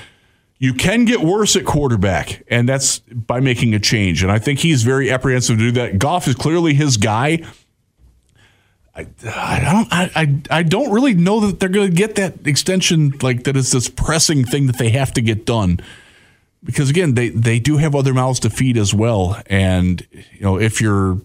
you 0.58 0.74
can 0.74 1.04
get 1.04 1.20
worse 1.20 1.54
at 1.54 1.64
quarterback, 1.64 2.42
and 2.48 2.68
that's 2.68 2.98
by 2.98 3.40
making 3.40 3.74
a 3.74 3.78
change. 3.78 4.22
And 4.22 4.32
I 4.32 4.38
think 4.38 4.58
he's 4.58 4.82
very 4.82 5.10
apprehensive 5.10 5.58
to 5.58 5.62
do 5.62 5.72
that. 5.72 5.98
Goff 5.98 6.26
is 6.26 6.34
clearly 6.34 6.74
his 6.74 6.96
guy. 6.96 7.44
I, 8.94 9.06
I 9.24 9.60
don't 9.72 9.92
I, 9.92 10.10
I 10.16 10.58
I 10.58 10.62
don't 10.64 10.90
really 10.90 11.14
know 11.14 11.40
that 11.40 11.60
they're 11.60 11.68
going 11.68 11.90
to 11.90 11.96
get 11.96 12.16
that 12.16 12.46
extension 12.46 13.12
like 13.22 13.44
that 13.44 13.56
is 13.56 13.70
this 13.70 13.88
pressing 13.88 14.44
thing 14.44 14.66
that 14.66 14.78
they 14.78 14.90
have 14.90 15.12
to 15.12 15.20
get 15.20 15.46
done 15.46 15.78
because 16.64 16.90
again 16.90 17.14
they 17.14 17.28
they 17.28 17.60
do 17.60 17.76
have 17.76 17.94
other 17.94 18.12
mouths 18.12 18.40
to 18.40 18.50
feed 18.50 18.76
as 18.76 18.92
well 18.92 19.40
and 19.46 20.04
you 20.10 20.40
know 20.40 20.58
if 20.58 20.80
you're 20.80 21.20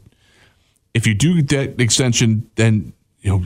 if 0.94 1.08
you 1.08 1.16
do 1.16 1.42
that 1.42 1.82
extension 1.82 2.48
then 2.58 2.94
you 3.22 3.32
know 3.32 3.46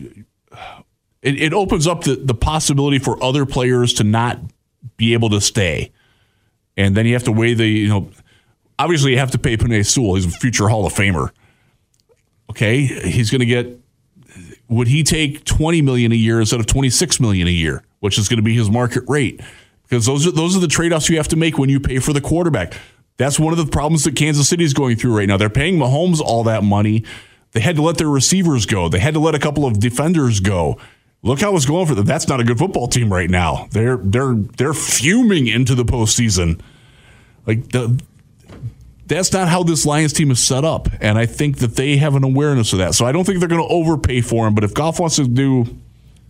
it, 1.22 1.42
it 1.42 1.54
opens 1.54 1.88
up 1.88 2.04
the, 2.04 2.16
the 2.16 2.34
possibility 2.34 3.00
for 3.00 3.22
other 3.24 3.46
players 3.46 3.94
to 3.94 4.04
not 4.04 4.40
be 4.98 5.14
able 5.14 5.30
to 5.30 5.42
stay. 5.42 5.92
And 6.76 6.96
then 6.96 7.06
you 7.06 7.14
have 7.14 7.24
to 7.24 7.32
weigh 7.32 7.54
the, 7.54 7.68
you 7.68 7.88
know, 7.88 8.10
obviously 8.78 9.12
you 9.12 9.20
have 9.20 9.32
to 9.32 9.40
pay 9.40 9.58
Penei 9.58 9.86
Sewell. 9.86 10.16
He's 10.16 10.26
a 10.26 10.30
future 10.30 10.68
Hall 10.68 10.86
of 10.86 10.94
Famer. 10.94 11.32
Okay. 12.50 12.82
He's 12.86 13.30
going 13.30 13.40
to 13.40 13.46
get, 13.46 13.80
would 14.68 14.88
he 14.88 15.04
take 15.04 15.44
20 15.46 15.82
million 15.82 16.12
a 16.12 16.16
year 16.16 16.40
instead 16.40 16.60
of 16.60 16.66
26 16.66 17.20
million 17.20 17.48
a 17.48 17.52
year, 17.52 17.84
which 18.00 18.18
is 18.18 18.28
going 18.28 18.38
to 18.38 18.44
be 18.44 18.56
his 18.56 18.70
market 18.70 19.04
rate? 19.08 19.42
Because 19.84 20.06
those 20.06 20.28
are, 20.28 20.32
those 20.32 20.56
are 20.56 20.60
the 20.60 20.68
trade 20.68 20.92
offs 20.92 21.10
you 21.10 21.18
have 21.18 21.30
to 21.30 21.38
make 21.38 21.58
when 21.58 21.70
you 21.70 21.80
pay 21.80 22.00
for 22.00 22.14
the 22.14 22.22
quarterback. 22.22 22.74
That's 23.18 23.40
one 23.40 23.52
of 23.52 23.58
the 23.58 23.66
problems 23.66 24.04
that 24.04 24.16
Kansas 24.16 24.48
City 24.48 24.64
is 24.64 24.74
going 24.74 24.98
through 24.98 25.18
right 25.18 25.28
now. 25.28 25.38
They're 25.38 25.50
paying 25.50 25.78
Mahomes 25.78 26.20
all 26.20 26.44
that 26.44 26.64
money. 26.64 27.04
They 27.54 27.62
had 27.62 27.76
to 27.78 27.82
let 27.82 27.98
their 27.98 28.10
receivers 28.10 28.66
go. 28.66 28.90
They 28.90 29.00
had 29.00 29.16
to 29.16 29.20
let 29.20 29.34
a 29.34 29.40
couple 29.40 29.66
of 29.66 29.80
defenders 29.80 30.40
go. 30.40 30.78
Look 31.24 31.42
how 31.42 31.56
it's 31.56 31.66
going 31.66 31.88
for 31.88 31.96
them. 31.96 32.06
That's 32.06 32.28
not 32.28 32.40
a 32.40 32.44
good 32.44 32.60
football 32.60 32.88
team 32.88 33.12
right 33.12 33.30
now. 33.30 33.68
They're 33.72 33.98
they're 33.98 34.36
they're 34.36 34.74
fuming 34.74 35.48
into 35.48 35.76
the 35.76 35.84
postseason. 35.84 36.62
Like 37.46 37.70
the 37.70 38.00
that's 39.08 39.32
not 39.32 39.48
how 39.48 39.64
this 39.64 39.86
Lions 39.86 40.14
team 40.14 40.32
is 40.32 40.44
set 40.44 40.64
up, 40.64 40.90
and 41.00 41.18
I 41.18 41.26
think 41.26 41.60
that 41.60 41.76
they 41.76 41.98
have 41.98 42.16
an 42.16 42.24
awareness 42.24 42.74
of 42.74 42.80
that. 42.80 42.94
So 42.94 43.06
I 43.06 43.12
don't 43.12 43.24
think 43.24 43.40
they're 43.40 43.48
going 43.48 43.66
to 43.66 43.74
overpay 43.74 44.22
for 44.22 44.48
him. 44.48 44.54
But 44.54 44.64
if 44.64 44.74
Goff 44.74 45.00
wants 45.00 45.16
to 45.16 45.28
do 45.28 45.44
you 45.44 45.78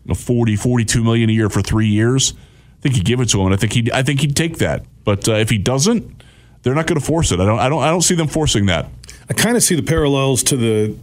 know, 0.06 0.14
40, 0.14 0.56
42 0.56 1.04
million 1.04 1.30
a 1.30 1.34
year 1.34 1.50
for 1.50 1.62
three 1.62 1.88
years, 1.88 2.34
I 2.34 2.82
think 2.82 2.96
he'd 2.96 3.06
give 3.06 3.20
it 3.20 3.30
to 3.30 3.40
him, 3.40 3.48
and 3.48 3.56
I 3.56 3.58
think 3.58 3.74
he 3.74 3.92
I 3.92 4.04
think 4.04 4.22
he'd 4.22 4.36
take 4.36 4.60
that. 4.60 4.86
But 5.04 5.28
uh, 5.28 5.34
if 5.34 5.50
he 5.50 5.58
doesn't, 5.58 6.24
they're 6.62 6.76
not 6.76 6.88
going 6.88 7.00
to 7.00 7.06
force 7.06 7.32
it. 7.32 7.40
I 7.40 7.46
don't 7.46 7.60
I 7.60 7.68
don't 7.68 7.84
I 7.84 7.90
don't 7.90 8.04
see 8.04 8.16
them 8.16 8.28
forcing 8.28 8.68
that. 8.68 8.88
I 9.30 9.34
kind 9.34 9.58
of 9.58 9.64
see 9.64 9.76
the 9.76 9.84
parallels 9.84 10.44
to 10.44 10.56
the 10.56 10.98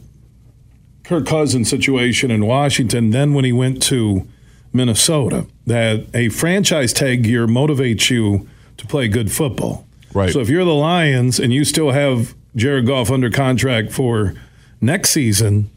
Kirk 1.05 1.27
Cousins 1.27 1.69
situation 1.69 2.31
in 2.31 2.47
Washington. 2.47 3.11
Then 3.11 3.35
when 3.35 3.45
he 3.45 3.53
went 3.53 3.83
to 3.85 4.27
Minnesota, 4.73 5.47
that 5.67 6.07
a 6.15 6.31
franchise 6.31 6.93
tag 6.93 7.27
year 7.27 7.47
motivates 7.47 8.11
you 8.11 8.49
to 8.79 8.87
play 8.87 9.07
good 9.09 9.31
football. 9.31 9.87
Right. 10.13 10.33
So 10.33 10.41
if 10.41 10.49
you're 10.49 10.65
the 10.65 10.75
Lions 10.75 11.39
and 11.39 11.53
you 11.53 11.65
still 11.65 11.91
have 11.91 12.35
Jared 12.57 12.87
Goff 12.87 13.11
under 13.11 13.31
contract 13.31 13.93
for 13.93 14.35
next 14.81 15.11
season, 15.11 15.71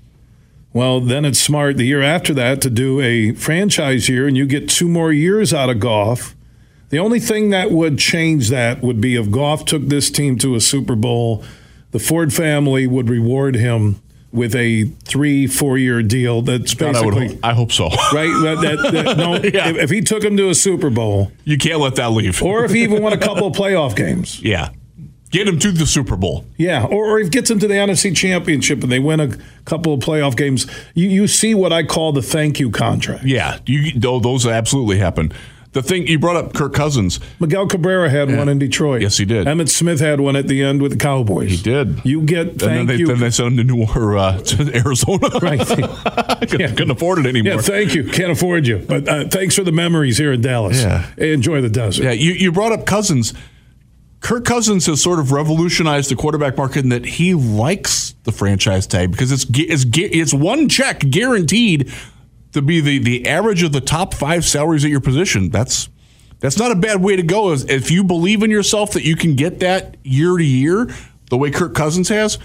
Well, 0.73 0.99
then 1.01 1.25
it's 1.25 1.39
smart 1.39 1.77
the 1.77 1.85
year 1.85 2.03
after 2.03 2.33
that 2.35 2.61
to 2.61 2.69
do 2.69 3.01
a 3.01 3.33
franchise 3.33 4.07
year, 4.07 4.27
and 4.27 4.37
you 4.37 4.45
get 4.45 4.69
two 4.69 4.87
more 4.87 5.11
years 5.11 5.53
out 5.53 5.69
of 5.71 5.79
Goff. 5.79 6.35
The 6.89 6.99
only 6.99 7.19
thing 7.19 7.49
that 7.49 7.71
would 7.71 7.97
change 7.97 8.49
that 8.49 8.81
would 8.81 9.01
be 9.01 9.15
if 9.15 9.31
Goff 9.31 9.65
took 9.65 9.87
this 9.87 10.11
team 10.11 10.37
to 10.37 10.55
a 10.55 10.61
Super 10.61 10.95
Bowl, 10.95 11.43
the 11.91 11.99
Ford 11.99 12.31
family 12.33 12.85
would 12.85 13.09
reward 13.09 13.55
him 13.55 13.99
with 14.31 14.53
a 14.55 14.83
three, 15.05 15.47
four 15.47 15.77
year 15.77 16.03
deal. 16.03 16.41
That's 16.41 16.73
God, 16.73 16.95
I, 16.95 17.01
basically 17.01 17.27
hope, 17.29 17.39
I 17.43 17.53
hope 17.53 17.71
so. 17.71 17.85
right. 18.13 18.27
That, 18.43 18.57
that, 18.81 18.91
that- 18.93 19.17
no, 19.17 19.35
Yeah. 19.35 19.69
if, 19.69 19.77
if 19.77 19.89
he 19.89 20.01
took 20.01 20.23
him 20.23 20.35
to 20.37 20.49
a 20.49 20.55
Super 20.55 20.89
Bowl, 20.89 21.31
You 21.45 21.57
can't 21.57 21.79
let 21.79 21.95
that 21.95 22.09
leave. 22.11 22.41
or 22.43 22.65
if 22.65 22.71
he 22.71 22.83
even 22.83 23.01
won 23.01 23.13
a 23.13 23.17
couple 23.17 23.47
of 23.47 23.53
playoff 23.57 23.95
games, 23.95 24.41
yeah. 24.41 24.69
Get 25.29 25.45
him 25.45 25.59
to 25.59 25.73
the 25.73 25.85
Super 25.85 26.15
Bowl. 26.15 26.45
yeah, 26.55 26.85
or, 26.85 27.05
or 27.05 27.19
if 27.19 27.31
gets 27.31 27.49
him 27.51 27.59
to 27.59 27.67
the 27.67 27.73
NFC 27.73 28.15
Championship 28.15 28.81
and 28.81 28.89
they 28.89 28.99
win 28.99 29.19
a 29.19 29.35
couple 29.65 29.93
of 29.93 29.99
playoff 29.99 30.37
games, 30.37 30.65
you, 30.93 31.09
you 31.09 31.27
see 31.27 31.53
what 31.53 31.73
I 31.73 31.83
call 31.83 32.13
the 32.13 32.21
thank 32.21 32.61
you 32.61 32.71
contract. 32.71 33.25
Yeah. 33.25 33.59
You, 33.65 33.91
those 33.99 34.45
absolutely 34.47 34.99
happen. 34.99 35.33
The 35.77 35.83
thing 35.83 36.07
you 36.07 36.17
brought 36.17 36.37
up, 36.37 36.55
Kirk 36.55 36.73
Cousins. 36.73 37.19
Miguel 37.39 37.67
Cabrera 37.67 38.09
had 38.09 38.35
one 38.35 38.49
in 38.49 38.57
Detroit. 38.57 39.03
Yes, 39.03 39.15
he 39.17 39.25
did. 39.25 39.45
Emmitt 39.45 39.69
Smith 39.69 39.99
had 39.99 40.19
one 40.19 40.35
at 40.35 40.47
the 40.47 40.63
end 40.63 40.81
with 40.81 40.91
the 40.91 40.97
Cowboys. 40.97 41.51
He 41.51 41.57
did. 41.57 42.01
You 42.03 42.21
get 42.23 42.47
And 42.47 42.59
then 42.59 42.69
thank 42.69 42.87
they, 42.87 42.95
you. 42.95 43.05
then 43.05 43.19
they 43.19 43.29
sent 43.29 43.49
him 43.49 43.57
to 43.57 43.63
New 43.63 43.85
or, 43.85 44.17
uh, 44.17 44.37
to 44.41 44.71
Arizona. 44.75 45.29
right. 45.39 45.59
couldn't, 45.67 46.59
Yeah. 46.59 46.67
couldn't 46.69 46.89
afford 46.89 47.19
it 47.19 47.27
anymore. 47.27 47.53
Yeah, 47.53 47.61
thank 47.61 47.93
you. 47.93 48.05
Can't 48.05 48.31
afford 48.31 48.65
you, 48.65 48.79
but 48.79 49.07
uh, 49.07 49.27
thanks 49.27 49.55
for 49.55 49.63
the 49.63 49.71
memories 49.71 50.17
here 50.17 50.31
in 50.33 50.41
Dallas. 50.41 50.81
Yeah. 50.81 51.05
enjoy 51.17 51.61
the 51.61 51.69
desert. 51.69 52.05
Yeah, 52.05 52.11
you, 52.13 52.31
you 52.31 52.51
brought 52.51 52.71
up 52.71 52.87
Cousins. 52.87 53.35
Kirk 54.19 54.45
Cousins 54.45 54.87
has 54.87 54.99
sort 55.03 55.19
of 55.19 55.31
revolutionized 55.31 56.09
the 56.09 56.15
quarterback 56.15 56.57
market 56.57 56.79
in 56.83 56.89
that 56.89 57.05
he 57.05 57.35
likes 57.35 58.15
the 58.23 58.31
franchise 58.31 58.87
tag 58.87 59.11
because 59.11 59.31
it's 59.31 59.45
it's 59.53 59.85
it's 59.95 60.33
one 60.33 60.67
check 60.69 61.01
guaranteed 61.01 61.93
to 62.57 62.61
be 62.61 62.81
the, 62.81 62.99
the 62.99 63.27
average 63.27 63.63
of 63.63 63.71
the 63.71 63.81
top 63.81 64.13
five 64.13 64.43
salaries 64.45 64.83
at 64.85 64.91
your 64.91 64.99
position. 65.01 65.49
That's 65.49 65.89
that's 66.39 66.57
not 66.59 66.71
a 66.71 66.75
bad 66.75 67.01
way 67.01 67.15
to 67.15 67.23
go. 67.23 67.51
If- 67.53 67.69
If 67.69 67.89
you 67.91 68.03
believe 68.03 68.43
in 68.43 68.51
yourself 68.51 68.91
that 68.91 69.03
you 69.03 69.15
can 69.15 69.35
get 69.35 69.59
that 69.61 69.97
year 70.03 70.37
to 70.37 70.43
year, 70.43 70.87
the 71.31 71.37
way 71.37 71.49
Kirk 71.49 71.73
Cousins 71.73 72.09
has, 72.09 72.37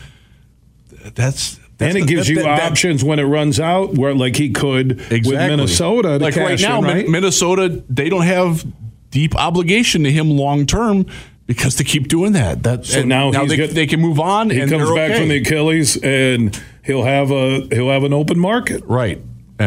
that's. 1.14 1.58
that's 1.78 1.94
and 1.94 1.96
it 1.96 2.06
gives 2.06 2.26
that- 2.26 2.32
you 2.32 2.36
that- 2.36 2.44
that- 2.58 2.70
options 2.70 3.04
when 3.04 3.18
it 3.18 3.24
runs 3.24 3.60
out, 3.60 3.94
where 3.94 4.14
like 4.14 4.36
he 4.36 4.50
could 4.50 4.98
with 5.10 5.26
Minnesota. 5.26 6.16
Like 6.18 6.36
right 6.36 6.60
now, 6.60 6.78
in, 6.78 6.84
right? 6.84 7.08
Minnesota 7.08 7.82
they 7.88 8.08
don't 8.08 8.22
have 8.24 8.64
deep 9.10 9.34
obligation 9.36 10.04
to 10.04 10.10
him 10.12 10.30
long 10.30 10.64
term 10.66 11.04
because 11.46 11.76
they 11.76 11.84
keep 11.84 12.08
doing 12.08 12.32
that. 12.32 12.62
That 12.62 12.86
So 12.86 13.00
and 13.00 13.08
now 13.08 13.30
he's 13.32 13.48
they, 13.50 13.56
good- 13.56 13.70
they 13.70 13.86
can 13.86 14.00
move 14.00 14.18
on. 14.20 14.48
he 14.50 14.60
and 14.60 14.70
comes 14.70 14.88
back 14.90 15.10
okay. 15.10 15.18
from 15.20 15.28
the 15.28 15.36
Achilles, 15.38 15.96
and 15.98 16.58
he'll 16.84 17.04
have 17.04 17.30
a 17.30 17.66
he'll 17.72 17.90
have 17.90 18.04
an 18.04 18.12
open 18.14 18.38
market. 18.38 18.82
right, 18.86 19.20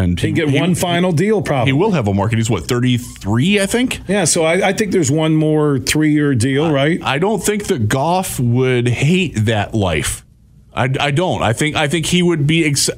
and 0.03 0.19
He 0.19 0.31
get 0.31 0.51
one 0.51 0.75
final 0.75 1.11
deal, 1.11 1.41
probably. 1.41 1.71
He 1.71 1.77
will 1.77 1.91
have 1.91 2.07
a 2.07 2.13
market. 2.13 2.37
He's 2.37 2.49
what 2.49 2.67
thirty 2.67 2.97
three, 2.97 3.59
I 3.59 3.65
think. 3.65 4.01
Yeah, 4.07 4.25
so 4.25 4.43
I, 4.43 4.69
I 4.69 4.73
think 4.73 4.91
there's 4.91 5.11
one 5.11 5.35
more 5.35 5.79
three 5.79 6.11
year 6.11 6.35
deal, 6.35 6.71
right? 6.71 7.01
I 7.03 7.17
don't 7.17 7.43
think 7.43 7.65
that 7.65 7.87
Goff 7.87 8.39
would 8.39 8.87
hate 8.87 9.33
that 9.45 9.73
life. 9.73 10.25
I, 10.73 10.89
I 10.99 11.11
don't. 11.11 11.41
I 11.41 11.53
think 11.53 11.75
I 11.75 11.87
think 11.87 12.05
he 12.05 12.21
would 12.21 12.45
be. 12.45 12.65
Ex- 12.65 12.89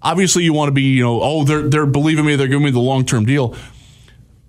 Obviously, 0.00 0.44
you 0.44 0.52
want 0.52 0.68
to 0.68 0.72
be. 0.72 0.82
You 0.82 1.02
know, 1.02 1.20
oh, 1.22 1.44
they're 1.44 1.68
they're 1.68 1.86
believing 1.86 2.24
me. 2.24 2.36
They're 2.36 2.46
giving 2.46 2.64
me 2.64 2.70
the 2.70 2.78
long 2.78 3.04
term 3.04 3.24
deal. 3.24 3.56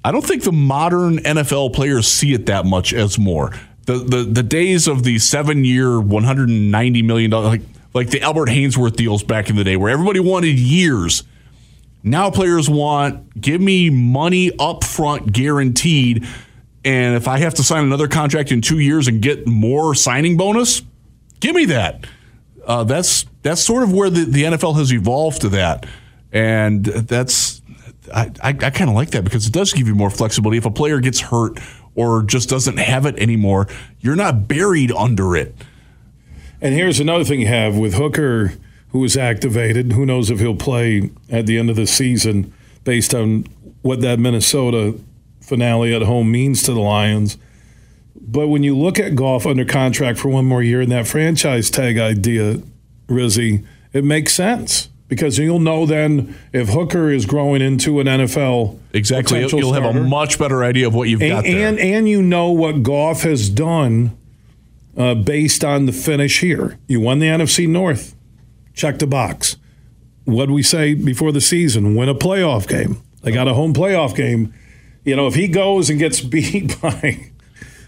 I 0.04 0.12
don't 0.12 0.26
think 0.26 0.44
the 0.44 0.52
modern 0.52 1.18
NFL 1.18 1.74
players 1.74 2.08
see 2.08 2.34
it 2.34 2.46
that 2.46 2.66
much 2.66 2.94
as 2.94 3.18
more. 3.18 3.54
The 3.86 3.98
the, 3.98 4.24
the 4.24 4.44
days 4.44 4.88
of 4.88 5.04
the 5.04 5.18
seven 5.20 5.66
year, 5.66 6.00
one 6.00 6.24
hundred 6.24 6.50
and 6.50 6.72
ninety 6.72 7.02
million 7.02 7.32
dollar 7.32 7.48
like 7.48 7.62
like 7.94 8.10
the 8.12 8.22
Albert 8.22 8.50
Haynesworth 8.50 8.96
deals 8.96 9.24
back 9.24 9.50
in 9.50 9.56
the 9.56 9.64
day, 9.64 9.76
where 9.76 9.90
everybody 9.90 10.20
wanted 10.20 10.60
years. 10.60 11.24
Now 12.04 12.32
players 12.32 12.70
want 12.70 13.40
give 13.40 13.60
me 13.60 13.90
money 13.90 14.52
up 14.58 14.84
front 14.84 15.32
guaranteed. 15.32 16.26
And 16.86 17.16
if 17.16 17.28
I 17.28 17.40
have 17.40 17.56
to 17.56 17.64
sign 17.64 17.84
another 17.84 18.08
contract 18.08 18.52
in 18.52 18.62
two 18.62 18.80
years 18.80 19.08
and 19.08 19.22
get 19.22 19.48
more 19.48 19.94
signing 19.94 20.38
bonus, 20.38 20.82
give 21.40 21.56
me 21.56 21.66
that. 21.66 22.06
Uh, 22.66 22.84
that's 22.84 23.26
that's 23.42 23.62
sort 23.62 23.84
of 23.84 23.92
where 23.92 24.10
the, 24.10 24.26
the 24.26 24.44
NFL 24.44 24.78
has 24.78 24.94
evolved 24.94 25.42
to 25.42 25.50
that, 25.50 25.86
and 26.32 26.86
that's 26.86 27.62
I, 28.14 28.32
I, 28.42 28.50
I 28.50 28.70
kind 28.70 28.90
of 28.90 28.96
like 28.96 29.12
that 29.12 29.24
because 29.24 29.48
it 29.48 29.54
does 29.54 29.74
give 29.74 29.88
you 29.88 29.96
more 29.96 30.10
flexibility. 30.10 30.58
If 30.58 30.66
a 30.66 30.72
player 30.72 31.00
gets 31.00 31.20
hurt 31.20 31.60
or 31.96 32.24
just 32.24 32.50
doesn't 32.50 32.78
have 32.78 33.06
it 33.06 33.18
anymore, 33.18 33.68
you're 34.00 34.16
not 34.16 34.48
buried 34.48 34.92
under 34.92 35.36
it. 35.36 35.56
And 36.62 36.74
here's 36.74 37.00
another 37.00 37.24
thing 37.24 37.40
you 37.40 37.48
have 37.48 37.78
with 37.78 37.94
Hooker, 37.94 38.54
who 38.92 39.00
was 39.00 39.18
activated. 39.18 39.94
Who 39.94 40.06
knows 40.06 40.30
if 40.30 40.40
he'll 40.40 40.56
play 40.56 41.12
at 41.30 41.46
the 41.46 41.58
end 41.58 41.70
of 41.70 41.76
the 41.76 41.88
season 41.88 42.54
based 42.84 43.14
on 43.14 43.46
what 43.82 44.02
that 44.02 44.20
Minnesota 44.20 44.96
finale 45.42 45.94
at 45.96 46.02
home 46.04 46.32
means 46.32 46.64
to 46.64 46.74
the 46.74 46.80
Lions. 46.80 47.38
But 48.20 48.48
when 48.48 48.64
you 48.64 48.78
look 48.78 49.00
at 49.00 49.16
Goff 49.16 49.46
under 49.46 49.66
contract 49.66 50.20
for 50.20 50.30
one 50.30 50.46
more 50.46 50.62
year 50.62 50.82
and 50.82 50.92
that 50.92 51.08
franchise 51.08 51.70
tag 51.70 51.98
idea, 51.98 52.62
Rizzy, 53.08 53.66
it 53.94 54.04
makes 54.04 54.34
sense 54.34 54.90
because 55.08 55.38
you'll 55.40 55.60
know 55.60 55.86
then 55.86 56.38
if 56.54 56.70
Hooker 56.70 57.10
is 57.10 57.26
growing 57.26 57.62
into 57.62 58.00
an 58.00 58.08
NFL 58.08 58.78
Exactly, 58.94 59.46
you'll 59.48 59.74
have 59.74 59.84
a 59.84 60.04
much 60.04 60.38
better 60.40 60.64
idea 60.64 60.88
of 60.88 60.94
what 60.94 61.10
you've 61.10 61.20
got 61.20 61.46
and, 61.46 61.58
there. 61.58 61.68
and 61.68 61.80
and 61.80 62.10
you 62.10 62.22
know 62.22 62.52
what 62.52 62.84
Goff 62.84 63.24
has 63.24 63.50
done 63.50 64.16
uh, 64.98 65.16
based 65.16 65.64
on 65.64 65.86
the 65.86 65.92
finish 65.92 66.42
here. 66.42 66.78
You 66.88 67.00
won 67.00 67.20
the 67.20 67.28
NFC 67.28 67.68
North. 67.68 68.16
Check 68.80 69.00
the 69.00 69.08
box. 69.08 69.58
What 70.24 70.46
did 70.46 70.54
we 70.54 70.64
say 70.64 70.94
before 70.94 71.34
the 71.34 71.42
season? 71.42 71.96
Win 71.96 72.08
a 72.08 72.16
playoff 72.16 72.66
game. 72.66 73.04
They 73.24 73.34
got 73.34 73.50
a 73.50 73.54
home 73.54 73.74
playoff 73.74 74.16
game. 74.16 74.54
You 75.04 75.18
know, 75.18 75.28
if 75.28 75.36
he 75.36 75.50
goes 75.50 75.90
and 75.90 76.00
gets 76.00 76.22
beat 76.22 76.80
by 76.82 77.32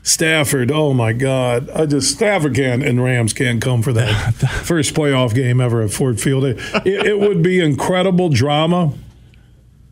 Stafford, 0.03 0.69
oh 0.69 0.93
my 0.93 1.13
God! 1.13 1.69
I 1.69 1.85
just 1.85 2.11
Stafford 2.11 2.55
can 2.55 2.81
and 2.81 3.01
Rams 3.01 3.31
can't 3.31 3.61
come 3.61 3.81
for 3.81 3.93
that 3.93 4.33
first 4.65 4.93
playoff 4.93 5.33
game 5.33 5.61
ever 5.61 5.81
at 5.81 5.91
Ford 5.91 6.19
Field. 6.19 6.43
It, 6.43 6.59
it 6.85 7.17
would 7.17 7.41
be 7.41 7.61
incredible 7.61 8.27
drama. 8.27 8.93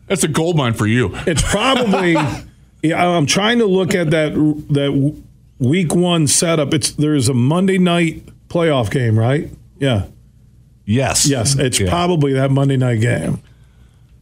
That's 0.06 0.22
a 0.22 0.28
gold 0.28 0.54
mine 0.54 0.74
for 0.74 0.86
you. 0.86 1.12
It's 1.26 1.40
probably. 1.40 2.12
yeah, 2.82 3.08
I'm 3.08 3.24
trying 3.24 3.60
to 3.60 3.66
look 3.66 3.94
at 3.94 4.10
that 4.10 4.34
that 4.68 5.22
week 5.58 5.94
one 5.94 6.26
setup. 6.26 6.74
It's 6.74 6.90
there's 6.90 7.30
a 7.30 7.34
Monday 7.34 7.78
night 7.78 8.28
playoff 8.50 8.90
game, 8.90 9.18
right? 9.18 9.50
Yeah. 9.78 10.04
Yes, 10.90 11.26
Yes, 11.28 11.54
it's 11.58 11.78
Yeah. 11.80 11.88
probably 11.88 12.32
that 12.34 12.50
Monday 12.50 12.76
night 12.76 13.00
game, 13.00 13.38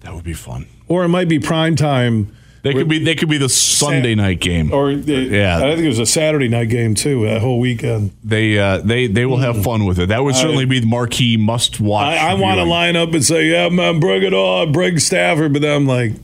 that 0.00 0.14
would 0.14 0.24
be 0.24 0.34
fun. 0.34 0.66
or 0.86 1.04
it 1.04 1.08
might 1.08 1.28
be 1.28 1.38
prime 1.38 1.76
time. 1.76 2.28
They 2.62 2.74
could 2.74 2.88
be 2.88 2.98
they 2.98 3.14
could 3.14 3.28
be 3.28 3.38
the 3.38 3.48
Sunday 3.48 4.14
night 4.16 4.40
game. 4.40 4.72
Or 4.72 4.94
the, 4.94 5.14
Yeah. 5.14 5.58
I 5.58 5.74
think 5.74 5.84
it 5.84 5.88
was 5.88 6.00
a 6.00 6.04
Saturday 6.06 6.48
night 6.48 6.68
game 6.68 6.94
too. 6.94 7.24
That 7.24 7.40
whole 7.40 7.60
weekend. 7.60 8.10
They 8.24 8.58
uh, 8.58 8.78
they 8.78 9.06
they 9.06 9.24
will 9.26 9.38
have 9.38 9.62
fun 9.62 9.84
with 9.86 9.98
it. 10.00 10.08
That 10.08 10.24
would 10.24 10.34
certainly 10.34 10.64
be 10.66 10.80
the 10.80 10.86
marquee 10.86 11.36
must 11.36 11.80
watch. 11.80 12.18
I, 12.18 12.32
I 12.32 12.34
want 12.34 12.58
to 12.58 12.64
line 12.64 12.96
up 12.96 13.14
and 13.14 13.24
say, 13.24 13.46
"Yeah, 13.46 13.68
man, 13.68 14.00
bring 14.00 14.22
it 14.24 14.34
on, 14.34 14.72
bring 14.72 14.98
Stafford." 14.98 15.52
But 15.52 15.62
then 15.62 15.74
I'm 15.76 15.86
like, 15.86 16.14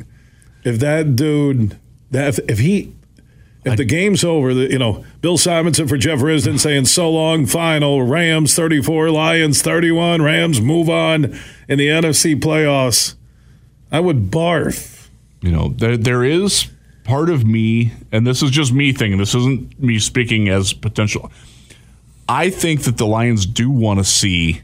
if 0.65 0.81
that 0.81 1.15
dude, 1.17 1.79
that 2.11 2.29
if, 2.31 2.41
if 2.51 2.59
he, 2.59 2.93
if 3.65 3.77
the 3.77 3.85
game's 3.85 4.23
over, 4.25 4.53
the, 4.53 4.71
you 4.71 4.79
know, 4.79 5.05
Bill 5.21 5.39
Simonson 5.39 5.89
for 5.89 5.97
Jeff 5.97 6.19
Risdon 6.19 6.59
saying, 6.59 6.87
"So 6.87 7.11
long, 7.11 7.47
final." 7.47 8.03
Rams 8.03 8.55
34, 8.55 9.11
Lions 9.11 9.63
31. 9.63 10.23
Rams 10.23 10.61
move 10.61 10.91
on 10.91 11.39
in 11.69 11.79
the 11.79 11.89
NFC 11.89 12.39
playoffs. 12.39 13.15
I 13.91 14.01
would 14.01 14.31
barf. 14.31 15.09
You 15.41 15.51
know, 15.51 15.69
there 15.69 15.97
there 15.97 16.25
is 16.25 16.69
part 17.05 17.31
of 17.31 17.47
me, 17.47 17.93
and 18.13 18.27
this 18.27 18.43
is 18.43 18.51
just 18.51 18.73
me 18.73 18.93
thinking. 18.93 19.19
This 19.19 19.35
isn't 19.35 19.81
me 19.81 19.99
speaking 19.99 20.49
as 20.49 20.73
potential. 20.73 21.31
I 22.29 22.51
think 22.51 22.83
that 22.83 22.97
the 22.97 23.07
Lions 23.07 23.47
do 23.47 23.71
want 23.71 23.99
to 23.99 24.05
see 24.05 24.63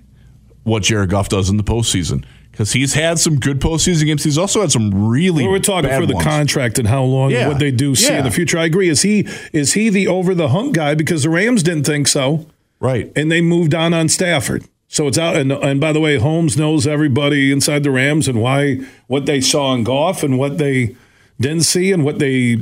what 0.62 0.82
Jared 0.82 1.10
Goff 1.10 1.28
does 1.28 1.50
in 1.50 1.56
the 1.56 1.64
postseason 1.64 2.24
because 2.60 2.72
he's 2.74 2.92
had 2.92 3.18
some 3.18 3.40
good 3.40 3.58
postseason 3.58 4.04
games. 4.04 4.22
He's 4.22 4.36
also 4.36 4.60
had 4.60 4.70
some 4.70 5.08
really. 5.08 5.44
We 5.44 5.48
were 5.48 5.58
talking 5.58 5.88
for 5.88 6.04
the 6.04 6.12
ones. 6.12 6.26
contract 6.26 6.78
and 6.78 6.86
how 6.86 7.02
long 7.04 7.30
Yeah. 7.30 7.38
and 7.38 7.48
what 7.48 7.58
they 7.58 7.70
do 7.70 7.94
see 7.94 8.12
Yeah. 8.12 8.18
in 8.18 8.24
the 8.24 8.30
future. 8.30 8.58
I 8.58 8.66
agree. 8.66 8.90
Is 8.90 9.00
he 9.00 9.26
is 9.54 9.72
he 9.72 9.88
the 9.88 10.06
over 10.08 10.34
the 10.34 10.48
hump 10.48 10.74
guy? 10.74 10.94
Because 10.94 11.22
the 11.22 11.30
Rams 11.30 11.62
didn't 11.62 11.84
think 11.84 12.06
so. 12.06 12.46
right? 12.78 13.10
and 13.16 13.30
they 13.32 13.40
moved 13.40 13.74
on 13.74 13.94
on 13.94 14.08
Stafford. 14.10 14.64
So 14.88 15.06
it's 15.06 15.16
out. 15.18 15.36
And, 15.36 15.52
and 15.52 15.80
by 15.80 15.92
the 15.92 16.00
way, 16.00 16.16
Holmes 16.18 16.56
knows 16.58 16.86
everybody 16.86 17.50
inside 17.52 17.82
the 17.82 17.90
Rams 17.90 18.26
and 18.28 18.42
why 18.42 18.80
what 19.06 19.24
they 19.26 19.40
saw 19.40 19.72
in 19.74 19.82
Goff 19.84 20.22
and 20.22 20.36
what 20.38 20.58
they 20.58 20.96
didn't 21.40 21.62
see 21.62 21.92
and 21.92 22.04
what 22.04 22.18
they 22.18 22.58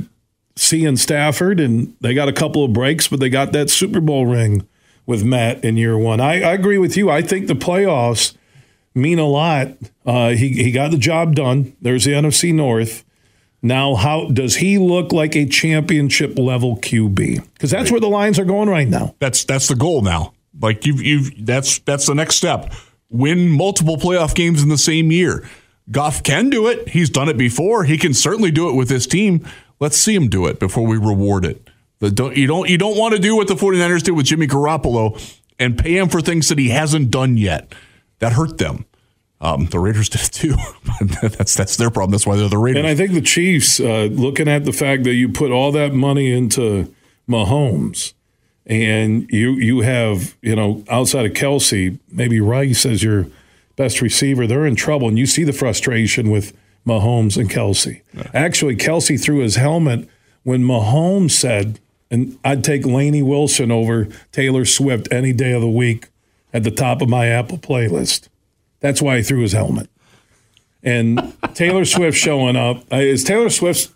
see 0.55 0.85
in 0.85 0.95
Stafford. 0.95 1.59
And 1.59 1.93
they 1.99 2.13
got 2.13 2.27
a 2.29 2.33
couple 2.33 2.63
of 2.63 2.71
breaks, 2.71 3.09
but 3.09 3.19
they 3.19 3.29
got 3.29 3.51
that 3.51 3.69
Super 3.69 3.99
Bowl 3.99 4.25
ring 4.25 4.65
with 5.05 5.23
Matt 5.25 5.61
in 5.65 5.75
year 5.75 5.97
one. 5.97 6.21
I, 6.21 6.35
I 6.41 6.53
agree 6.53 6.77
with 6.77 6.95
you. 6.95 7.09
I 7.09 7.21
think 7.21 7.47
the 7.47 7.53
playoffs 7.55 8.33
mean 8.99 9.19
a 9.19 9.25
lot. 9.25 9.69
Uh, 10.05 10.29
he 10.29 10.49
he 10.49 10.71
got 10.71 10.91
the 10.91 10.97
job 10.97 11.35
done. 11.35 11.75
There's 11.81 12.05
the 12.05 12.11
NFC 12.11 12.53
North. 12.53 13.03
Now, 13.61 13.95
how 13.95 14.29
does 14.29 14.57
he 14.57 14.77
look 14.77 15.11
like 15.11 15.35
a 15.35 15.45
championship 15.45 16.39
level 16.39 16.77
QB? 16.77 17.43
Because 17.53 17.71
that's 17.71 17.91
where 17.91 17.99
the 17.99 18.07
lines 18.07 18.39
are 18.39 18.45
going 18.45 18.69
right 18.69 18.87
now. 18.87 19.15
That's 19.19 19.43
that's 19.43 19.67
the 19.67 19.75
goal 19.75 20.01
now. 20.01 20.33
Like 20.61 20.85
you've 20.85 21.01
you've 21.01 21.45
that's 21.45 21.79
that's 21.79 22.05
the 22.05 22.15
next 22.15 22.35
step. 22.35 22.73
win 23.09 23.49
multiple 23.49 23.97
playoff 23.97 24.35
games 24.35 24.61
in 24.63 24.69
the 24.69 24.77
same 24.77 25.11
year. 25.11 25.47
Goff 25.91 26.23
can 26.23 26.49
do 26.49 26.67
it. 26.67 26.89
He's 26.89 27.09
done 27.09 27.29
it 27.29 27.37
before. 27.37 27.83
He 27.83 27.97
can 27.97 28.13
certainly 28.13 28.51
do 28.51 28.69
it 28.69 28.73
with 28.73 28.89
this 28.89 29.07
team. 29.07 29.45
Let's 29.79 29.97
see 29.97 30.13
him 30.13 30.27
do 30.27 30.45
it 30.45 30.59
before 30.59 30.85
we 30.85 30.97
reward 30.97 31.45
it. 31.45 31.67
The, 31.99 32.11
don't, 32.11 32.37
you 32.37 32.47
don't 32.47 32.69
you 32.69 32.77
don't 32.77 32.97
want 32.97 33.15
to 33.15 33.19
do 33.19 33.35
what 33.35 33.47
the 33.47 33.55
49ers 33.55 34.03
did 34.03 34.11
with 34.11 34.25
Jimmy 34.25 34.47
Garoppolo 34.47 35.19
and 35.57 35.77
pay 35.77 35.97
him 35.97 36.07
for 36.07 36.21
things 36.21 36.47
that 36.49 36.57
he 36.57 36.69
hasn't 36.69 37.11
done 37.11 37.37
yet. 37.37 37.73
That 38.19 38.33
hurt 38.33 38.57
them. 38.57 38.85
Um, 39.41 39.65
the 39.67 39.79
Raiders 39.79 40.09
did 40.09 40.21
it 40.21 40.31
too. 40.31 40.55
that's 41.37 41.53
that's 41.53 41.77
their 41.77 41.89
problem. 41.89 42.11
That's 42.11 42.27
why 42.27 42.35
they're 42.35 42.49
the 42.49 42.57
Raiders. 42.57 42.79
And 42.79 42.87
I 42.87 42.95
think 42.95 43.13
the 43.13 43.21
Chiefs, 43.21 43.79
uh, 43.79 44.09
looking 44.11 44.47
at 44.47 44.65
the 44.65 44.73
fact 44.73 45.03
that 45.03 45.13
you 45.13 45.29
put 45.29 45.51
all 45.51 45.71
that 45.71 45.93
money 45.93 46.31
into 46.31 46.93
Mahomes, 47.27 48.13
and 48.65 49.29
you 49.31 49.53
you 49.53 49.81
have 49.81 50.35
you 50.41 50.55
know 50.55 50.83
outside 50.89 51.25
of 51.25 51.33
Kelce, 51.33 51.97
maybe 52.11 52.41
Rice 52.41 52.85
as 52.85 53.01
your 53.01 53.27
best 53.77 54.01
receiver, 54.01 54.45
they're 54.45 54.65
in 54.65 54.75
trouble. 54.75 55.07
And 55.07 55.17
you 55.17 55.25
see 55.25 55.45
the 55.45 55.53
frustration 55.53 56.29
with 56.29 56.53
Mahomes 56.85 57.37
and 57.37 57.49
Kelce. 57.49 58.01
Yeah. 58.13 58.29
Actually, 58.33 58.75
Kelce 58.75 59.21
threw 59.21 59.39
his 59.39 59.55
helmet 59.55 60.09
when 60.43 60.63
Mahomes 60.63 61.31
said, 61.31 61.79
and 62.11 62.37
I'd 62.43 62.63
take 62.63 62.85
Lainey 62.85 63.23
Wilson 63.23 63.71
over 63.71 64.09
Taylor 64.33 64.65
Swift 64.65 65.07
any 65.11 65.31
day 65.31 65.53
of 65.53 65.61
the 65.61 65.69
week 65.69 66.07
at 66.53 66.63
the 66.63 66.71
top 66.71 67.01
of 67.01 67.07
my 67.07 67.27
Apple 67.27 67.57
playlist. 67.57 68.27
That's 68.79 69.01
why 69.01 69.17
he 69.17 69.23
threw 69.23 69.41
his 69.41 69.53
helmet. 69.53 69.89
And 70.83 71.33
Taylor 71.53 71.85
Swift 71.85 72.17
showing 72.17 72.55
up. 72.55 72.83
Uh, 72.91 72.97
is 72.97 73.23
Taylor 73.23 73.49
Swift, 73.49 73.91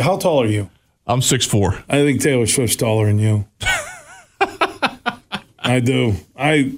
how 0.00 0.16
tall 0.18 0.42
are 0.42 0.46
you? 0.46 0.70
I'm 1.06 1.22
six 1.22 1.46
four. 1.46 1.84
I 1.88 2.02
think 2.02 2.20
Taylor 2.20 2.46
Swift's 2.46 2.76
taller 2.76 3.06
than 3.06 3.18
you. 3.18 3.46
I 5.58 5.80
do. 5.80 6.14
I 6.36 6.72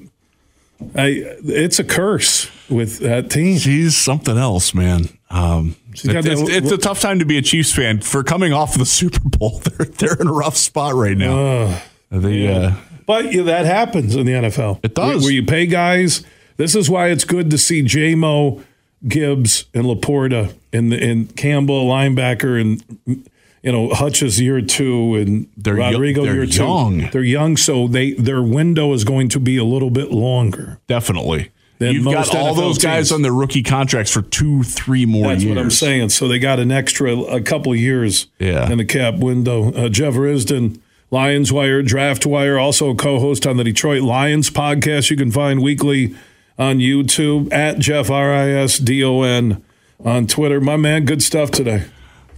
I, 0.94 1.24
it's 1.44 1.78
a 1.78 1.84
curse 1.84 2.50
with 2.68 3.00
that 3.00 3.30
team. 3.30 3.58
She's 3.58 3.96
something 3.96 4.36
else, 4.36 4.74
man. 4.74 5.08
Um, 5.30 5.76
it, 5.92 6.12
that, 6.12 6.26
it's, 6.26 6.48
it's, 6.48 6.70
a 6.70 6.78
tough 6.78 7.00
time 7.00 7.18
to 7.18 7.24
be 7.24 7.36
a 7.36 7.42
Chiefs 7.42 7.74
fan 7.74 8.00
for 8.00 8.22
coming 8.22 8.52
off 8.52 8.74
of 8.74 8.78
the 8.78 8.86
Super 8.86 9.20
Bowl. 9.20 9.60
They're 9.60 9.86
they're 9.86 10.16
in 10.20 10.28
a 10.28 10.32
rough 10.32 10.56
spot 10.56 10.94
right 10.94 11.16
now. 11.16 11.38
Uh, 11.38 11.80
they, 12.10 12.34
yeah. 12.34 12.50
uh, 12.50 12.74
but 13.06 13.32
yeah, 13.32 13.42
that 13.42 13.66
happens 13.66 14.14
in 14.14 14.24
the 14.24 14.32
NFL. 14.32 14.80
It 14.84 14.94
does. 14.94 15.08
Where, 15.08 15.18
where 15.18 15.32
you 15.32 15.44
pay 15.44 15.66
guys. 15.66 16.24
This 16.58 16.74
is 16.74 16.90
why 16.90 17.08
it's 17.08 17.24
good 17.24 17.50
to 17.50 17.56
see 17.58 17.82
Jamo, 17.82 18.62
Gibbs, 19.06 19.64
and 19.72 19.84
LaPorta 19.84 20.54
and 20.72 20.92
and 20.92 21.34
Campbell, 21.36 21.86
linebacker, 21.86 22.60
and 22.60 23.24
you 23.62 23.72
know 23.72 23.88
Hutch's 23.94 24.40
year 24.40 24.60
two 24.60 25.14
and 25.14 25.48
they're 25.56 25.74
Rodrigo 25.74 26.24
they're 26.24 26.34
year 26.34 26.44
young. 26.44 27.00
two. 27.00 27.10
They're 27.10 27.22
young, 27.22 27.56
so 27.56 27.86
they 27.86 28.12
their 28.12 28.42
window 28.42 28.92
is 28.92 29.04
going 29.04 29.28
to 29.30 29.40
be 29.40 29.56
a 29.56 29.64
little 29.64 29.90
bit 29.90 30.10
longer. 30.10 30.80
Definitely. 30.88 31.50
You've 31.80 32.04
got 32.06 32.34
all 32.34 32.54
NFL 32.54 32.56
those 32.56 32.78
guys 32.78 33.08
teams. 33.08 33.12
on 33.12 33.22
their 33.22 33.32
rookie 33.32 33.62
contracts 33.62 34.10
for 34.10 34.22
two, 34.22 34.64
three 34.64 35.06
more 35.06 35.26
years. 35.26 35.28
That's 35.28 35.44
years. 35.44 35.56
what 35.56 35.62
I'm 35.62 35.70
saying. 35.70 36.08
So 36.08 36.26
they 36.26 36.40
got 36.40 36.58
an 36.58 36.72
extra 36.72 37.16
a 37.16 37.40
couple 37.40 37.72
years 37.72 38.26
yeah. 38.40 38.68
in 38.68 38.78
the 38.78 38.84
cap 38.84 39.14
window. 39.18 39.72
Uh, 39.72 39.88
Jeff 39.88 40.14
Risdon, 40.14 40.80
Lions 41.12 41.52
Wire, 41.52 41.82
Draft 41.82 42.26
Wire, 42.26 42.58
also 42.58 42.90
a 42.90 42.96
co-host 42.96 43.46
on 43.46 43.58
the 43.58 43.64
Detroit 43.64 44.02
Lions 44.02 44.50
podcast. 44.50 45.08
You 45.08 45.16
can 45.16 45.30
find 45.30 45.62
weekly 45.62 46.16
on 46.58 46.78
YouTube 46.78 47.52
at 47.52 47.78
Jeff 47.78 48.10
R 48.10 48.34
I 48.34 48.50
S 48.50 48.78
D 48.78 49.02
O 49.04 49.22
N 49.22 49.62
on 50.04 50.26
Twitter. 50.26 50.60
My 50.60 50.76
man, 50.76 51.04
good 51.04 51.22
stuff 51.22 51.50
today. 51.50 51.84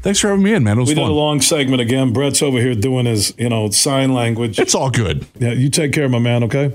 Thanks 0.02 0.20
for 0.20 0.28
having 0.28 0.44
me 0.44 0.54
in, 0.54 0.64
man. 0.64 0.78
It 0.78 0.80
was 0.80 0.88
we 0.88 0.94
fun. 0.94 1.04
did 1.04 1.10
a 1.10 1.14
long 1.14 1.40
segment 1.42 1.82
again. 1.82 2.12
Brett's 2.12 2.40
over 2.42 2.58
here 2.58 2.74
doing 2.74 3.04
his, 3.04 3.34
you 3.36 3.50
know, 3.50 3.68
sign 3.70 4.14
language. 4.14 4.58
It's 4.58 4.74
all 4.74 4.90
good. 4.90 5.26
Yeah, 5.38 5.52
you 5.52 5.68
take 5.68 5.92
care, 5.92 6.06
of 6.06 6.10
my 6.10 6.18
man. 6.18 6.42
Okay. 6.44 6.72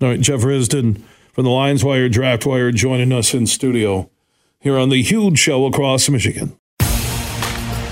All 0.00 0.08
right, 0.08 0.20
Jeff 0.20 0.40
Risdon 0.40 1.00
from 1.32 1.44
the 1.44 1.50
Lions 1.50 1.82
Wire 1.82 2.08
Draft 2.08 2.46
Wire 2.46 2.70
joining 2.70 3.12
us 3.12 3.34
in 3.34 3.46
studio 3.46 4.08
here 4.60 4.78
on 4.78 4.90
the 4.90 5.02
huge 5.02 5.38
show 5.38 5.66
across 5.66 6.08
Michigan. 6.08 6.56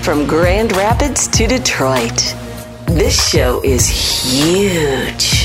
From 0.01 0.25
Grand 0.25 0.75
Rapids 0.75 1.27
to 1.29 1.47
Detroit, 1.47 2.35
this 2.87 3.29
show 3.29 3.61
is 3.63 3.87
huge. 3.87 5.44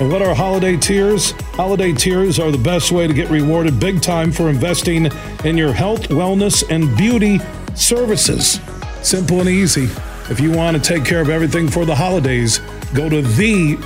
And 0.00 0.10
what 0.10 0.22
are 0.22 0.34
holiday 0.34 0.76
tiers? 0.78 1.32
Holiday 1.52 1.92
tiers 1.92 2.38
are 2.38 2.50
the 2.50 2.58
best 2.58 2.90
way 2.90 3.06
to 3.06 3.12
get 3.12 3.28
rewarded 3.28 3.78
big 3.78 4.00
time 4.00 4.32
for 4.32 4.48
investing 4.48 5.10
in 5.44 5.58
your 5.58 5.72
health, 5.74 6.08
wellness, 6.08 6.64
and 6.70 6.96
beauty 6.96 7.38
services. 7.74 8.60
Simple 9.02 9.40
and 9.40 9.48
easy. 9.48 9.88
If 10.30 10.40
you 10.40 10.52
want 10.52 10.76
to 10.76 10.82
take 10.82 11.04
care 11.04 11.20
of 11.20 11.28
everything 11.28 11.68
for 11.68 11.84
the 11.84 11.94
holidays, 11.94 12.60
go 12.94 13.08
to 13.08 13.22
theurbanu.com. 13.22 13.80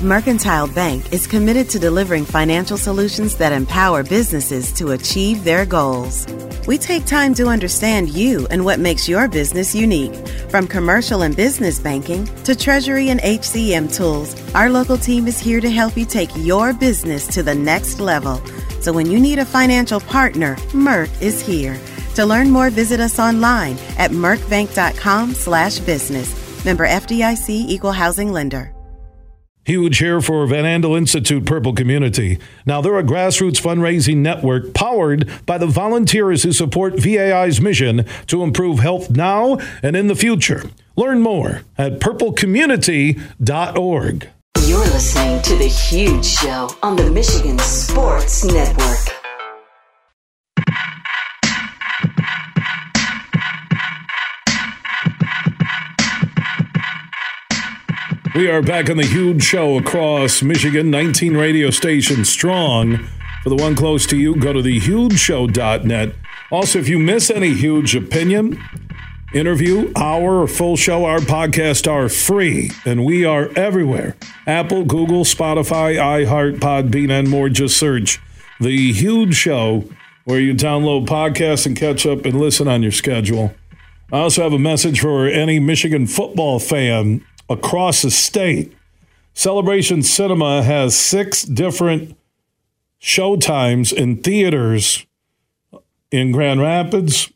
Mercantile 0.00 0.68
Bank 0.68 1.12
is 1.12 1.26
committed 1.26 1.68
to 1.70 1.80
delivering 1.80 2.24
financial 2.24 2.76
solutions 2.76 3.36
that 3.38 3.50
empower 3.50 4.04
businesses 4.04 4.70
to 4.74 4.92
achieve 4.92 5.42
their 5.42 5.66
goals. 5.66 6.24
We 6.68 6.78
take 6.78 7.04
time 7.04 7.34
to 7.34 7.48
understand 7.48 8.10
you 8.10 8.46
and 8.52 8.64
what 8.64 8.78
makes 8.78 9.08
your 9.08 9.26
business 9.26 9.74
unique. 9.74 10.14
From 10.50 10.68
commercial 10.68 11.22
and 11.22 11.34
business 11.34 11.80
banking 11.80 12.26
to 12.44 12.54
treasury 12.54 13.08
and 13.08 13.18
HCM 13.22 13.92
tools, 13.92 14.36
our 14.54 14.70
local 14.70 14.96
team 14.96 15.26
is 15.26 15.40
here 15.40 15.60
to 15.60 15.68
help 15.68 15.96
you 15.96 16.04
take 16.04 16.30
your 16.36 16.72
business 16.72 17.26
to 17.34 17.42
the 17.42 17.54
next 17.56 17.98
level. 17.98 18.40
So 18.80 18.92
when 18.92 19.10
you 19.10 19.18
need 19.18 19.40
a 19.40 19.44
financial 19.44 19.98
partner, 19.98 20.56
Merc 20.72 21.10
is 21.20 21.40
here. 21.40 21.76
To 22.18 22.26
learn 22.26 22.50
more, 22.50 22.68
visit 22.68 22.98
us 22.98 23.20
online 23.20 23.78
at 23.96 24.10
mercbank.com 24.10 25.34
slash 25.34 25.78
business. 25.78 26.64
Member 26.64 26.84
FDIC 26.84 27.48
Equal 27.48 27.92
Housing 27.92 28.32
Lender. 28.32 28.74
Huge 29.64 29.98
here 29.98 30.20
for 30.20 30.44
Van 30.48 30.64
Andel 30.64 30.98
Institute 30.98 31.46
Purple 31.46 31.74
Community. 31.74 32.40
Now, 32.66 32.80
they're 32.80 32.98
a 32.98 33.04
grassroots 33.04 33.62
fundraising 33.62 34.16
network 34.16 34.74
powered 34.74 35.30
by 35.46 35.58
the 35.58 35.68
volunteers 35.68 36.42
who 36.42 36.52
support 36.52 36.98
VAI's 36.98 37.60
mission 37.60 38.04
to 38.26 38.42
improve 38.42 38.80
health 38.80 39.10
now 39.10 39.58
and 39.80 39.94
in 39.94 40.08
the 40.08 40.16
future. 40.16 40.64
Learn 40.96 41.20
more 41.20 41.62
at 41.76 42.00
purplecommunity.org. 42.00 44.28
You're 44.66 44.80
listening 44.80 45.40
to 45.42 45.54
The 45.54 45.68
Huge 45.68 46.26
Show 46.26 46.68
on 46.82 46.96
the 46.96 47.08
Michigan 47.12 47.60
Sports 47.60 48.44
Network. 48.44 49.17
We 58.38 58.48
are 58.48 58.62
back 58.62 58.88
on 58.88 58.98
the 58.98 59.04
huge 59.04 59.42
show 59.42 59.78
across 59.78 60.44
Michigan, 60.44 60.92
19 60.92 61.36
radio 61.36 61.70
stations 61.70 62.28
strong. 62.28 63.08
For 63.42 63.48
the 63.48 63.56
one 63.56 63.74
close 63.74 64.06
to 64.06 64.16
you, 64.16 64.36
go 64.36 64.52
to 64.52 64.60
thehugeshow.net. 64.60 66.14
Also, 66.52 66.78
if 66.78 66.88
you 66.88 67.00
miss 67.00 67.30
any 67.30 67.52
huge 67.52 67.96
opinion, 67.96 68.62
interview, 69.34 69.92
hour, 69.96 70.42
or 70.42 70.46
full 70.46 70.76
show, 70.76 71.04
our 71.04 71.18
podcasts 71.18 71.90
are 71.90 72.08
free, 72.08 72.70
and 72.84 73.04
we 73.04 73.24
are 73.24 73.50
everywhere 73.56 74.14
Apple, 74.46 74.84
Google, 74.84 75.24
Spotify, 75.24 75.96
iHeart, 75.96 76.60
Podbean, 76.60 77.10
and 77.10 77.28
more. 77.28 77.48
Just 77.48 77.76
search 77.76 78.20
The 78.60 78.92
Huge 78.92 79.34
Show, 79.34 79.82
where 80.22 80.38
you 80.38 80.54
download 80.54 81.08
podcasts 81.08 81.66
and 81.66 81.76
catch 81.76 82.06
up 82.06 82.24
and 82.24 82.38
listen 82.38 82.68
on 82.68 82.84
your 82.84 82.92
schedule. 82.92 83.52
I 84.12 84.20
also 84.20 84.44
have 84.44 84.52
a 84.52 84.60
message 84.60 85.00
for 85.00 85.26
any 85.26 85.58
Michigan 85.58 86.06
football 86.06 86.60
fan 86.60 87.24
across 87.48 88.02
the 88.02 88.10
state. 88.10 88.72
Celebration 89.34 90.02
Cinema 90.02 90.62
has 90.62 90.96
six 90.96 91.42
different 91.42 92.16
showtimes 93.00 93.92
in 93.92 94.16
theaters 94.16 95.06
in 96.10 96.32
Grand 96.32 96.60
Rapids, 96.60 97.30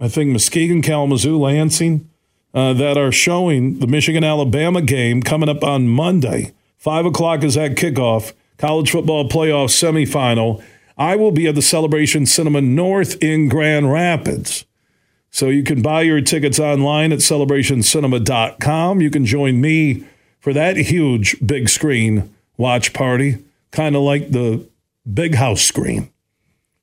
I 0.00 0.08
think 0.08 0.30
Muskegon, 0.30 0.82
Kalamazoo, 0.82 1.38
Lansing, 1.38 2.08
uh, 2.54 2.72
that 2.72 2.96
are 2.96 3.12
showing 3.12 3.78
the 3.78 3.86
Michigan 3.86 4.24
Alabama 4.24 4.82
game 4.82 5.22
coming 5.22 5.48
up 5.48 5.62
on 5.62 5.88
Monday. 5.88 6.52
Five 6.76 7.06
o'clock 7.06 7.44
is 7.44 7.54
that 7.54 7.72
kickoff, 7.72 8.32
college 8.56 8.90
football 8.90 9.28
playoff 9.28 9.68
semifinal. 9.68 10.62
I 10.96 11.16
will 11.16 11.32
be 11.32 11.46
at 11.46 11.54
the 11.54 11.62
Celebration 11.62 12.26
Cinema 12.26 12.60
North 12.60 13.22
in 13.22 13.48
Grand 13.48 13.92
Rapids. 13.92 14.64
So 15.30 15.48
you 15.48 15.62
can 15.62 15.82
buy 15.82 16.02
your 16.02 16.20
tickets 16.20 16.58
online 16.58 17.12
at 17.12 17.18
celebrationcinema.com. 17.18 19.00
You 19.00 19.10
can 19.10 19.26
join 19.26 19.60
me 19.60 20.04
for 20.40 20.52
that 20.52 20.76
huge 20.76 21.36
big 21.44 21.68
screen 21.68 22.34
watch 22.56 22.92
party, 22.92 23.44
kind 23.70 23.94
of 23.96 24.02
like 24.02 24.30
the 24.30 24.66
big 25.12 25.34
house 25.34 25.62
screen. 25.62 26.10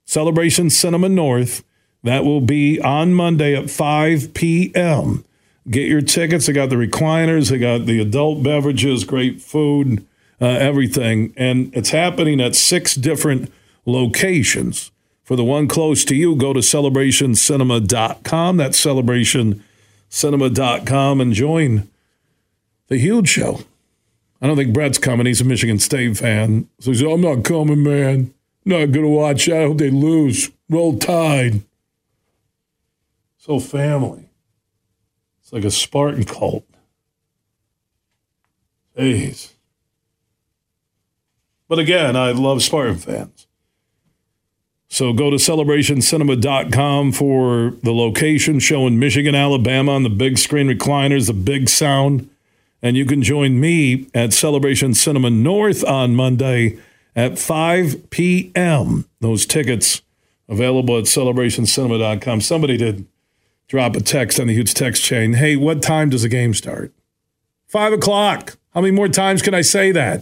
Celebration 0.06 0.70
Cinema 0.70 1.10
North. 1.10 1.64
That 2.04 2.24
will 2.24 2.42
be 2.42 2.80
on 2.80 3.16
Monday 3.16 3.56
at 3.56 3.72
5 3.72 4.36
p.m. 4.36 5.26
Get 5.68 5.88
your 5.88 6.02
tickets. 6.02 6.46
They 6.46 6.54
got 6.54 6.70
the 6.70 6.76
recliners, 6.76 7.50
they 7.50 7.58
got 7.58 7.88
the 7.88 8.00
adult 8.00 8.44
beverages, 8.44 9.04
great 9.04 9.42
food, 9.42 10.06
uh, 10.40 10.46
everything. 10.46 11.34
And 11.36 11.76
it's 11.76 11.90
happening 11.90 12.40
at 12.40 12.56
six 12.56 12.94
different 12.94 13.52
locations. 13.86 14.92
For 15.26 15.36
the 15.36 15.44
one 15.44 15.68
close 15.68 16.06
to 16.06 16.16
you, 16.16 16.36
go 16.36 16.54
to 16.54 16.60
celebrationcinema.com. 16.60 18.58
That's 18.58 18.86
celebrationcinema.com 18.86 21.22
and 21.22 21.34
join 21.34 21.90
the 22.88 22.98
huge 22.98 23.28
show. 23.28 23.62
I 24.40 24.46
don't 24.46 24.56
think 24.56 24.72
Brett's 24.72 25.00
coming. 25.00 25.26
He's 25.26 25.42
a 25.42 25.46
Michigan 25.46 25.80
State 25.80 26.18
fan. 26.18 26.70
So 26.80 26.92
he's, 26.92 27.02
I'm 27.02 27.22
not 27.22 27.44
coming, 27.44 27.82
man. 27.82 28.36
Not 28.66 28.92
going 28.92 29.02
to 29.02 29.08
watch. 29.08 29.50
I 29.50 29.64
hope 29.64 29.80
they 29.80 29.90
lose. 29.90 30.52
Roll 30.70 31.00
Tide. 31.00 31.64
So 33.40 33.60
family. 33.60 34.30
It's 35.42 35.52
like 35.52 35.64
a 35.64 35.72
Spartan 35.72 36.26
cult. 36.26 36.68
Jeez. 38.96 39.54
But 41.68 41.80
again, 41.80 42.16
I 42.16 42.30
love 42.32 42.62
Spartan 42.62 42.98
fans. 42.98 43.45
So 44.88 45.14
go 45.14 45.30
to 45.30 45.38
celebrationcinema.com 45.38 47.12
for 47.12 47.74
the 47.84 47.92
location 47.92 48.60
showing 48.60 49.00
Michigan, 49.00 49.36
Alabama 49.36 49.94
on 49.94 50.04
the 50.04 50.10
big 50.10 50.38
screen 50.38 50.68
recliners, 50.68 51.28
the 51.28 51.34
big 51.34 51.70
sound. 51.70 52.30
And 52.82 52.96
you 52.96 53.06
can 53.06 53.24
join 53.24 53.60
me 53.60 54.08
at 54.14 54.32
Celebration 54.32 54.94
Cinema 54.94 55.32
North 55.32 55.84
on 55.84 56.16
Monday 56.16 56.78
at 57.16 57.40
5 57.40 58.10
p.m. 58.10 59.06
Those 59.22 59.46
tickets 59.46 60.02
available 60.48 60.98
at 60.98 61.06
celebrationcinema.com. 61.06 62.42
Somebody 62.42 62.78
did 62.78 63.08
drop 63.68 63.96
a 63.96 64.02
text 64.02 64.40
on 64.40 64.48
the 64.48 64.54
huge 64.54 64.74
text 64.74 65.04
chain. 65.04 65.34
Hey, 65.34 65.56
what 65.56 65.82
time 65.82 66.10
does 66.10 66.22
the 66.22 66.30
game 66.30 66.54
start? 66.54 66.94
Five 67.68 67.94
o'clock. 67.94 68.58
How 68.74 68.82
many 68.82 68.92
more 68.92 69.08
times 69.08 69.42
can 69.42 69.54
I 69.54 69.62
say 69.62 69.92
that? 69.92 70.22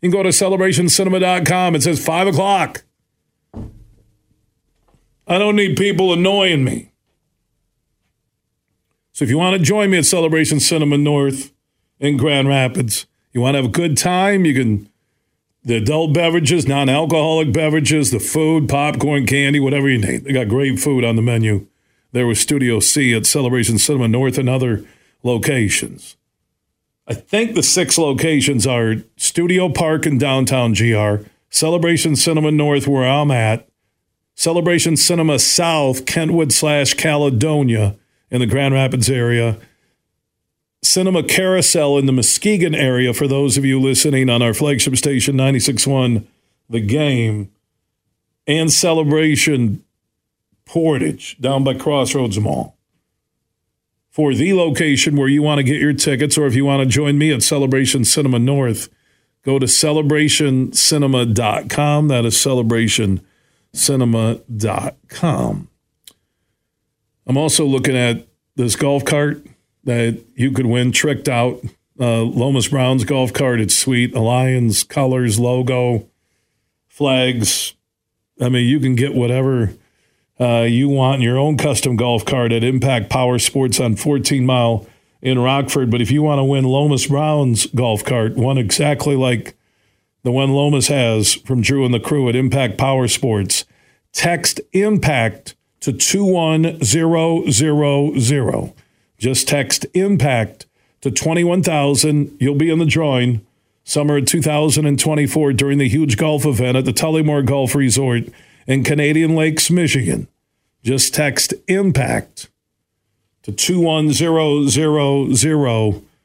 You 0.00 0.10
can 0.10 0.10
go 0.10 0.22
to 0.22 0.28
celebrationcinema.com. 0.28 1.74
It 1.74 1.82
says 1.82 2.04
five 2.04 2.28
o'clock. 2.28 2.84
I 5.26 5.38
don't 5.38 5.56
need 5.56 5.76
people 5.76 6.12
annoying 6.12 6.64
me. 6.64 6.92
So 9.12 9.24
if 9.24 9.30
you 9.30 9.38
want 9.38 9.56
to 9.56 9.62
join 9.62 9.90
me 9.90 9.98
at 9.98 10.04
Celebration 10.04 10.60
Cinema 10.60 10.98
North 10.98 11.52
in 11.98 12.16
Grand 12.16 12.48
Rapids, 12.48 13.06
you 13.32 13.40
want 13.40 13.54
to 13.54 13.62
have 13.62 13.70
a 13.70 13.72
good 13.72 13.96
time, 13.96 14.44
you 14.44 14.54
can 14.54 14.88
the 15.64 15.76
adult 15.76 16.14
beverages, 16.14 16.68
non-alcoholic 16.68 17.52
beverages, 17.52 18.12
the 18.12 18.20
food, 18.20 18.68
popcorn, 18.68 19.26
candy, 19.26 19.58
whatever 19.58 19.88
you 19.88 19.98
need. 19.98 20.22
They 20.22 20.32
got 20.32 20.48
great 20.48 20.78
food 20.78 21.02
on 21.02 21.16
the 21.16 21.22
menu. 21.22 21.66
There 22.12 22.26
was 22.26 22.38
Studio 22.38 22.78
C 22.78 23.12
at 23.14 23.26
Celebration 23.26 23.76
Cinema 23.78 24.06
North 24.06 24.38
and 24.38 24.48
other 24.48 24.86
locations. 25.24 26.16
I 27.08 27.14
think 27.14 27.54
the 27.54 27.64
six 27.64 27.98
locations 27.98 28.64
are 28.64 28.96
Studio 29.16 29.68
Park 29.68 30.06
in 30.06 30.18
downtown 30.18 30.72
GR, 30.72 31.26
Celebration 31.50 32.14
Cinema 32.14 32.52
North, 32.52 32.86
where 32.86 33.04
I'm 33.04 33.32
at, 33.32 33.68
Celebration 34.36 34.96
Cinema 34.98 35.38
South, 35.38 36.04
Kentwood 36.04 36.52
slash 36.52 36.92
Caledonia 36.92 37.96
in 38.30 38.40
the 38.40 38.46
Grand 38.46 38.74
Rapids 38.74 39.08
area, 39.08 39.56
Cinema 40.82 41.22
Carousel 41.22 41.96
in 41.96 42.04
the 42.04 42.12
Muskegon 42.12 42.74
area 42.74 43.14
for 43.14 43.26
those 43.26 43.56
of 43.56 43.64
you 43.64 43.80
listening 43.80 44.28
on 44.28 44.42
our 44.42 44.52
flagship 44.52 44.94
station 44.96 45.36
96.1 45.36 46.26
The 46.68 46.80
Game, 46.80 47.50
and 48.46 48.70
Celebration 48.70 49.82
Portage 50.66 51.38
down 51.40 51.64
by 51.64 51.72
Crossroads 51.74 52.38
Mall. 52.38 52.76
For 54.10 54.34
the 54.34 54.52
location 54.52 55.16
where 55.16 55.28
you 55.28 55.42
want 55.42 55.60
to 55.60 55.64
get 55.64 55.80
your 55.80 55.94
tickets, 55.94 56.36
or 56.36 56.46
if 56.46 56.54
you 56.54 56.66
want 56.66 56.82
to 56.82 56.86
join 56.86 57.16
me 57.16 57.32
at 57.32 57.42
Celebration 57.42 58.04
Cinema 58.04 58.38
North, 58.38 58.90
go 59.44 59.58
to 59.58 59.64
celebrationcinema.com. 59.66 62.08
That 62.08 62.26
is 62.26 62.36
celebrationcinema.com. 63.74 65.68
I'm 67.26 67.36
also 67.36 67.64
looking 67.64 67.96
at 67.96 68.28
this 68.54 68.76
golf 68.76 69.04
cart 69.04 69.44
that 69.84 70.22
you 70.34 70.52
could 70.52 70.66
win 70.66 70.92
tricked 70.92 71.28
out. 71.28 71.60
Uh, 71.98 72.22
Lomas 72.22 72.68
Brown's 72.68 73.04
golf 73.04 73.32
cart. 73.32 73.60
It's 73.60 73.76
sweet. 73.76 74.14
Lions 74.14 74.84
colors, 74.84 75.38
logo, 75.38 76.08
flags. 76.88 77.74
I 78.40 78.48
mean, 78.48 78.68
you 78.68 78.78
can 78.80 78.94
get 78.94 79.14
whatever 79.14 79.72
uh, 80.38 80.62
you 80.62 80.88
want 80.88 81.16
in 81.16 81.22
your 81.22 81.38
own 81.38 81.56
custom 81.56 81.96
golf 81.96 82.24
cart 82.24 82.52
at 82.52 82.62
Impact 82.62 83.08
Power 83.08 83.38
Sports 83.38 83.80
on 83.80 83.96
14 83.96 84.44
Mile 84.44 84.86
in 85.22 85.38
Rockford. 85.38 85.90
But 85.90 86.02
if 86.02 86.10
you 86.10 86.22
want 86.22 86.38
to 86.38 86.44
win 86.44 86.64
Lomas 86.64 87.06
Brown's 87.06 87.66
golf 87.66 88.04
cart, 88.04 88.36
one 88.36 88.58
exactly 88.58 89.16
like 89.16 89.56
the 90.26 90.32
one 90.32 90.50
Lomas 90.50 90.88
has 90.88 91.34
from 91.34 91.62
Drew 91.62 91.84
and 91.84 91.94
the 91.94 92.00
crew 92.00 92.28
at 92.28 92.34
Impact 92.34 92.76
Power 92.76 93.06
Sports, 93.06 93.64
text 94.12 94.60
IMPACT 94.74 95.54
to 95.78 95.92
21000. 95.92 98.74
Just 99.18 99.46
text 99.46 99.86
IMPACT 99.94 100.66
to 101.02 101.12
21,000. 101.12 102.36
You'll 102.40 102.56
be 102.56 102.70
in 102.70 102.80
the 102.80 102.86
drawing 102.86 103.46
summer 103.84 104.20
2024 104.20 105.52
during 105.52 105.78
the 105.78 105.88
huge 105.88 106.16
golf 106.16 106.44
event 106.44 106.76
at 106.76 106.84
the 106.84 106.92
Tullymore 106.92 107.46
Golf 107.46 107.76
Resort 107.76 108.24
in 108.66 108.82
Canadian 108.82 109.36
Lakes, 109.36 109.70
Michigan. 109.70 110.26
Just 110.82 111.14
text 111.14 111.54
IMPACT 111.68 112.48
to 113.44 113.52
21000. 113.52 116.15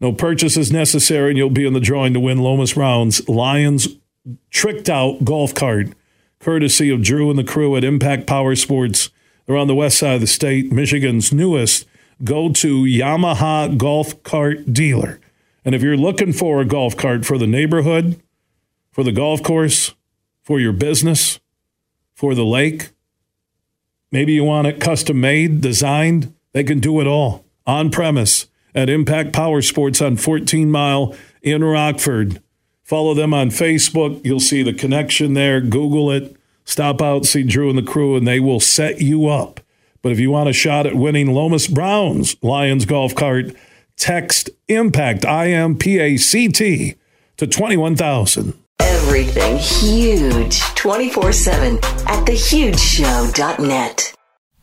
No 0.00 0.12
purchase 0.12 0.56
is 0.56 0.72
necessary, 0.72 1.30
and 1.30 1.38
you'll 1.38 1.50
be 1.50 1.66
in 1.66 1.72
the 1.72 1.80
drawing 1.80 2.14
to 2.14 2.20
win 2.20 2.38
Lomas 2.38 2.74
Brown's 2.74 3.26
Lions 3.28 3.88
tricked 4.50 4.88
out 4.88 5.24
golf 5.24 5.54
cart, 5.54 5.88
courtesy 6.38 6.90
of 6.90 7.02
Drew 7.02 7.30
and 7.30 7.38
the 7.38 7.44
crew 7.44 7.76
at 7.76 7.84
Impact 7.84 8.26
Power 8.26 8.54
Sports. 8.56 9.10
They're 9.46 9.56
on 9.56 9.66
the 9.66 9.74
west 9.74 9.98
side 9.98 10.16
of 10.16 10.20
the 10.20 10.26
state, 10.26 10.72
Michigan's 10.72 11.32
newest 11.32 11.86
go 12.22 12.52
to 12.52 12.84
Yamaha 12.84 13.76
Golf 13.76 14.22
Cart 14.22 14.72
Dealer. 14.72 15.20
And 15.64 15.74
if 15.74 15.82
you're 15.82 15.96
looking 15.96 16.32
for 16.32 16.60
a 16.60 16.64
golf 16.64 16.96
cart 16.96 17.24
for 17.24 17.38
the 17.38 17.46
neighborhood, 17.46 18.20
for 18.92 19.02
the 19.02 19.12
golf 19.12 19.42
course, 19.42 19.94
for 20.42 20.60
your 20.60 20.72
business, 20.72 21.40
for 22.14 22.34
the 22.34 22.44
lake, 22.44 22.90
maybe 24.12 24.32
you 24.32 24.44
want 24.44 24.66
it 24.66 24.80
custom 24.80 25.20
made, 25.20 25.60
designed, 25.60 26.34
they 26.52 26.62
can 26.62 26.80
do 26.80 27.00
it 27.00 27.06
all 27.06 27.44
on 27.66 27.90
premise 27.90 28.46
at 28.74 28.90
Impact 28.90 29.32
Power 29.32 29.62
Sports 29.62 30.00
on 30.02 30.16
14 30.16 30.70
Mile 30.70 31.14
in 31.42 31.62
Rockford. 31.62 32.42
Follow 32.82 33.14
them 33.14 33.32
on 33.32 33.48
Facebook. 33.48 34.24
You'll 34.24 34.40
see 34.40 34.62
the 34.62 34.72
connection 34.72 35.34
there. 35.34 35.60
Google 35.60 36.10
it. 36.10 36.36
Stop 36.64 37.02
out, 37.02 37.26
see 37.26 37.42
Drew 37.42 37.68
and 37.68 37.78
the 37.78 37.82
crew, 37.82 38.16
and 38.16 38.26
they 38.26 38.40
will 38.40 38.60
set 38.60 39.00
you 39.00 39.28
up 39.28 39.60
but 40.04 40.12
if 40.12 40.20
you 40.20 40.30
want 40.30 40.50
a 40.50 40.52
shot 40.52 40.84
at 40.84 40.94
winning 40.94 41.32
Lomas 41.32 41.66
Brown's 41.66 42.36
Lions 42.42 42.84
golf 42.84 43.14
cart, 43.14 43.56
text 43.96 44.50
IMPACT, 44.68 45.24
I 45.24 45.46
M 45.46 45.78
P 45.78 45.98
A 45.98 46.18
C 46.18 46.48
T, 46.48 46.96
to 47.38 47.46
21,000. 47.46 48.52
Everything 48.80 49.56
huge 49.56 50.60
24 50.74 51.32
7 51.32 51.76
at 51.76 52.26
thehugeshow.net. 52.26 54.14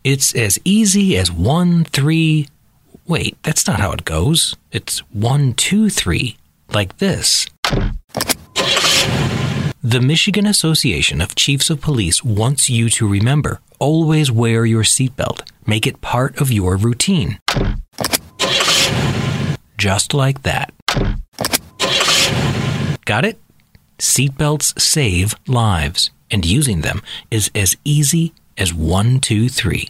It's 0.03 0.35
as 0.35 0.59
easy 0.63 1.17
as 1.17 1.31
one, 1.31 1.85
three. 1.85 2.47
Wait, 3.11 3.35
that's 3.43 3.67
not 3.67 3.81
how 3.81 3.91
it 3.91 4.05
goes. 4.05 4.55
It's 4.71 4.99
one, 5.11 5.53
two, 5.53 5.89
three, 5.89 6.37
like 6.73 6.99
this. 6.99 7.45
The 9.83 9.99
Michigan 10.01 10.45
Association 10.45 11.19
of 11.19 11.35
Chiefs 11.35 11.69
of 11.69 11.81
Police 11.81 12.23
wants 12.23 12.69
you 12.69 12.89
to 12.91 13.05
remember 13.05 13.59
always 13.79 14.31
wear 14.31 14.65
your 14.65 14.83
seatbelt. 14.83 15.41
Make 15.67 15.85
it 15.85 15.99
part 15.99 16.39
of 16.39 16.53
your 16.53 16.77
routine. 16.77 17.37
Just 19.77 20.13
like 20.13 20.43
that. 20.43 20.71
Got 23.03 23.25
it? 23.25 23.41
Seatbelts 23.99 24.79
save 24.79 25.35
lives, 25.49 26.11
and 26.31 26.45
using 26.45 26.79
them 26.79 27.01
is 27.29 27.51
as 27.53 27.75
easy 27.83 28.31
as 28.57 28.73
one, 28.73 29.19
two, 29.19 29.49
three. 29.49 29.89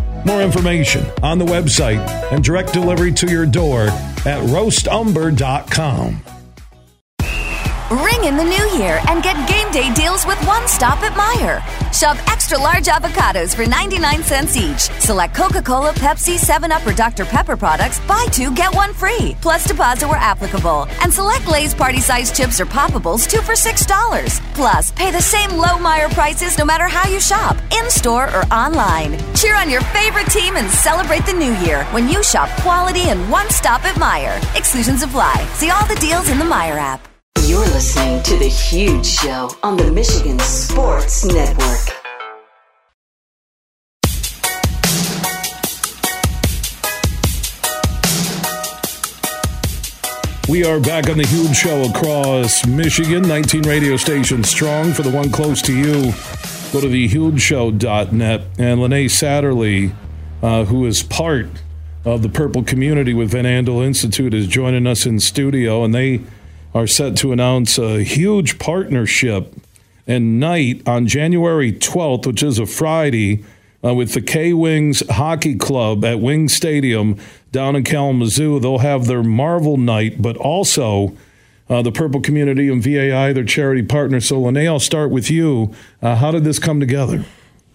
More 0.25 0.41
information 0.41 1.05
on 1.23 1.37
the 1.39 1.45
website 1.45 2.05
and 2.31 2.43
direct 2.43 2.73
delivery 2.73 3.11
to 3.13 3.31
your 3.31 3.45
door 3.45 3.83
at 3.83 4.41
roastumber.com. 4.49 6.21
Ring 7.91 8.23
in 8.23 8.37
the 8.37 8.43
new 8.45 8.79
year 8.79 9.01
and 9.09 9.21
get 9.21 9.35
game 9.49 9.69
day 9.69 9.93
deals 9.93 10.25
with 10.25 10.41
One 10.47 10.65
Stop 10.65 11.03
at 11.03 11.11
Meijer. 11.11 11.59
Shop 11.93 12.15
extra 12.31 12.57
large 12.57 12.85
avocados 12.85 13.53
for 13.53 13.67
99 13.67 14.23
cents 14.23 14.55
each. 14.55 14.79
Select 15.01 15.35
Coca 15.35 15.61
Cola, 15.61 15.91
Pepsi, 15.91 16.37
7 16.37 16.71
Up, 16.71 16.87
or 16.87 16.93
Dr. 16.93 17.25
Pepper 17.25 17.57
products, 17.57 17.99
buy 18.07 18.25
two, 18.31 18.55
get 18.55 18.73
one 18.73 18.93
free. 18.93 19.35
Plus 19.41 19.67
deposit 19.67 20.07
where 20.07 20.15
applicable. 20.15 20.87
And 21.01 21.11
select 21.11 21.45
Lay's 21.49 21.73
party 21.73 21.99
size 21.99 22.31
chips 22.31 22.61
or 22.61 22.65
poppables, 22.65 23.29
two 23.29 23.41
for 23.41 23.55
$6. 23.55 24.53
Plus, 24.53 24.91
pay 24.93 25.11
the 25.11 25.21
same 25.21 25.51
low 25.51 25.75
Meijer 25.75 26.13
prices 26.13 26.57
no 26.57 26.63
matter 26.63 26.87
how 26.87 27.09
you 27.09 27.19
shop, 27.19 27.57
in 27.77 27.89
store 27.89 28.33
or 28.33 28.43
online. 28.53 29.19
Cheer 29.35 29.57
on 29.57 29.69
your 29.69 29.81
favorite 29.91 30.27
team 30.27 30.55
and 30.55 30.69
celebrate 30.71 31.25
the 31.25 31.33
new 31.33 31.53
year 31.55 31.83
when 31.91 32.07
you 32.07 32.23
shop 32.23 32.47
quality 32.61 33.09
and 33.09 33.29
One 33.29 33.49
Stop 33.49 33.83
at 33.83 33.95
Meijer. 33.95 34.37
Exclusions 34.57 35.03
apply. 35.03 35.45
See 35.55 35.71
all 35.71 35.85
the 35.87 35.95
deals 35.95 36.29
in 36.29 36.39
the 36.39 36.45
Meijer 36.45 36.77
app. 36.77 37.05
You're 37.47 37.59
listening 37.59 38.21
to 38.23 38.37
The 38.37 38.47
Huge 38.47 39.05
Show 39.05 39.49
on 39.63 39.75
the 39.75 39.91
Michigan 39.91 40.37
Sports 40.39 41.25
Network. 41.25 41.79
We 50.47 50.63
are 50.65 50.79
back 50.79 51.09
on 51.09 51.17
the 51.17 51.25
huge 51.27 51.55
show 51.55 51.81
across 51.83 52.65
Michigan, 52.67 53.23
19 53.23 53.63
radio 53.63 53.97
stations 53.97 54.47
strong. 54.47 54.93
For 54.93 55.01
the 55.01 55.09
one 55.11 55.31
close 55.31 55.61
to 55.63 55.75
you, 55.75 56.11
go 56.71 56.79
to 56.79 56.87
thehugeshow.net. 56.87 58.41
And 58.59 58.81
Lene 58.81 59.07
Satterley, 59.09 59.93
uh, 60.43 60.65
who 60.65 60.85
is 60.85 61.01
part 61.01 61.47
of 62.05 62.21
the 62.21 62.29
Purple 62.29 62.63
community 62.63 63.13
with 63.13 63.31
Van 63.31 63.45
Andel 63.45 63.83
Institute, 63.83 64.33
is 64.33 64.45
joining 64.47 64.85
us 64.85 65.05
in 65.05 65.19
studio. 65.19 65.83
And 65.83 65.95
they 65.95 66.21
are 66.73 66.87
set 66.87 67.17
to 67.17 67.31
announce 67.31 67.77
a 67.77 68.03
huge 68.03 68.59
partnership 68.59 69.53
and 70.07 70.39
night 70.39 70.81
on 70.87 71.07
January 71.07 71.71
12th, 71.71 72.25
which 72.25 72.43
is 72.43 72.59
a 72.59 72.65
Friday, 72.65 73.43
uh, 73.83 73.93
with 73.93 74.13
the 74.13 74.21
K 74.21 74.53
Wings 74.53 75.03
Hockey 75.09 75.55
Club 75.55 76.05
at 76.05 76.19
Wing 76.19 76.47
Stadium 76.47 77.17
down 77.51 77.75
in 77.75 77.83
Kalamazoo. 77.83 78.59
They'll 78.59 78.79
have 78.79 79.07
their 79.07 79.23
Marvel 79.23 79.77
night, 79.77 80.21
but 80.21 80.37
also 80.37 81.15
uh, 81.69 81.81
the 81.81 81.91
Purple 81.91 82.21
Community 82.21 82.69
and 82.69 82.83
VAI, 82.83 83.33
their 83.33 83.43
charity 83.43 83.83
partner. 83.83 84.19
So, 84.19 84.39
Lene, 84.39 84.67
I'll 84.67 84.79
start 84.79 85.09
with 85.09 85.31
you. 85.31 85.73
Uh, 86.01 86.15
how 86.15 86.31
did 86.31 86.43
this 86.43 86.59
come 86.59 86.79
together? 86.79 87.25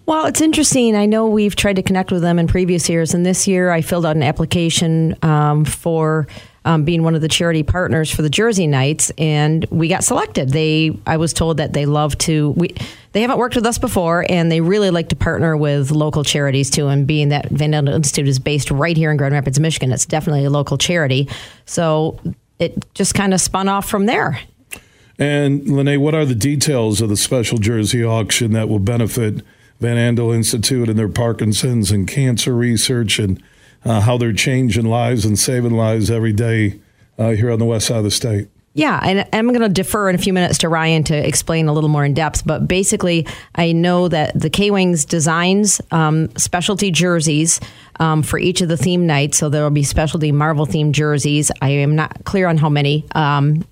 Well, 0.06 0.26
it's 0.26 0.40
interesting. 0.40 0.94
I 0.94 1.06
know 1.06 1.26
we've 1.26 1.56
tried 1.56 1.76
to 1.76 1.82
connect 1.82 2.12
with 2.12 2.22
them 2.22 2.38
in 2.38 2.46
previous 2.46 2.88
years, 2.88 3.12
and 3.12 3.26
this 3.26 3.48
year 3.48 3.70
I 3.70 3.80
filled 3.80 4.06
out 4.06 4.14
an 4.14 4.22
application 4.22 5.16
um, 5.22 5.64
for 5.64 6.28
um, 6.66 6.84
being 6.84 7.04
one 7.04 7.14
of 7.14 7.20
the 7.20 7.28
charity 7.28 7.62
partners 7.62 8.10
for 8.10 8.22
the 8.22 8.28
Jersey 8.28 8.66
Nights, 8.66 9.10
and 9.16 9.64
we 9.70 9.88
got 9.88 10.04
selected. 10.04 10.50
They, 10.50 10.98
I 11.06 11.16
was 11.16 11.32
told 11.32 11.58
that 11.58 11.72
they 11.72 11.86
love 11.86 12.18
to. 12.18 12.50
We, 12.50 12.74
they 13.12 13.22
haven't 13.22 13.38
worked 13.38 13.54
with 13.54 13.64
us 13.64 13.78
before, 13.78 14.26
and 14.28 14.50
they 14.50 14.60
really 14.60 14.90
like 14.90 15.08
to 15.10 15.16
partner 15.16 15.56
with 15.56 15.92
local 15.92 16.24
charities 16.24 16.68
too. 16.68 16.88
And 16.88 17.06
being 17.06 17.28
that 17.28 17.48
Van 17.50 17.70
Andel 17.70 17.94
Institute 17.94 18.26
is 18.26 18.40
based 18.40 18.70
right 18.72 18.96
here 18.96 19.12
in 19.12 19.16
Grand 19.16 19.32
Rapids, 19.32 19.60
Michigan, 19.60 19.92
it's 19.92 20.04
definitely 20.04 20.44
a 20.44 20.50
local 20.50 20.76
charity. 20.76 21.28
So 21.66 22.18
it 22.58 22.84
just 22.94 23.14
kind 23.14 23.32
of 23.32 23.40
spun 23.40 23.68
off 23.68 23.88
from 23.88 24.06
there. 24.06 24.40
And 25.18 25.66
Lene, 25.68 26.00
what 26.00 26.14
are 26.14 26.26
the 26.26 26.34
details 26.34 27.00
of 27.00 27.08
the 27.08 27.16
special 27.16 27.58
jersey 27.58 28.04
auction 28.04 28.52
that 28.52 28.68
will 28.68 28.80
benefit 28.80 29.42
Van 29.80 29.96
Andel 29.96 30.34
Institute 30.34 30.88
and 30.88 30.98
their 30.98 31.08
Parkinson's 31.08 31.90
and 31.92 32.08
cancer 32.08 32.54
research 32.54 33.18
and 33.18 33.42
uh, 33.86 34.00
how 34.00 34.18
they're 34.18 34.32
changing 34.32 34.86
lives 34.86 35.24
and 35.24 35.38
saving 35.38 35.72
lives 35.72 36.10
every 36.10 36.32
day 36.32 36.78
uh, 37.18 37.30
here 37.30 37.50
on 37.50 37.58
the 37.58 37.64
west 37.64 37.86
side 37.86 37.98
of 37.98 38.04
the 38.04 38.10
state. 38.10 38.48
Yeah, 38.74 39.00
and 39.02 39.26
I'm 39.32 39.48
going 39.48 39.62
to 39.62 39.70
defer 39.70 40.10
in 40.10 40.14
a 40.14 40.18
few 40.18 40.34
minutes 40.34 40.58
to 40.58 40.68
Ryan 40.68 41.02
to 41.04 41.16
explain 41.16 41.66
a 41.66 41.72
little 41.72 41.88
more 41.88 42.04
in 42.04 42.12
depth. 42.12 42.44
But 42.44 42.68
basically, 42.68 43.26
I 43.54 43.72
know 43.72 44.08
that 44.08 44.38
the 44.38 44.50
K 44.50 44.70
Wings 44.70 45.06
designs 45.06 45.80
um, 45.92 46.28
specialty 46.36 46.90
jerseys 46.90 47.58
um, 48.00 48.22
for 48.22 48.38
each 48.38 48.60
of 48.60 48.68
the 48.68 48.76
theme 48.76 49.06
nights. 49.06 49.38
So 49.38 49.48
there 49.48 49.62
will 49.62 49.70
be 49.70 49.82
specialty 49.82 50.30
Marvel 50.30 50.66
themed 50.66 50.92
jerseys. 50.92 51.50
I 51.62 51.70
am 51.70 51.96
not 51.96 52.26
clear 52.26 52.48
on 52.48 52.58
how 52.58 52.68
many, 52.68 53.06
um, 53.14 53.64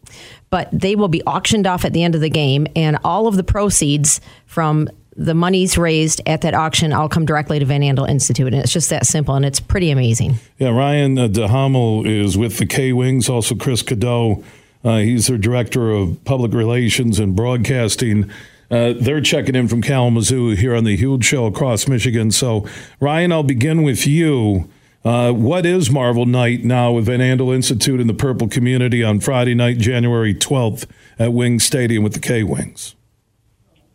but 0.49 0.71
they 0.73 0.97
will 0.97 1.09
be 1.09 1.23
auctioned 1.25 1.67
off 1.67 1.85
at 1.85 1.93
the 1.93 2.03
end 2.03 2.15
of 2.15 2.23
the 2.23 2.31
game, 2.31 2.67
and 2.75 2.97
all 3.05 3.27
of 3.27 3.37
the 3.37 3.45
proceeds 3.45 4.23
from 4.47 4.89
the 5.17 5.35
money's 5.35 5.79
raised 5.79 6.21
at 6.27 6.41
that 6.43 6.55
auction 6.55 6.93
all 6.93 7.09
come 7.09 7.25
directly 7.25 7.59
to 7.59 7.65
Van 7.65 7.83
Andel 7.83 8.09
Institute, 8.09 8.53
and 8.53 8.63
it's 8.63 8.73
just 8.73 8.91
that 8.91 9.07
simple, 9.07 9.35
and 9.35 9.45
it's 9.45 9.61
pretty 9.61 9.91
amazing. 9.91 10.37
Yeah, 10.59 10.71
Ryan 10.71 11.19
uh, 11.19 11.29
DeHamel 11.29 12.07
is 12.07 12.37
with 12.37 12.59
the 12.59 12.67
K 12.67 12.93
Wings, 12.93 13.29
also 13.29 13.55
Chris 13.55 13.83
Cadeau. 13.83 14.43
Uh, 14.85 14.99
he's 14.99 15.29
their 15.29 15.39
director 15.39 15.91
of 15.91 16.23
public 16.25 16.53
relations 16.53 17.19
and 17.19 17.35
broadcasting. 17.35 18.31
Uh, 18.71 18.93
they're 18.99 19.21
checking 19.21 19.55
in 19.55 19.69
from 19.69 19.83
Kalamazoo 19.83 20.51
here 20.51 20.75
on 20.75 20.85
the 20.85 20.97
Huge 20.97 21.25
Show 21.25 21.47
across 21.47 21.87
Michigan. 21.87 22.31
So, 22.31 22.67
Ryan, 23.01 23.33
I'll 23.33 23.43
begin 23.43 23.83
with 23.83 24.07
you. 24.07 24.69
Uh, 25.05 25.33
what 25.33 25.67
is 25.67 25.91
Marvel 25.91 26.25
Night 26.27 26.65
now 26.65 26.93
with 26.93 27.07
Van 27.07 27.21
Andel 27.21 27.55
Institute 27.55 28.01
and 28.01 28.09
the 28.09 28.15
Purple 28.15 28.49
Community 28.49 29.05
on 29.05 29.21
Friday 29.21 29.55
night, 29.55 29.79
January 29.79 30.35
12th 30.35 30.87
at 31.19 31.33
Wing 31.33 31.61
Stadium 31.61 32.03
with 32.03 32.15
the 32.15 32.21
K 32.21 32.43
Wings? 32.43 32.95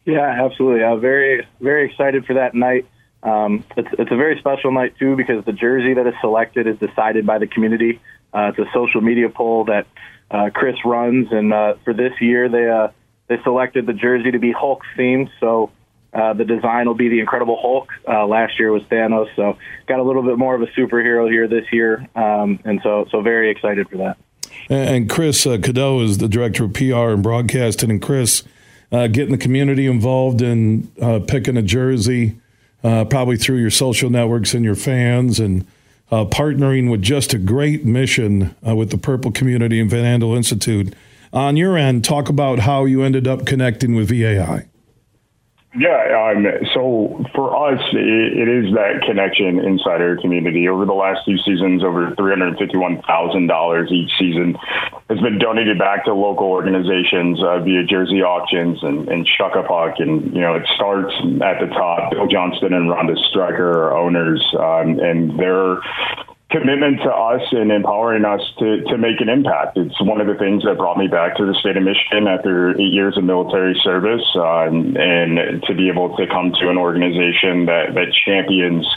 Yeah, 0.10 0.44
absolutely. 0.46 0.84
I'm 0.84 1.00
very, 1.00 1.46
very 1.62 1.86
excited 1.90 2.26
for 2.26 2.34
that 2.34 2.56
night. 2.56 2.88
Um, 3.22 3.64
it's, 3.78 3.90
it's 4.00 4.12
a 4.12 4.16
very 4.16 4.40
special 4.40 4.72
night, 4.72 4.96
too, 4.98 5.16
because 5.16 5.46
the 5.46 5.54
jersey 5.54 5.94
that 5.94 6.08
is 6.08 6.16
selected 6.20 6.66
is 6.66 6.80
decided 6.80 7.28
by 7.28 7.38
the 7.38 7.46
community. 7.46 8.02
Uh, 8.34 8.52
it's 8.52 8.60
a 8.60 8.72
social 8.74 9.02
media 9.02 9.30
poll 9.30 9.66
that 9.66 9.86
uh, 10.32 10.50
Chris 10.54 10.76
runs, 10.84 11.28
and 11.32 11.54
uh, 11.54 11.76
for 11.84 11.94
this 11.94 12.14
year, 12.22 12.50
they 12.50 12.68
uh, 12.70 12.90
they 13.28 13.42
selected 13.44 13.86
the 13.86 13.94
jersey 13.94 14.32
to 14.32 14.40
be 14.40 14.52
Hulk 14.52 14.82
themed. 14.98 15.30
So 15.40 15.72
uh, 16.14 16.34
the 16.34 16.46
design 16.46 16.88
will 16.88 16.96
be 16.96 17.10
the 17.10 17.20
Incredible 17.20 17.58
Hulk. 17.60 17.90
Uh, 18.08 18.26
last 18.26 18.60
year 18.60 18.72
was 18.72 18.84
Thanos, 18.84 19.28
so 19.36 19.58
got 19.88 20.00
a 20.00 20.04
little 20.04 20.24
bit 20.24 20.38
more 20.38 20.56
of 20.56 20.62
a 20.62 20.68
superhero 20.68 21.30
here 21.30 21.48
this 21.48 21.66
year, 21.72 22.08
um, 22.16 22.60
and 22.66 22.80
so 22.82 23.06
so 23.12 23.22
very 23.22 23.52
excited 23.52 23.90
for 23.90 23.98
that. 23.98 24.18
And 24.70 25.10
Chris 25.10 25.46
uh, 25.46 25.58
Cadeau 25.58 26.02
is 26.02 26.20
the 26.20 26.28
director 26.28 26.66
of 26.66 26.74
PR 26.74 27.12
and 27.14 27.24
broadcasting, 27.24 27.92
and 27.92 28.02
Chris 28.02 28.44
uh, 28.92 29.08
getting 29.08 29.32
the 29.32 29.38
community 29.38 29.86
involved 29.86 30.42
in 30.42 30.92
uh, 31.02 31.20
picking 31.20 31.58
a 31.58 31.62
jersey, 31.62 32.40
uh, 32.84 33.06
probably 33.06 33.38
through 33.38 33.58
your 33.58 33.70
social 33.70 34.10
networks 34.10 34.54
and 34.54 34.66
your 34.66 34.76
fans, 34.76 35.40
and 35.40 35.66
uh, 36.12 36.26
partnering 36.26 36.90
with 36.90 37.02
just 37.02 37.34
a 37.34 37.38
great 37.38 37.86
mission 37.86 38.56
uh, 38.68 38.76
with 38.76 38.90
the 38.90 38.98
Purple 38.98 39.32
Community 39.32 39.80
and 39.80 39.90
Van 39.90 40.20
Andel 40.20 40.36
Institute. 40.36 40.94
On 41.32 41.56
your 41.56 41.78
end, 41.78 42.04
talk 42.04 42.30
about 42.30 42.60
how 42.60 42.86
you 42.86 43.04
ended 43.04 43.28
up 43.28 43.46
connecting 43.46 43.94
with 43.94 44.10
VAI. 44.10 44.66
Yeah, 45.78 46.34
um, 46.34 46.48
so 46.74 47.24
for 47.36 47.54
us, 47.54 47.80
it, 47.94 48.38
it 48.42 48.50
is 48.50 48.74
that 48.74 49.06
connection 49.06 49.60
inside 49.60 50.02
our 50.02 50.18
community. 50.18 50.68
Over 50.68 50.86
the 50.86 50.98
last 50.98 51.22
few 51.26 51.38
seasons, 51.38 51.84
over 51.84 52.10
$351,000 52.18 53.92
each 53.92 54.12
season 54.18 54.58
has 55.10 55.20
been 55.20 55.38
donated 55.38 55.78
back 55.78 56.06
to 56.06 56.14
local 56.16 56.48
organizations 56.48 57.40
uh, 57.44 57.60
via 57.60 57.84
Jersey 57.84 58.24
auctions 58.24 58.82
and, 58.82 59.08
and 59.10 59.28
Shuck 59.28 59.54
a 59.54 59.62
And, 60.02 60.34
you 60.34 60.42
know, 60.42 60.56
it 60.56 60.66
starts 60.74 61.14
at 61.46 61.62
the 61.62 61.70
top. 61.72 62.12
Bill 62.12 62.26
Johnston 62.26 62.74
and 62.74 62.90
Ronda 62.90 63.14
Stryker 63.30 63.90
are 63.90 63.98
owners, 63.98 64.44
um, 64.58 64.98
and 64.98 65.38
they're 65.38 65.78
commitment 66.50 66.98
to 67.02 67.10
us 67.10 67.42
and 67.52 67.72
empowering 67.72 68.26
us 68.26 68.42
to, 68.58 68.82
to 68.86 68.98
make 68.98 69.22
an 69.22 69.30
impact. 69.30 69.78
It's 69.78 70.02
one 70.02 70.20
of 70.20 70.28
the 70.28 70.34
things 70.34 70.64
that 70.64 70.78
brought 70.78 70.98
me 70.98 71.08
back 71.08 71.38
to 71.38 71.46
the 71.46 71.54
state 71.54 71.78
of 71.78 71.84
Michigan 71.84 72.28
after 72.28 72.72
eight 72.72 72.92
years 72.92 73.18
of 73.18 73.24
military 73.24 73.80
service, 73.84 74.26
um, 74.36 74.98
and 74.98 75.62
to 75.64 75.76
be 75.76 75.90
able 75.90 76.16
to 76.18 76.26
come 76.26 76.52
to 76.60 76.70
an 76.70 76.78
organization 76.78 77.66
that, 77.66 77.94
that 77.94 78.10
champions 78.26 78.88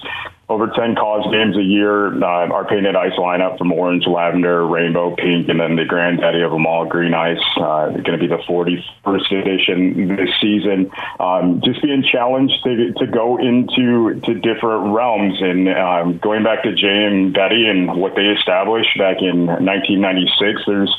over 0.49 0.67
10 0.67 0.97
college 0.97 1.31
games 1.33 1.57
a 1.57 1.63
year. 1.63 2.13
Uh, 2.23 2.49
our 2.53 2.67
painted 2.67 2.97
ice 2.97 3.13
lineup 3.19 3.59
from 3.59 3.73
orange, 3.73 4.07
lavender, 4.07 4.67
rainbow, 4.67 5.15
pink, 5.17 5.49
and 5.49 5.61
then 5.61 5.77
the 5.77 5.85
granddaddy 5.85 6.43
of 6.43 6.51
them 6.51 6.67
all, 6.67 6.85
green 6.85 7.15
ice. 7.15 7.41
Uh, 7.57 7.91
going 7.91 8.13
to 8.13 8.19
be 8.19 8.27
the 8.27 8.43
41st 8.49 9.33
edition 9.33 10.17
this 10.17 10.31
season. 10.41 10.91
Um, 11.19 11.61
just 11.65 11.83
being 11.83 12.03
challenged 12.03 12.55
to, 12.65 12.93
to 12.99 13.07
go 13.07 13.39
into 13.39 14.21
to 14.21 14.35
different 14.35 14.95
realms 14.95 15.41
and 15.41 15.69
um, 15.69 16.19
going 16.19 16.45
back 16.45 16.65
to 16.65 16.75
Jay 16.75 17.05
and 17.07 17.33
Betty 17.33 17.67
and 17.67 17.97
what 17.97 18.15
they 18.15 18.27
established 18.27 18.99
back 18.99 19.23
in 19.23 19.47
1996. 19.47 20.63
There's 20.67 20.95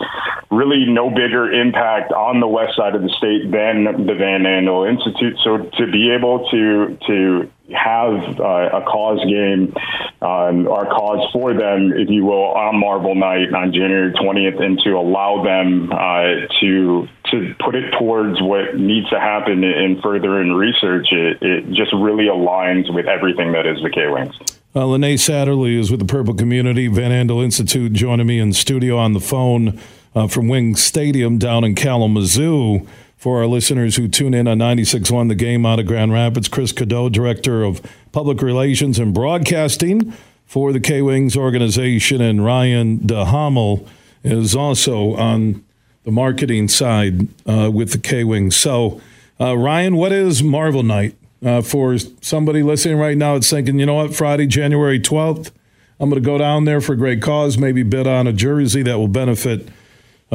really 0.50 0.86
no 0.88 1.10
bigger 1.10 1.52
impact 1.52 2.12
on 2.12 2.40
the 2.40 2.48
west 2.48 2.76
side 2.76 2.96
of 2.96 3.02
the 3.02 3.10
state 3.10 3.52
than 3.52 4.06
the 4.06 4.16
Van 4.16 4.44
Andel 4.44 4.90
Institute. 4.90 5.38
So 5.44 5.58
to 5.58 5.92
be 5.92 6.12
able 6.12 6.50
to 6.50 6.98
to 7.08 7.52
have 7.72 8.40
uh, 8.40 8.78
a 8.78 8.82
cause 8.84 9.20
game 9.26 9.74
um, 10.22 10.68
or 10.68 10.86
cause 10.86 11.30
for 11.32 11.54
them, 11.54 11.94
if 11.96 12.10
you 12.10 12.26
will, 12.26 12.52
on 12.52 12.78
Marvel 12.78 13.16
Night 13.16 13.54
on 13.54 13.72
January 13.72 14.12
20th, 14.14 14.62
and 14.62 14.80
to 14.80 14.92
allow 14.92 15.44
them 15.44 15.92
uh, 15.92 16.48
to 16.60 17.08
to 17.32 17.56
put 17.64 17.74
it 17.76 17.92
towards 17.98 18.42
what 18.42 18.78
needs 18.78 19.10
to 19.10 19.20
happen 19.20 19.64
in 19.64 20.00
further 20.02 20.42
in 20.42 20.54
research, 20.54 21.08
it, 21.12 21.42
it 21.42 21.70
just 21.72 21.92
really 21.94 22.26
aligns 22.26 22.94
with 22.94 23.08
everything 23.08 23.54
that 23.54 23.66
is 23.66 23.82
the 23.82 23.90
K 23.90 24.08
Wings. 24.08 24.36
Uh, 24.76 24.88
Lene 24.88 25.18
Satterlee 25.18 25.80
is 25.80 25.90
with 25.92 26.00
the 26.00 26.06
Purple 26.06 26.34
Community 26.34 26.88
Van 26.88 27.12
Andel 27.12 27.44
Institute, 27.44 27.94
joining 27.94 28.28
me 28.28 28.40
in 28.40 28.54
studio 28.54 28.98
on 28.98 29.14
the 29.14 29.20
phone 29.20 29.80
uh, 30.16 30.28
from 30.28 30.48
Wing 30.48 30.76
Stadium 30.76 31.38
down 31.38 31.64
in 31.64 31.76
Kalamazoo. 31.76 32.88
For 33.24 33.40
our 33.40 33.48
listeners 33.48 33.96
who 33.96 34.10
tune 34.10 34.34
in 34.34 34.50
on 34.50 34.58
96.1 34.58 35.30
The 35.30 35.36
Game 35.36 35.66
out 35.66 35.80
of 35.80 35.86
Grand 35.86 36.12
Rapids, 36.12 36.50
Chris 36.50 36.74
Cadeau, 36.74 37.08
Director 37.08 37.64
of 37.64 37.82
Public 38.12 38.42
Relations 38.42 39.00
and 39.00 39.14
Broadcasting 39.14 40.12
for 40.46 40.74
the 40.74 40.82
K-Wings 40.82 41.38
organization, 41.38 42.20
and 42.20 42.44
Ryan 42.44 42.98
DeHamel 42.98 43.88
is 44.26 44.58
also 44.58 45.16
on 45.16 45.64
the 46.04 46.12
marketing 46.12 46.68
side 46.68 47.30
uh, 47.48 47.72
with 47.72 47.94
the 47.94 47.98
K-Wings. 47.98 48.58
So, 48.58 49.00
uh, 49.40 49.56
Ryan, 49.58 49.96
what 49.96 50.12
is 50.12 50.44
Marvel 50.44 50.84
Night? 50.84 51.16
Uh, 51.42 51.62
for 51.62 51.98
somebody 51.98 52.62
listening 52.62 52.98
right 52.98 53.18
now, 53.18 53.36
it's 53.36 53.50
thinking, 53.50 53.80
you 53.80 53.86
know 53.86 53.94
what, 53.94 54.14
Friday, 54.14 54.48
January 54.48 55.00
12th, 55.00 55.50
I'm 55.98 56.10
going 56.10 56.22
to 56.22 56.26
go 56.26 56.38
down 56.38 56.66
there 56.66 56.82
for 56.82 56.92
a 56.92 56.98
great 56.98 57.22
cause, 57.22 57.58
maybe 57.58 57.84
bid 57.84 58.06
on 58.06 58.28
a 58.28 58.34
jersey 58.34 58.82
that 58.82 58.98
will 58.98 59.08
benefit– 59.08 59.70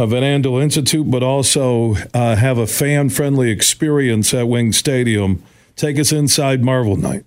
Van 0.06 0.22
Andel 0.22 0.62
Institute, 0.62 1.10
but 1.10 1.22
also 1.22 1.94
uh, 2.14 2.36
have 2.36 2.58
a 2.58 2.66
fan 2.66 3.10
friendly 3.10 3.50
experience 3.50 4.32
at 4.34 4.48
Wing 4.48 4.72
Stadium. 4.72 5.42
Take 5.76 5.98
us 5.98 6.12
inside 6.12 6.64
Marvel 6.64 6.96
Night. 6.96 7.24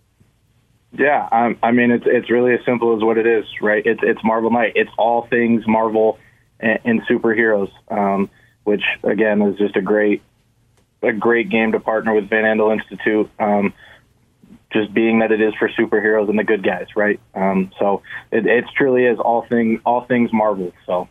Yeah, 0.93 1.27
um, 1.31 1.57
I 1.63 1.71
mean 1.71 1.91
it's 1.91 2.03
it's 2.05 2.29
really 2.29 2.53
as 2.53 2.59
simple 2.65 2.95
as 2.95 3.03
what 3.03 3.17
it 3.17 3.25
is, 3.25 3.45
right? 3.61 3.85
It's 3.85 4.01
it's 4.03 4.21
Marvel 4.23 4.51
Night. 4.51 4.73
It's 4.75 4.91
all 4.97 5.25
things 5.27 5.63
Marvel 5.65 6.19
and, 6.59 6.79
and 6.83 7.01
superheroes, 7.07 7.71
um, 7.89 8.29
which 8.63 8.83
again 9.03 9.41
is 9.41 9.57
just 9.57 9.75
a 9.77 9.81
great 9.81 10.21
a 11.01 11.13
great 11.13 11.49
game 11.49 11.71
to 11.71 11.79
partner 11.79 12.13
with 12.13 12.29
Van 12.29 12.43
Andel 12.43 12.73
Institute. 12.73 13.29
Um, 13.39 13.73
just 14.71 14.93
being 14.93 15.19
that 15.19 15.31
it 15.31 15.41
is 15.41 15.53
for 15.55 15.69
superheroes 15.69 16.29
and 16.29 16.39
the 16.39 16.43
good 16.43 16.63
guys, 16.63 16.87
right? 16.95 17.19
Um, 17.35 17.71
so 17.77 18.03
it, 18.31 18.45
it 18.45 18.65
truly 18.75 19.05
is 19.05 19.19
all 19.19 19.45
thing 19.45 19.81
all 19.85 20.05
things 20.05 20.31
Marvel. 20.33 20.73
So 20.85 21.07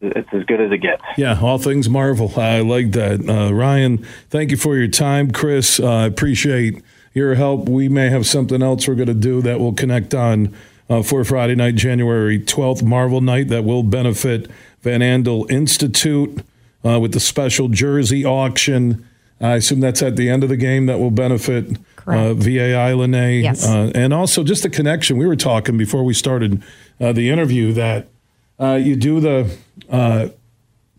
it's 0.00 0.28
as 0.32 0.44
good 0.44 0.60
as 0.60 0.70
it 0.70 0.78
gets. 0.78 1.02
Yeah, 1.16 1.38
all 1.40 1.58
things 1.58 1.88
Marvel. 1.88 2.32
I 2.38 2.60
like 2.60 2.92
that. 2.92 3.28
Uh, 3.28 3.52
Ryan, 3.52 3.98
thank 4.30 4.50
you 4.50 4.56
for 4.56 4.76
your 4.76 4.88
time. 4.88 5.30
Chris, 5.30 5.80
uh, 5.80 5.86
I 5.86 6.04
uh, 6.04 6.06
appreciate 6.06 6.82
your 7.14 7.34
help. 7.34 7.68
We 7.68 7.88
may 7.88 8.10
have 8.10 8.26
something 8.26 8.62
else 8.62 8.86
we're 8.86 8.94
going 8.94 9.08
to 9.08 9.14
do 9.14 9.42
that 9.42 9.58
will 9.58 9.72
connect 9.72 10.14
on 10.14 10.54
uh, 10.88 11.02
for 11.02 11.24
Friday 11.24 11.54
night, 11.54 11.74
January 11.74 12.38
12th, 12.38 12.82
Marvel 12.82 13.20
Night, 13.20 13.48
that 13.48 13.64
will 13.64 13.82
benefit 13.82 14.48
Van 14.82 15.00
Andel 15.00 15.50
Institute 15.50 16.44
uh, 16.84 17.00
with 17.00 17.12
the 17.12 17.20
special 17.20 17.68
jersey 17.68 18.24
auction. 18.24 19.06
I 19.40 19.56
assume 19.56 19.80
that's 19.80 20.02
at 20.02 20.16
the 20.16 20.30
end 20.30 20.42
of 20.42 20.48
the 20.48 20.56
game 20.56 20.86
that 20.86 20.98
will 20.98 21.10
benefit 21.10 21.76
uh, 22.06 22.34
VAI 22.34 22.92
Lene. 22.92 23.42
Yes. 23.42 23.64
and 23.66 24.14
also 24.14 24.42
just 24.42 24.62
the 24.62 24.70
connection. 24.70 25.16
We 25.16 25.26
were 25.26 25.36
talking 25.36 25.76
before 25.76 26.04
we 26.04 26.14
started 26.14 26.62
the 26.98 27.30
interview 27.30 27.72
that 27.74 28.08
uh, 28.60 28.74
you 28.74 28.96
do 28.96 29.20
the 29.20 29.56
uh, 29.90 30.28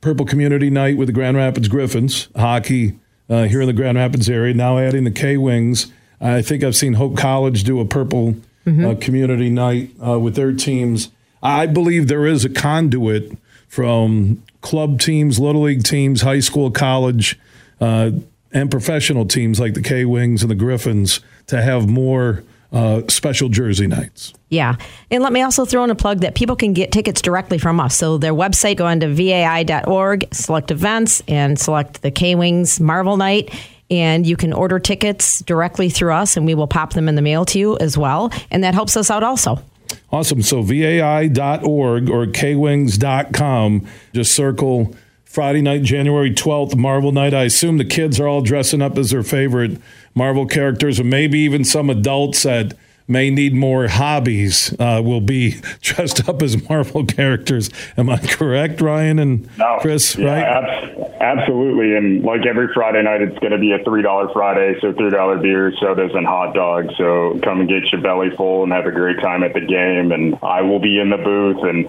Purple 0.01 0.25
Community 0.25 0.69
Night 0.69 0.97
with 0.97 1.07
the 1.07 1.13
Grand 1.13 1.37
Rapids 1.37 1.67
Griffins 1.67 2.29
hockey 2.35 2.97
uh, 3.29 3.43
here 3.43 3.61
in 3.61 3.67
the 3.67 3.73
Grand 3.73 3.97
Rapids 3.97 4.29
area. 4.29 4.53
Now 4.53 4.77
adding 4.77 5.03
the 5.03 5.11
K 5.11 5.37
Wings. 5.37 5.91
I 6.21 6.41
think 6.41 6.63
I've 6.63 6.75
seen 6.75 6.93
Hope 6.93 7.17
College 7.17 7.63
do 7.63 7.79
a 7.79 7.85
Purple 7.85 8.35
mm-hmm. 8.65 8.85
Uh, 8.85 8.95
Community 8.95 9.49
Night 9.49 9.91
uh, 10.05 10.19
with 10.19 10.35
their 10.35 10.53
teams. 10.53 11.09
I 11.41 11.65
believe 11.65 12.07
there 12.07 12.25
is 12.25 12.43
a 12.43 12.49
conduit 12.49 13.37
from 13.67 14.43
club 14.61 14.99
teams, 14.99 15.39
little 15.39 15.61
league 15.61 15.83
teams, 15.83 16.21
high 16.21 16.41
school, 16.41 16.71
college, 16.71 17.39
uh, 17.79 18.11
and 18.51 18.71
professional 18.71 19.25
teams 19.25 19.59
like 19.59 19.73
the 19.73 19.81
K 19.81 20.05
Wings 20.05 20.41
and 20.41 20.51
the 20.51 20.55
Griffins 20.55 21.21
to 21.47 21.61
have 21.61 21.87
more 21.87 22.43
uh, 22.71 23.01
special 23.07 23.49
jersey 23.49 23.87
nights. 23.87 24.33
Yeah. 24.49 24.75
And 25.09 25.23
let 25.23 25.33
me 25.33 25.41
also 25.41 25.65
throw 25.65 25.83
in 25.83 25.89
a 25.89 25.95
plug 25.95 26.19
that 26.21 26.35
people 26.35 26.55
can 26.55 26.73
get 26.73 26.91
tickets 26.91 27.21
directly 27.21 27.57
from 27.57 27.79
us. 27.79 27.95
So 27.95 28.17
their 28.17 28.33
website, 28.33 28.77
go 28.77 28.85
on 28.85 28.99
to 28.99 29.07
vai.org, 29.07 30.27
select 30.31 30.71
events, 30.71 31.21
and 31.27 31.59
select 31.59 32.01
the 32.01 32.11
K 32.11 32.35
Wings 32.35 32.79
Marvel 32.79 33.17
Night. 33.17 33.53
And 33.91 34.25
you 34.27 34.37
can 34.37 34.53
order 34.53 34.77
tickets 34.77 35.39
directly 35.39 35.89
through 35.89 36.13
us, 36.13 36.37
and 36.37 36.45
we 36.45 36.53
will 36.53 36.67
pop 36.67 36.93
them 36.93 37.09
in 37.09 37.15
the 37.15 37.23
mail 37.23 37.43
to 37.45 37.57
you 37.57 37.77
as 37.79 37.97
well. 37.97 38.31
And 38.51 38.63
that 38.63 38.75
helps 38.75 38.95
us 38.95 39.09
out 39.09 39.23
also. 39.23 39.63
Awesome. 40.11 40.43
So 40.43 40.61
vai.org 40.61 42.09
or 42.09 42.25
kwings.com, 42.27 43.87
just 44.13 44.35
circle 44.35 44.95
Friday 45.25 45.61
night, 45.61 45.83
January 45.83 46.33
12th, 46.33 46.75
Marvel 46.75 47.11
Night. 47.11 47.33
I 47.33 47.43
assume 47.43 47.77
the 47.77 47.85
kids 47.85 48.19
are 48.19 48.27
all 48.27 48.41
dressing 48.41 48.81
up 48.81 48.97
as 48.97 49.11
their 49.11 49.23
favorite 49.23 49.79
Marvel 50.19 50.45
characters, 50.45 50.99
and 50.99 51.09
maybe 51.09 51.39
even 51.39 51.63
some 51.63 51.89
adults 51.89 52.43
that 52.43 52.73
may 53.07 53.29
need 53.29 53.53
more 53.55 53.87
hobbies 53.87 54.75
uh, 54.77 55.01
will 55.03 55.21
be 55.21 55.55
dressed 55.81 56.27
up 56.27 56.41
as 56.41 56.61
Marvel 56.69 57.05
characters. 57.05 57.69
Am 57.95 58.09
I 58.09 58.17
correct, 58.17 58.81
Ryan 58.81 59.17
and 59.17 59.57
no, 59.57 59.77
Chris? 59.79 60.17
Yeah, 60.17 60.27
right? 60.27 60.43
Ab- 60.43 61.13
absolutely. 61.21 61.95
And 61.95 62.21
like 62.23 62.45
every 62.45 62.67
Friday 62.73 63.01
night, 63.01 63.21
it's 63.21 63.39
going 63.39 63.53
to 63.53 63.57
be 63.57 63.71
a 63.71 63.81
three 63.85 64.01
dollar 64.01 64.27
Friday, 64.33 64.77
so 64.81 64.91
three 64.91 65.09
dollar 65.09 65.37
beers, 65.37 65.77
sodas, 65.79 66.11
and 66.13 66.27
hot 66.27 66.53
dogs. 66.53 66.93
So 66.97 67.39
come 67.41 67.61
and 67.61 67.69
get 67.69 67.89
your 67.93 68.01
belly 68.01 68.29
full 68.35 68.63
and 68.63 68.73
have 68.73 68.85
a 68.85 68.91
great 68.91 69.21
time 69.21 69.41
at 69.43 69.53
the 69.53 69.61
game. 69.61 70.11
And 70.11 70.37
I 70.43 70.61
will 70.63 70.79
be 70.79 70.99
in 70.99 71.09
the 71.09 71.17
booth, 71.17 71.63
and 71.63 71.87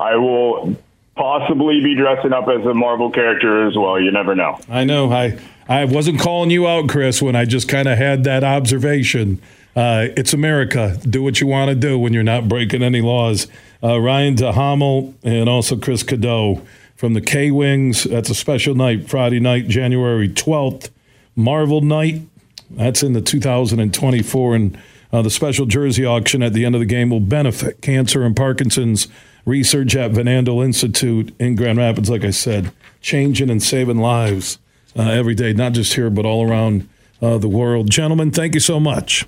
I 0.00 0.16
will 0.16 0.76
possibly 1.18 1.80
be 1.82 1.94
dressing 1.94 2.32
up 2.32 2.48
as 2.48 2.64
a 2.64 2.72
Marvel 2.72 3.10
character 3.10 3.66
as 3.66 3.76
well. 3.76 4.00
You 4.00 4.10
never 4.10 4.34
know. 4.34 4.58
I 4.68 4.84
know. 4.84 5.12
I 5.12 5.38
I 5.68 5.84
wasn't 5.84 6.20
calling 6.20 6.50
you 6.50 6.66
out, 6.66 6.88
Chris, 6.88 7.20
when 7.20 7.36
I 7.36 7.44
just 7.44 7.68
kind 7.68 7.88
of 7.88 7.98
had 7.98 8.24
that 8.24 8.42
observation. 8.42 9.40
Uh, 9.76 10.08
it's 10.16 10.32
America. 10.32 10.98
Do 11.02 11.22
what 11.22 11.40
you 11.40 11.46
want 11.46 11.68
to 11.68 11.74
do 11.74 11.98
when 11.98 12.12
you're 12.12 12.22
not 12.22 12.48
breaking 12.48 12.82
any 12.82 13.02
laws. 13.02 13.46
Uh, 13.82 14.00
Ryan 14.00 14.34
DeHamel 14.34 15.14
and 15.22 15.48
also 15.48 15.76
Chris 15.76 16.02
Cadeau 16.02 16.62
from 16.96 17.12
the 17.14 17.20
K 17.20 17.50
Wings. 17.50 18.04
That's 18.04 18.30
a 18.30 18.34
special 18.34 18.74
night, 18.74 19.08
Friday 19.08 19.40
night, 19.40 19.68
January 19.68 20.28
12th. 20.28 20.90
Marvel 21.36 21.80
night. 21.80 22.22
That's 22.70 23.02
in 23.02 23.12
the 23.12 23.20
2024. 23.20 24.54
And 24.54 24.78
uh, 25.12 25.22
the 25.22 25.30
special 25.30 25.66
jersey 25.66 26.04
auction 26.04 26.42
at 26.42 26.54
the 26.54 26.64
end 26.64 26.74
of 26.74 26.80
the 26.80 26.86
game 26.86 27.10
will 27.10 27.20
benefit 27.20 27.80
cancer 27.80 28.24
and 28.24 28.34
Parkinson's 28.34 29.06
research 29.48 29.96
at 29.96 30.12
Van 30.12 30.26
Andel 30.26 30.64
Institute 30.64 31.34
in 31.40 31.56
Grand 31.56 31.78
Rapids, 31.78 32.10
like 32.10 32.24
I 32.24 32.30
said, 32.30 32.70
changing 33.00 33.50
and 33.50 33.62
saving 33.62 33.98
lives 33.98 34.58
uh, 34.96 35.02
every 35.02 35.34
day, 35.34 35.52
not 35.52 35.72
just 35.72 35.94
here, 35.94 36.10
but 36.10 36.26
all 36.26 36.48
around 36.48 36.88
uh, 37.22 37.38
the 37.38 37.48
world. 37.48 37.90
Gentlemen, 37.90 38.30
thank 38.30 38.54
you 38.54 38.60
so 38.60 38.78
much. 38.78 39.26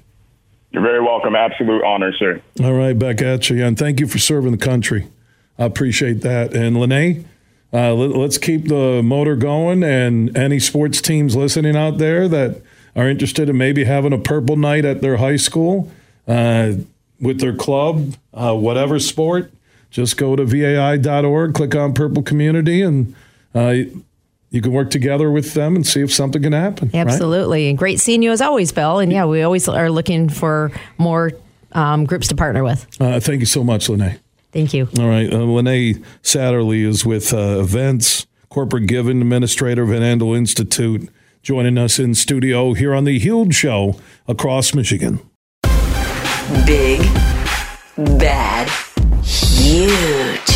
You're 0.70 0.82
very 0.82 1.00
welcome. 1.00 1.34
Absolute 1.34 1.82
honor, 1.82 2.12
sir. 2.16 2.40
All 2.62 2.74
right, 2.74 2.96
back 2.96 3.22
at 3.22 3.50
you. 3.50 3.64
And 3.64 3.76
thank 3.76 3.98
you 3.98 4.06
for 4.06 4.18
serving 4.18 4.52
the 4.52 4.58
country. 4.58 5.08
I 5.58 5.64
appreciate 5.64 6.20
that. 6.20 6.54
And 6.54 6.78
Lene, 6.78 7.28
uh, 7.72 7.94
let, 7.94 8.16
us 8.16 8.38
keep 8.38 8.68
the 8.68 9.02
motor 9.02 9.34
going. 9.34 9.82
And 9.82 10.36
any 10.36 10.60
sports 10.60 11.00
teams 11.00 11.34
listening 11.34 11.76
out 11.76 11.98
there 11.98 12.28
that 12.28 12.62
are 12.94 13.08
interested 13.08 13.48
in 13.48 13.56
maybe 13.56 13.84
having 13.84 14.12
a 14.12 14.18
purple 14.18 14.56
night 14.56 14.84
at 14.84 15.00
their 15.00 15.16
high 15.16 15.36
school 15.36 15.90
uh, 16.28 16.72
with 17.20 17.40
their 17.40 17.54
club, 17.54 18.14
uh, 18.32 18.54
whatever 18.54 18.98
sport, 19.00 19.52
just 19.90 20.16
go 20.16 20.36
to 20.36 20.44
vai.org, 20.44 21.54
click 21.54 21.74
on 21.74 21.92
Purple 21.92 22.22
Community, 22.22 22.82
and 22.82 23.14
uh, 23.54 23.74
you 24.50 24.60
can 24.60 24.72
work 24.72 24.90
together 24.90 25.30
with 25.30 25.54
them 25.54 25.76
and 25.76 25.86
see 25.86 26.00
if 26.00 26.12
something 26.12 26.42
can 26.42 26.52
happen. 26.52 26.90
Absolutely. 26.94 27.64
Right? 27.64 27.70
And 27.70 27.78
great 27.78 28.00
seeing 28.00 28.22
you 28.22 28.32
as 28.32 28.40
always, 28.40 28.72
Bill. 28.72 28.98
And 28.98 29.12
yeah, 29.12 29.24
we 29.24 29.42
always 29.42 29.68
are 29.68 29.90
looking 29.90 30.28
for 30.28 30.72
more 30.98 31.32
um, 31.72 32.04
groups 32.04 32.28
to 32.28 32.34
partner 32.34 32.64
with. 32.64 32.86
Uh, 33.00 33.20
thank 33.20 33.40
you 33.40 33.46
so 33.46 33.62
much, 33.62 33.88
Lene. 33.88 34.18
Thank 34.52 34.74
you. 34.74 34.88
All 34.98 35.08
right. 35.08 35.32
Uh, 35.32 35.38
Lene 35.38 36.04
Satterley 36.22 36.84
is 36.84 37.06
with 37.06 37.32
uh, 37.32 37.60
Events, 37.60 38.26
Corporate 38.48 38.86
Giving 38.86 39.20
Administrator, 39.20 39.84
Van 39.84 40.02
Andel 40.02 40.36
Institute, 40.36 41.08
joining 41.42 41.78
us 41.78 42.00
in 42.00 42.14
studio 42.14 42.72
here 42.72 42.94
on 42.94 43.04
the 43.04 43.18
Huge 43.18 43.54
Show 43.54 44.00
across 44.26 44.74
Michigan. 44.74 45.20
Big, 46.66 47.00
bad, 47.96 48.68
huge. 49.60 50.49